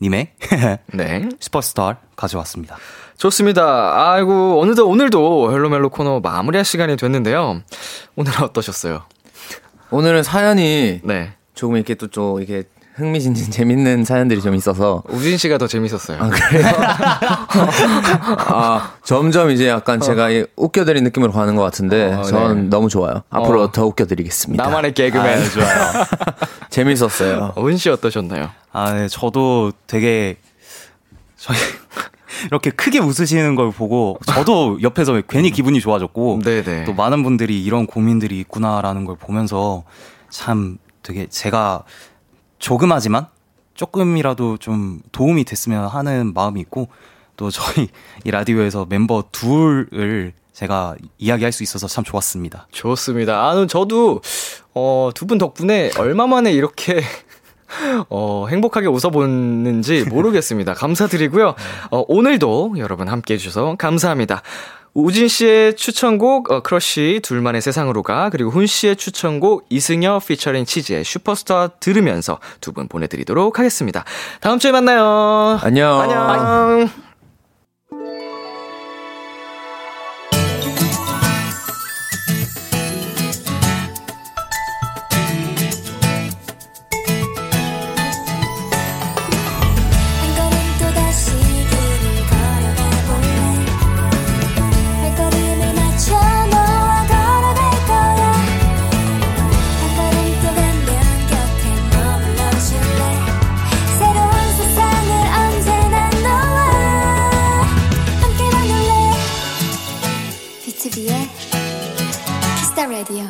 님의 0.02 0.34
네. 0.94 1.30
슈퍼스타 1.40 1.98
가져왔습니다. 2.18 2.76
좋습니다. 3.18 4.12
아이고, 4.12 4.62
어느덧 4.62 4.84
오늘도 4.84 5.54
Hello 5.54 5.70
Mellow 5.70 5.90
코너 5.90 6.20
마무리할 6.20 6.66
시간이 6.66 6.98
됐는데요. 6.98 7.62
오늘 8.18 8.44
어떠셨어요? 8.44 9.04
오늘은 9.96 10.24
사연이 10.24 11.00
네. 11.04 11.32
조금 11.54 11.78
이렇게 11.78 11.96
또 11.96 12.08
좀 12.08 12.42
이렇게 12.42 12.64
흥미진진 12.96 13.50
재밌는 13.52 14.04
사연들이 14.06 14.42
좀 14.42 14.56
있어서 14.56 15.04
우진 15.10 15.38
씨가 15.38 15.58
더 15.58 15.68
재밌었어요. 15.68 16.18
아, 16.22 16.30
그래요? 16.30 16.66
아, 18.48 18.94
점점 19.04 19.50
이제 19.52 19.68
약간 19.68 20.00
제가 20.00 20.30
이 20.32 20.46
웃겨드린 20.56 21.04
느낌으로 21.04 21.32
가는 21.34 21.56
것 21.56 21.62
같은데, 21.64 22.14
어, 22.14 22.24
전 22.24 22.64
네. 22.64 22.70
너무 22.70 22.88
좋아요. 22.90 23.24
앞으로 23.30 23.64
어. 23.64 23.72
더 23.72 23.86
웃겨드리겠습니다. 23.86 24.64
나만의 24.64 24.94
개그맨. 24.94 25.50
좋아요. 25.50 25.92
재밌었어요. 26.70 27.54
우진 27.58 27.78
씨 27.78 27.90
어떠셨나요? 27.90 28.50
아, 28.72 28.94
네, 28.94 29.08
저도 29.10 29.72
되게 29.88 30.38
저희 31.38 31.58
이렇게 32.46 32.70
크게 32.70 33.00
웃으시는 33.00 33.56
걸 33.56 33.72
보고 33.72 34.18
저도 34.26 34.80
옆에서 34.82 35.22
괜히 35.28 35.52
기분이 35.52 35.80
좋아졌고 35.80 36.40
네네. 36.44 36.86
또 36.86 36.94
많은 36.94 37.24
분들이 37.24 37.64
이런 37.64 37.86
고민들이 37.86 38.40
있구나라는 38.40 39.06
걸 39.06 39.16
보면서 39.18 39.84
참 40.30 40.78
되게 41.04 41.28
제가 41.28 41.84
조금하지만 42.60 43.28
조금이라도 43.76 44.58
좀 44.58 45.02
도움이 45.12 45.44
됐으면 45.44 45.88
하는 45.88 46.34
마음이 46.34 46.62
있고 46.62 46.88
또 47.38 47.50
저희 47.52 47.90
이 48.24 48.32
라디오에서 48.32 48.86
멤버들을 48.90 50.34
제가 50.54 50.96
이야기할 51.18 51.52
수 51.52 51.64
있어서 51.64 51.86
참 51.88 52.06
좋았습니다. 52.06 52.68
좋습니다. 52.72 53.46
아, 53.46 53.68
저도, 53.68 54.22
어, 54.74 55.10
두 55.14 55.26
분 55.26 55.38
덕분에 55.38 55.92
얼마 55.98 56.28
만에 56.28 56.54
이렇게, 56.54 57.02
어, 58.10 58.48
행복하게 58.50 58.88
웃어보는지 58.88 60.06
모르겠습니다. 60.10 60.74
감사드리고요. 60.76 61.56
어, 61.92 62.04
오늘도 62.08 62.76
여러분 62.78 63.08
함께 63.08 63.34
해주셔서 63.36 63.76
감사합니다. 63.78 64.42
우진 64.94 65.28
씨의 65.28 65.76
추천곡, 65.76 66.52
어, 66.52 66.62
크러쉬 66.62 67.20
둘만의 67.22 67.62
세상으로 67.62 68.02
가, 68.02 68.30
그리고 68.30 68.50
훈 68.50 68.66
씨의 68.66 68.96
추천곡, 68.96 69.66
이승협 69.70 70.22
피처링 70.26 70.64
치즈의 70.66 71.04
슈퍼스타 71.04 71.68
들으면서 71.80 72.40
두 72.62 72.72
분 72.72 72.88
보내드리도록 72.88 73.60
하겠습니다. 73.60 74.06
다음 74.40 74.58
주에 74.58 74.72
만나요. 74.72 75.60
안녕. 75.62 76.00
안녕. 76.00 76.90
라디오 112.88 113.24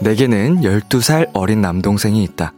내게는 0.00 0.62
12살 0.62 1.28
어린 1.34 1.60
남동생이 1.60 2.24
있다. 2.24 2.54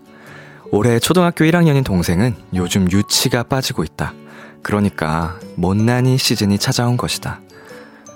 올해 0.70 1.00
초등학교 1.00 1.44
1학년인 1.44 1.84
동생은 1.84 2.36
요즘 2.54 2.88
유치가 2.92 3.42
빠지고 3.42 3.82
있다. 3.82 4.14
그러니까 4.62 5.40
못난이 5.56 6.18
시즌이 6.18 6.58
찾아온 6.58 6.96
것이다. 6.96 7.40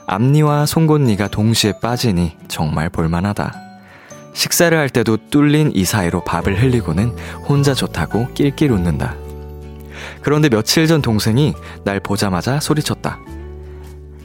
앞니와 0.06 0.66
송곳니가 0.66 1.26
동시에 1.28 1.80
빠지니 1.80 2.36
정말 2.46 2.88
볼만하다. 2.88 3.65
식사를 4.36 4.76
할 4.76 4.90
때도 4.90 5.16
뚫린 5.30 5.72
이 5.74 5.86
사이로 5.86 6.22
밥을 6.22 6.60
흘리고는 6.62 7.16
혼자 7.48 7.72
좋다고 7.72 8.28
낄낄 8.34 8.70
웃는다. 8.70 9.16
그런데 10.20 10.50
며칠 10.50 10.86
전 10.86 11.00
동생이 11.00 11.54
날 11.84 12.00
보자마자 12.00 12.60
소리쳤다. 12.60 13.18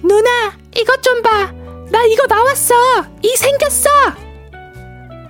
누나, 0.03 0.29
이것 0.75 1.01
좀 1.01 1.21
봐. 1.21 1.53
나 1.89 2.03
이거 2.03 2.27
나왔어. 2.27 2.75
이 3.21 3.33
생겼어. 3.37 3.89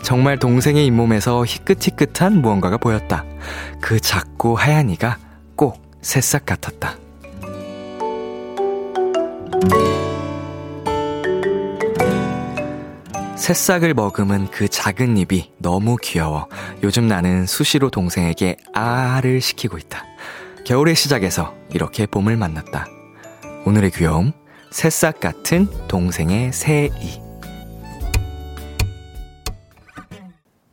정말 0.02 0.40
동생의 0.40 0.84
잇몸에서 0.88 1.46
희끗희끗한 1.46 2.42
무언가가 2.42 2.78
보였다. 2.78 3.24
그 3.80 4.00
작고 4.00 4.56
하얀 4.56 4.90
이가 4.90 5.18
꼭 5.56 5.80
새싹 6.02 6.48
같았다. 6.48 6.96
새싹을 13.42 13.96
머금은 13.96 14.52
그 14.52 14.68
작은 14.68 15.18
입이 15.18 15.54
너무 15.58 15.98
귀여워 16.00 16.48
요즘 16.84 17.08
나는 17.08 17.48
수시로 17.48 17.89
동생에게 17.89 18.58
아를 18.72 19.42
시키고 19.42 19.80
있다. 19.80 20.06
겨울의 20.64 20.94
시작에서 20.94 21.56
이렇게 21.74 22.06
봄을 22.06 22.38
만났다. 22.38 22.86
오늘의 23.66 23.92
귀여움, 23.96 24.32
새싹 24.70 25.20
같은 25.20 25.68
동생의 25.88 26.54
새이. 26.54 27.20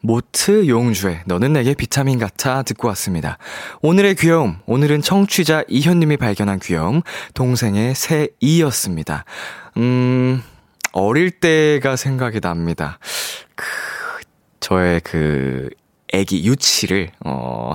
모트 0.02 0.68
용주의 0.68 1.22
너는 1.24 1.54
내게 1.54 1.72
비타민 1.72 2.18
같아 2.18 2.62
듣고 2.64 2.88
왔습니다. 2.88 3.38
오늘의 3.80 4.14
귀여움, 4.16 4.58
오늘은 4.66 5.00
청취자 5.00 5.64
이현님이 5.68 6.18
발견한 6.18 6.58
귀여움, 6.58 7.00
동생의 7.32 7.94
새이였습니다. 7.94 9.24
음, 9.78 10.42
어릴 10.92 11.30
때가 11.30 11.96
생각이 11.96 12.40
납니다. 12.40 12.98
그, 13.54 13.64
저의 14.60 15.00
그, 15.00 15.68
애기 16.12 16.44
유치를, 16.46 17.10
어, 17.24 17.74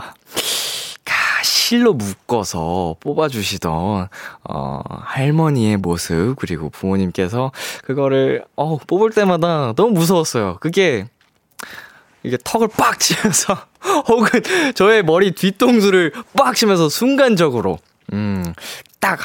가, 1.05 1.43
실로 1.43 1.93
묶어서 1.93 2.95
뽑아주시던, 2.99 4.07
어, 4.49 4.81
할머니의 4.87 5.77
모습, 5.77 6.35
그리고 6.37 6.69
부모님께서 6.69 7.51
그거를, 7.83 8.43
어, 8.55 8.77
뽑을 8.77 9.11
때마다 9.11 9.73
너무 9.75 9.91
무서웠어요. 9.91 10.57
그게, 10.59 11.05
이게 12.23 12.37
턱을 12.43 12.69
빡 12.69 12.99
치면서 12.99 13.57
혹은 14.07 14.27
저의 14.75 15.03
머리 15.03 15.31
뒤통수를 15.31 16.13
빡 16.37 16.55
치면서 16.55 16.89
순간적으로 16.89 17.79
음, 18.13 18.53
딱 18.99 19.19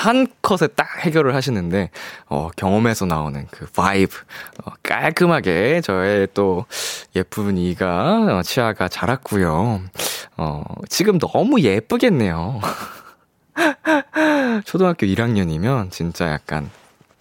한 0.00 0.26
컷에 0.40 0.66
딱 0.68 1.04
해결을 1.04 1.34
하시는데 1.34 1.90
어, 2.26 2.48
경험에서 2.56 3.04
나오는 3.04 3.46
그 3.50 3.66
vibe 3.66 4.16
어, 4.64 4.72
깔끔하게 4.82 5.82
저의 5.82 6.28
또 6.32 6.64
예쁜 7.14 7.58
이가 7.58 8.38
어, 8.38 8.42
치아가 8.42 8.88
자랐고요. 8.88 9.82
어, 10.38 10.62
지금 10.88 11.18
너무 11.18 11.60
예쁘겠네요. 11.60 12.60
초등학교 14.64 15.06
1학년이면 15.06 15.90
진짜 15.90 16.30
약간 16.30 16.70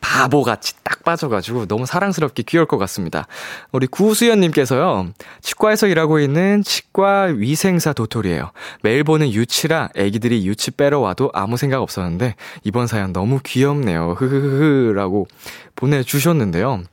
바보같이 0.02 0.74
딱 0.84 1.04
빠져가지고 1.04 1.66
너무 1.68 1.86
사랑스럽게 1.86 2.44
귀여울 2.44 2.66
것 2.68 2.78
같습니다. 2.78 3.28
우리 3.72 3.88
구수연님께서요, 3.88 5.12
치과에서 5.42 5.88
일하고 5.88 6.20
있는 6.20 6.64
치과 6.64 7.24
위생사 7.24 7.94
도토리예요. 7.94 8.52
매일 8.82 9.04
보는 9.04 9.32
유치라 9.32 9.90
애기들이 9.96 10.46
유치 10.48 10.72
빼러 10.72 11.00
와도 11.00 11.32
아무 11.34 11.58
생각 11.58 11.82
없었는데, 11.82 12.36
이번 12.64 12.88
사연 12.88 13.14
너무 13.14 13.40
귀엽네요. 13.44 14.16
흐흐흐흐라고 14.18 15.28
보내주셨는데요. 15.76 16.84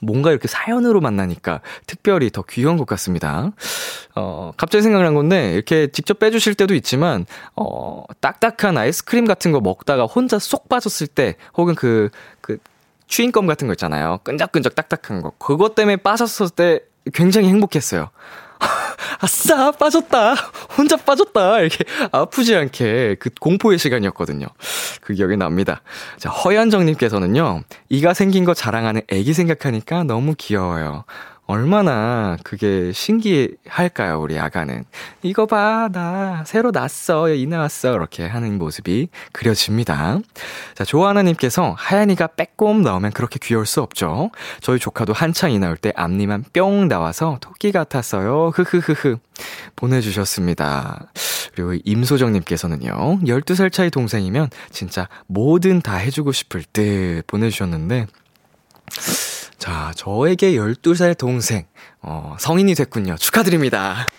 뭔가 0.00 0.30
이렇게 0.30 0.48
사연으로 0.48 1.00
만나니까 1.00 1.60
특별히 1.86 2.30
더 2.30 2.42
귀여운 2.42 2.76
것 2.76 2.86
같습니다. 2.86 3.52
어, 4.14 4.52
갑자기 4.56 4.82
생각난 4.82 5.14
건데, 5.14 5.52
이렇게 5.54 5.86
직접 5.88 6.18
빼주실 6.18 6.54
때도 6.54 6.74
있지만, 6.74 7.26
어, 7.54 8.04
딱딱한 8.20 8.76
아이스크림 8.78 9.26
같은 9.26 9.52
거 9.52 9.60
먹다가 9.60 10.04
혼자 10.04 10.38
쏙 10.38 10.68
빠졌을 10.68 11.06
때, 11.06 11.36
혹은 11.56 11.74
그, 11.74 12.10
그, 12.40 12.58
추인껌 13.06 13.46
같은 13.46 13.66
거 13.66 13.74
있잖아요. 13.74 14.20
끈적끈적 14.24 14.74
딱딱한 14.74 15.20
거. 15.20 15.32
그것 15.38 15.74
때문에 15.74 15.96
빠졌을 15.96 16.48
때 16.48 16.80
굉장히 17.12 17.48
행복했어요. 17.48 18.08
아싸, 19.20 19.70
빠졌다. 19.72 20.34
혼자 20.76 20.96
빠졌다. 20.96 21.60
이렇게 21.60 21.84
아프지 22.10 22.54
않게 22.54 23.16
그 23.18 23.30
공포의 23.40 23.78
시간이었거든요. 23.78 24.46
그 25.00 25.14
기억이 25.14 25.36
납니다. 25.36 25.82
자, 26.18 26.30
허연정님께서는요, 26.30 27.62
이가 27.88 28.14
생긴 28.14 28.44
거 28.44 28.54
자랑하는 28.54 29.02
애기 29.08 29.32
생각하니까 29.32 30.04
너무 30.04 30.34
귀여워요. 30.36 31.04
얼마나 31.52 32.38
그게 32.44 32.92
신기할까요, 32.92 34.22
우리 34.22 34.38
아가는. 34.38 34.84
이거 35.20 35.44
봐, 35.44 35.90
나 35.92 36.44
새로 36.46 36.70
났어, 36.70 37.28
이 37.28 37.46
나왔어. 37.46 37.92
이렇게 37.92 38.26
하는 38.26 38.56
모습이 38.56 39.10
그려집니다. 39.32 40.20
자, 40.74 40.84
조하나님께서 40.84 41.74
하얀이가 41.76 42.28
빼꼼 42.28 42.80
나오면 42.80 43.12
그렇게 43.12 43.38
귀여울 43.42 43.66
수 43.66 43.82
없죠. 43.82 44.30
저희 44.62 44.78
조카도 44.78 45.12
한창 45.12 45.52
이 45.52 45.58
나올 45.58 45.76
때 45.76 45.92
앞니만 45.94 46.46
뿅 46.54 46.88
나와서 46.88 47.36
토끼 47.42 47.70
같았어요. 47.70 48.52
흐흐흐흐. 48.54 49.18
보내주셨습니다. 49.76 51.12
그리고 51.54 51.74
임소정님께서는요, 51.84 53.20
12살 53.26 53.70
차이 53.70 53.90
동생이면 53.90 54.48
진짜 54.70 55.06
뭐든 55.26 55.82
다 55.82 55.96
해주고 55.96 56.32
싶을 56.32 56.64
듯 56.72 57.24
보내주셨는데, 57.26 58.06
자, 59.62 59.92
저에게 59.94 60.54
12살 60.54 61.16
동생, 61.16 61.66
어, 62.00 62.34
성인이 62.40 62.74
됐군요. 62.74 63.14
축하드립니다. 63.14 64.10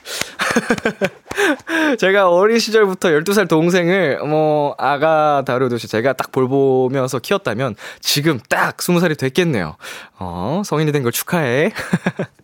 제가 1.99 2.29
어린 2.29 2.59
시절부터 2.59 3.09
12살 3.09 3.49
동생을, 3.49 4.19
뭐, 4.25 4.73
아가 4.77 5.43
다루듯이 5.45 5.89
제가 5.89 6.13
딱 6.13 6.31
볼보면서 6.31 7.19
키웠다면, 7.19 7.75
지금 7.99 8.39
딱 8.47 8.77
20살이 8.77 9.19
됐겠네요. 9.19 9.75
어, 10.17 10.61
성인이 10.65 10.93
된 10.93 11.03
걸 11.03 11.11
축하해. 11.11 11.73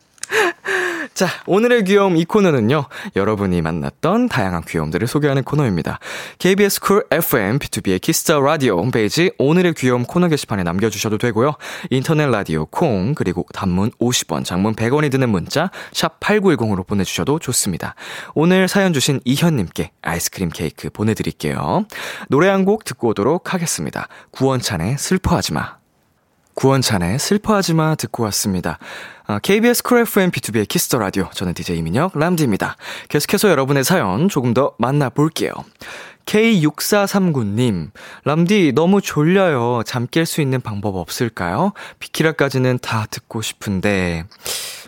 자, 1.14 1.28
오늘의 1.48 1.84
귀여움 1.84 2.16
이 2.16 2.24
코너는요, 2.24 2.86
여러분이 3.18 3.62
만났던 3.62 4.30
다양한 4.30 4.64
귀여움들을 4.66 5.06
소개하는 5.06 5.44
코너입니다. 5.44 6.00
KBS 6.38 6.80
쿨 6.80 7.06
FM, 7.12 7.60
B2B의 7.60 8.00
키스터 8.00 8.40
라디오 8.40 8.78
홈페이지 8.78 9.30
오늘의 9.38 9.74
귀여움 9.74 10.06
코너 10.06 10.30
게시판에 10.30 10.64
남겨주셔도 10.64 11.18
되고요. 11.18 11.56
인터넷 11.90 12.28
라디오 12.28 12.66
콩, 12.68 13.16
그리고 13.16 13.46
단문 13.54 13.92
50원, 14.00 14.46
장문 14.46 14.76
100원이 14.76 15.12
드는 15.12 15.30
문자, 15.30 15.72
샵 15.92 16.22
8910으로 16.22 16.88
보내주셔도 16.88 17.40
좋습니다. 17.40 17.96
오늘 18.34 18.70
사연 18.70 18.94
주신 18.94 19.20
이현님께 19.26 19.92
아이스크림 20.02 20.50
케이크 20.50 20.90
보내드릴게요. 20.90 21.86
노래 22.30 22.48
한 22.48 22.60
곡 22.70 22.84
듣고 22.84 23.10
오도록 23.10 23.54
하겠습니다. 23.54 24.10
구원찬의 24.32 24.98
슬퍼하지 24.98 25.54
마. 25.54 25.79
구원찬의 26.60 27.20
슬퍼하지 27.20 27.74
마 27.74 27.96
듣고 27.96 28.24
왔습니다. 28.24 28.80
아, 29.26 29.40
KBS 29.40 29.82
쿨 29.82 30.00
FM 30.00 30.30
B2B의 30.30 30.68
키스터 30.68 30.98
라디오. 31.00 31.30
저는 31.34 31.54
DJ 31.54 31.78
이민혁 31.78 32.20
람디입니다. 32.20 32.76
계속해서 33.08 33.50
여러분의 33.50 33.86
사연 33.86 34.28
조금 34.28 34.54
더 34.54 34.74
만나볼게요. 34.78 35.54
K6439님, 36.26 37.92
람디 38.26 38.74
너무 38.76 39.00
졸려요. 39.00 39.84
잠 39.86 40.06
깰 40.08 40.26
수 40.26 40.42
있는 40.42 40.60
방법 40.60 40.98
없을까요? 40.98 41.72
비키라까지는 42.00 42.80
다 42.80 43.06
듣고 43.10 43.42
싶은데, 43.42 44.26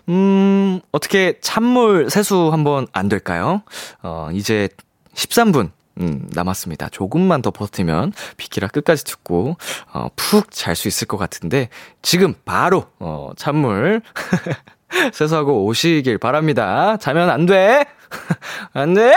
음, 0.09 0.81
어떻게 0.91 1.39
찬물 1.39 2.09
세수 2.09 2.49
한번 2.51 2.85
안 2.91 3.07
될까요? 3.07 3.61
어, 4.03 4.27
이제 4.33 4.67
13분 5.15 5.71
음, 6.01 6.27
남았습니다. 6.33 6.89
조금만 6.89 7.41
더 7.41 7.51
버티면 7.51 8.11
비키라 8.37 8.67
끝까지 8.67 9.03
듣고 9.05 9.55
어, 9.93 10.09
푹 10.15 10.51
잘 10.51 10.75
수 10.75 10.87
있을 10.87 11.07
것 11.07 11.17
같은데 11.17 11.69
지금 12.01 12.33
바로 12.43 12.87
어, 12.99 13.31
찬물 13.37 14.01
세수하고 15.13 15.65
오시길 15.65 16.17
바랍니다. 16.17 16.97
자면 16.97 17.29
안 17.29 17.45
돼. 17.45 17.85
안 18.73 18.93
돼. 18.93 19.13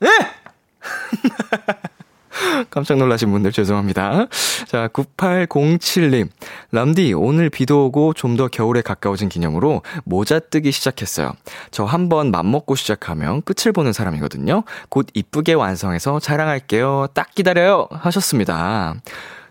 네! 0.00 0.08
깜짝 2.70 2.98
놀라신 2.98 3.30
분들 3.30 3.52
죄송합니다. 3.52 4.26
자, 4.66 4.88
9807님. 4.88 6.28
람디, 6.72 7.12
오늘 7.14 7.50
비도 7.50 7.86
오고 7.86 8.12
좀 8.14 8.36
더 8.36 8.48
겨울에 8.48 8.82
가까워진 8.82 9.28
기념으로 9.30 9.80
모자 10.04 10.38
뜨기 10.40 10.70
시작했어요. 10.70 11.32
저 11.70 11.86
한 11.86 12.08
번 12.10 12.30
맘먹고 12.30 12.74
시작하면 12.74 13.40
끝을 13.42 13.72
보는 13.72 13.92
사람이거든요. 13.94 14.62
곧 14.90 15.06
이쁘게 15.14 15.54
완성해서 15.54 16.20
자랑할게요. 16.20 17.08
딱 17.14 17.34
기다려요. 17.34 17.88
하셨습니다. 17.90 18.94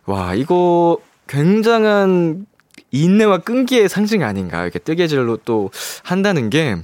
와, 0.05 0.35
이거 0.35 0.99
굉장한 1.27 2.45
인내와 2.91 3.39
끈기의 3.39 3.89
상징 3.89 4.23
아닌가. 4.23 4.61
이렇게 4.63 4.77
뜨개질로 4.79 5.37
또 5.37 5.71
한다는 6.03 6.49
게 6.51 6.75
어, 6.75 6.81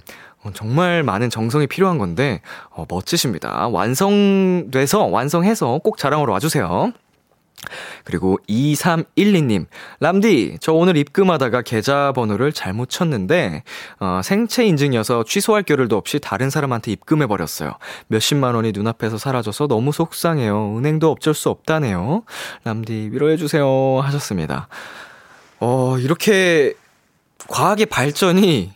정말 0.53 1.03
많은 1.03 1.29
정성이 1.29 1.67
필요한 1.67 1.97
건데, 1.97 2.41
어, 2.69 2.85
멋지십니다. 2.89 3.67
완성돼서, 3.67 5.05
완성해서 5.05 5.79
꼭 5.83 5.97
자랑으로 5.97 6.31
와주세요. 6.33 6.93
그리고 8.03 8.39
2312님, 8.49 9.67
람디, 9.99 10.57
저 10.59 10.73
오늘 10.73 10.97
입금하다가 10.97 11.61
계좌번호를 11.61 12.53
잘못 12.53 12.89
쳤는데, 12.89 13.63
어, 13.99 14.21
생체 14.23 14.65
인증이어서 14.65 15.23
취소할 15.25 15.63
겨를도 15.63 15.95
없이 15.95 16.19
다른 16.19 16.49
사람한테 16.49 16.91
입금해버렸어요. 16.91 17.73
몇십만 18.07 18.55
원이 18.55 18.71
눈앞에서 18.71 19.17
사라져서 19.17 19.67
너무 19.67 19.91
속상해요. 19.91 20.77
은행도 20.77 21.11
어쩔 21.11 21.33
수 21.35 21.49
없다네요. 21.49 22.23
람디, 22.63 23.09
위로해주세요. 23.11 23.99
하셨습니다. 24.01 24.67
어, 25.59 25.97
이렇게 25.99 26.73
과학의 27.47 27.85
발전이 27.87 28.71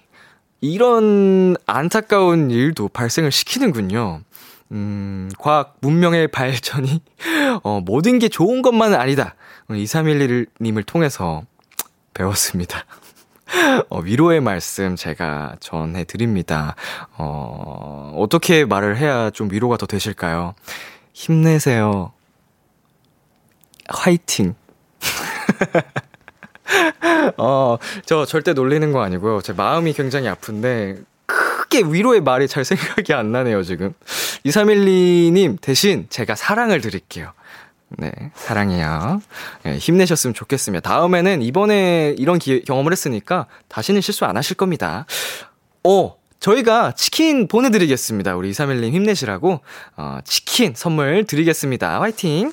이런 0.66 1.56
안타까운 1.66 2.50
일도 2.50 2.90
발생을 2.90 3.32
시키는군요. 3.32 4.22
음, 4.72 5.30
과학 5.38 5.78
문명의 5.82 6.28
발전이, 6.28 7.02
어, 7.64 7.82
모든 7.82 8.18
게 8.18 8.30
좋은 8.30 8.62
것만은 8.62 9.00
아니다. 9.00 9.36
2311님을 9.70 10.86
통해서 10.86 11.44
배웠습니다. 12.14 12.86
어, 13.90 14.00
위로의 14.00 14.42
말씀 14.42 14.96
제가 14.96 15.58
전해드립니다. 15.60 16.76
어, 17.18 18.14
어떻게 18.18 18.66
말을 18.66 18.98
해야 18.98 19.30
좀 19.30 19.52
위로가 19.52 19.78
더 19.78 19.86
되실까요? 19.86 20.56
힘내세요. 21.14 22.12
화이팅. 23.88 24.56
어, 27.38 27.78
저 28.06 28.26
절대 28.26 28.54
놀리는 28.54 28.92
거 28.92 29.02
아니고요. 29.02 29.42
제 29.42 29.54
마음이 29.54 29.94
굉장히 29.94 30.28
아픈데, 30.28 30.98
크게 31.26 31.84
위로의 31.88 32.22
말이 32.22 32.48
잘 32.48 32.66
생각이 32.66 33.14
안 33.14 33.32
나네요, 33.32 33.64
지금. 33.64 33.94
2312님 34.46 35.60
대신 35.62 36.08
제가 36.10 36.36
사랑을 36.36 36.82
드릴게요. 36.82 37.32
네, 37.98 38.12
사랑해요. 38.34 39.22
네, 39.64 39.78
힘내셨으면 39.78 40.34
좋겠습니다. 40.34 40.88
다음에는 40.88 41.42
이번에 41.42 42.16
이런 42.18 42.40
기, 42.40 42.62
경험을 42.64 42.92
했으니까 42.92 43.48
다시는 43.68 44.02
실수 44.02 44.26
안 44.26 44.38
하실 44.38 44.58
겁니다. 44.58 45.06
어, 45.84 46.16
저희가 46.40 46.94
치킨 46.94 47.48
보내드리겠습니다. 47.48 48.36
우리 48.36 48.52
2312님 48.52 48.92
힘내시라고, 48.92 49.62
어, 49.98 50.20
치킨 50.26 50.74
선물 50.76 51.26
드리겠습니다. 51.26 52.02
화이팅! 52.02 52.52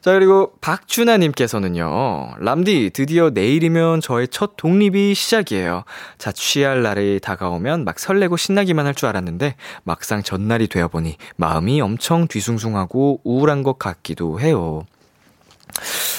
자, 0.00 0.12
그리고 0.12 0.52
박준하님께서는요, 0.62 2.36
람디, 2.38 2.90
드디어 2.94 3.28
내일이면 3.28 4.00
저의 4.00 4.28
첫 4.28 4.56
독립이 4.56 5.14
시작이에요. 5.14 5.84
자취할 6.16 6.82
날이 6.82 7.20
다가오면 7.20 7.84
막 7.84 7.98
설레고 7.98 8.38
신나기만 8.38 8.86
할 8.86 8.94
줄 8.94 9.08
알았는데, 9.08 9.56
막상 9.84 10.22
전날이 10.22 10.68
되어보니 10.68 11.16
마음이 11.36 11.82
엄청 11.82 12.28
뒤숭숭하고 12.28 13.20
우울한 13.24 13.62
것 13.62 13.78
같기도 13.78 14.40
해요. 14.40 14.84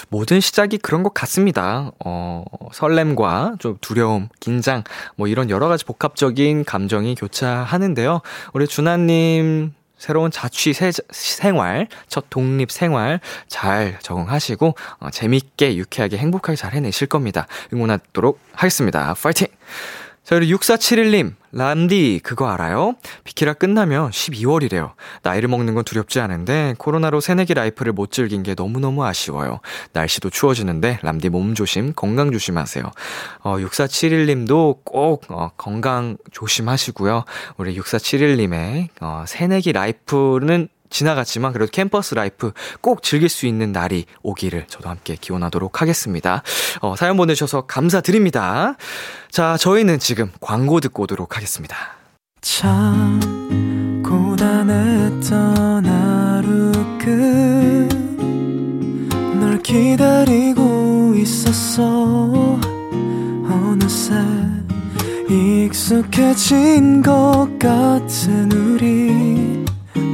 모든 0.09 0.39
시작이 0.39 0.77
그런 0.77 1.01
것 1.03 1.13
같습니다. 1.15 1.91
어, 2.05 2.43
설렘과 2.71 3.55
좀 3.59 3.77
두려움, 3.81 4.29
긴장, 4.39 4.83
뭐 5.15 5.27
이런 5.27 5.49
여러 5.49 5.67
가지 5.67 5.85
복합적인 5.85 6.65
감정이 6.65 7.15
교차하는데요. 7.15 8.21
우리 8.53 8.67
준하님, 8.67 9.73
새로운 10.01 10.31
자취 10.31 10.73
세, 10.73 10.91
생활, 11.11 11.87
첫 12.07 12.25
독립 12.31 12.71
생활 12.71 13.19
잘 13.47 13.99
적응하시고 14.01 14.73
어, 14.97 15.09
재밌게 15.11 15.75
유쾌하게 15.75 16.17
행복하게 16.17 16.55
잘 16.55 16.73
해내실 16.73 17.05
겁니다. 17.05 17.45
응원하도록 17.71 18.39
하겠습니다. 18.51 19.13
파이팅! 19.13 19.47
자, 20.23 20.35
그리고 20.35 20.57
6471님, 20.57 21.33
람디, 21.51 22.21
그거 22.23 22.47
알아요? 22.47 22.93
비키라 23.23 23.53
끝나면 23.53 24.11
12월이래요. 24.11 24.93
나이를 25.23 25.49
먹는 25.49 25.73
건 25.73 25.83
두렵지 25.83 26.19
않은데, 26.19 26.75
코로나로 26.77 27.21
새내기 27.21 27.55
life를 27.55 27.91
못 27.91 28.11
즐긴 28.11 28.43
게 28.43 28.53
너무너무 28.55 29.03
아쉬워요. 29.03 29.61
날씨도 29.93 30.29
추워지는데, 30.29 30.99
람디 31.01 31.29
몸 31.29 31.55
조심, 31.55 31.93
건강 31.93 32.31
조심하세요. 32.31 32.91
어, 33.39 33.57
6471님도 33.57 34.85
꼭, 34.85 35.25
어, 35.29 35.49
건강 35.57 36.17
조심하시고요. 36.31 37.25
우리 37.57 37.75
6471님의, 37.79 38.89
어, 39.01 39.25
새내기 39.27 39.73
life는 39.73 40.69
지나갔지만 40.91 41.53
그래도 41.53 41.71
캠퍼스 41.71 42.13
life 42.13 42.51
꼭 42.81 43.01
즐길 43.01 43.29
수 43.29 43.47
있는 43.47 43.71
날이 43.71 44.05
오기를 44.21 44.65
저도 44.67 44.89
함께 44.89 45.15
기원하도록 45.19 45.81
하겠습니다. 45.81 46.43
어, 46.81 46.95
사연 46.95 47.17
보내주셔서 47.17 47.61
감사드립니다. 47.61 48.75
자, 49.31 49.57
저희는 49.57 49.97
지금 49.99 50.31
광고 50.39 50.79
듣고 50.79 51.03
오도록 51.03 51.35
하겠습니다. 51.37 51.75
참 52.41 54.01
고단했던 54.03 55.85
하루 55.85 56.71
끝널 59.29 59.61
기다리고 59.63 61.13
있었어 61.15 62.59
어느새 63.49 64.15
익숙해진 65.29 67.01
것 67.01 67.47
같은 67.59 68.51
우리 68.51 69.60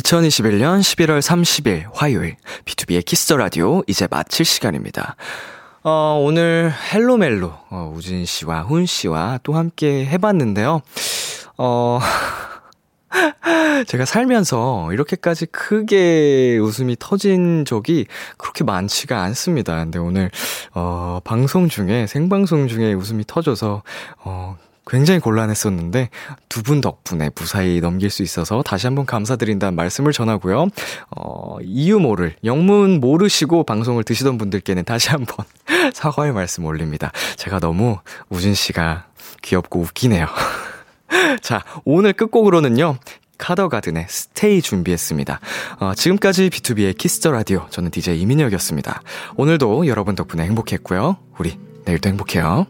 2021년 0.00 0.80
11월 0.80 1.20
30일 1.20 1.84
화요일 1.92 2.36
B2B의 2.64 3.04
키스터 3.04 3.36
라디오 3.36 3.82
이제 3.86 4.06
마칠 4.10 4.46
시간입니다. 4.46 5.16
어, 5.82 6.20
오늘 6.22 6.72
Hello 6.92 7.19
Mellow 7.19 7.52
어, 7.70 7.92
우진 7.94 8.24
씨와 8.24 8.62
훈 8.62 8.86
씨와 8.86 9.40
또 9.42 9.54
함께 9.54 10.06
해봤는데요. 10.06 10.80
어, 11.58 12.00
제가 13.86 14.04
살면서 14.04 14.92
이렇게까지 14.92 15.46
크게 15.46 16.58
웃음이 16.58 16.96
터진 16.98 17.64
적이 17.64 18.06
그렇게 18.38 18.64
많지가 18.64 19.22
않습니다. 19.22 19.76
근데 19.76 19.98
오늘, 19.98 20.30
어, 20.72 21.20
방송 21.24 21.68
중에, 21.68 22.06
생방송 22.06 22.68
중에 22.68 22.92
웃음이 22.92 23.24
터져서, 23.26 23.82
어, 24.24 24.56
굉장히 24.90 25.20
곤란했었는데 25.20 26.10
두 26.48 26.62
분 26.62 26.80
덕분에 26.80 27.30
무사히 27.34 27.80
넘길 27.80 28.10
수 28.10 28.22
있어서 28.22 28.62
다시 28.62 28.86
한번 28.86 29.06
감사드린다는 29.06 29.74
말씀을 29.74 30.12
전하고요. 30.12 30.68
어, 31.16 31.56
이유 31.62 31.98
모를 31.98 32.36
영문 32.44 33.00
모르시고 33.00 33.64
방송을 33.64 34.04
들으시던 34.04 34.36
분들께는 34.38 34.84
다시 34.84 35.10
한번 35.10 35.44
사과의 35.94 36.32
말씀 36.32 36.64
올립니다. 36.64 37.12
제가 37.36 37.60
너무 37.60 37.98
우진 38.28 38.54
씨가 38.54 39.06
귀엽고 39.42 39.80
웃기네요. 39.80 40.26
자, 41.40 41.64
오늘 41.84 42.12
끝곡으로는요. 42.12 42.98
카더가든의 43.38 44.06
Stay 44.08 44.60
준비했습니다. 44.60 45.40
어, 45.80 45.94
지금까지 45.94 46.50
B2B의 46.50 46.96
키스터 46.96 47.32
라디오 47.32 47.66
저는 47.70 47.90
DJ 47.90 48.20
이민혁이었습니다. 48.20 49.02
오늘도 49.36 49.86
여러분 49.86 50.14
덕분에 50.14 50.44
행복했고요. 50.44 51.16
우리 51.38 51.58
내일도 51.86 52.10
행복해요. 52.10 52.58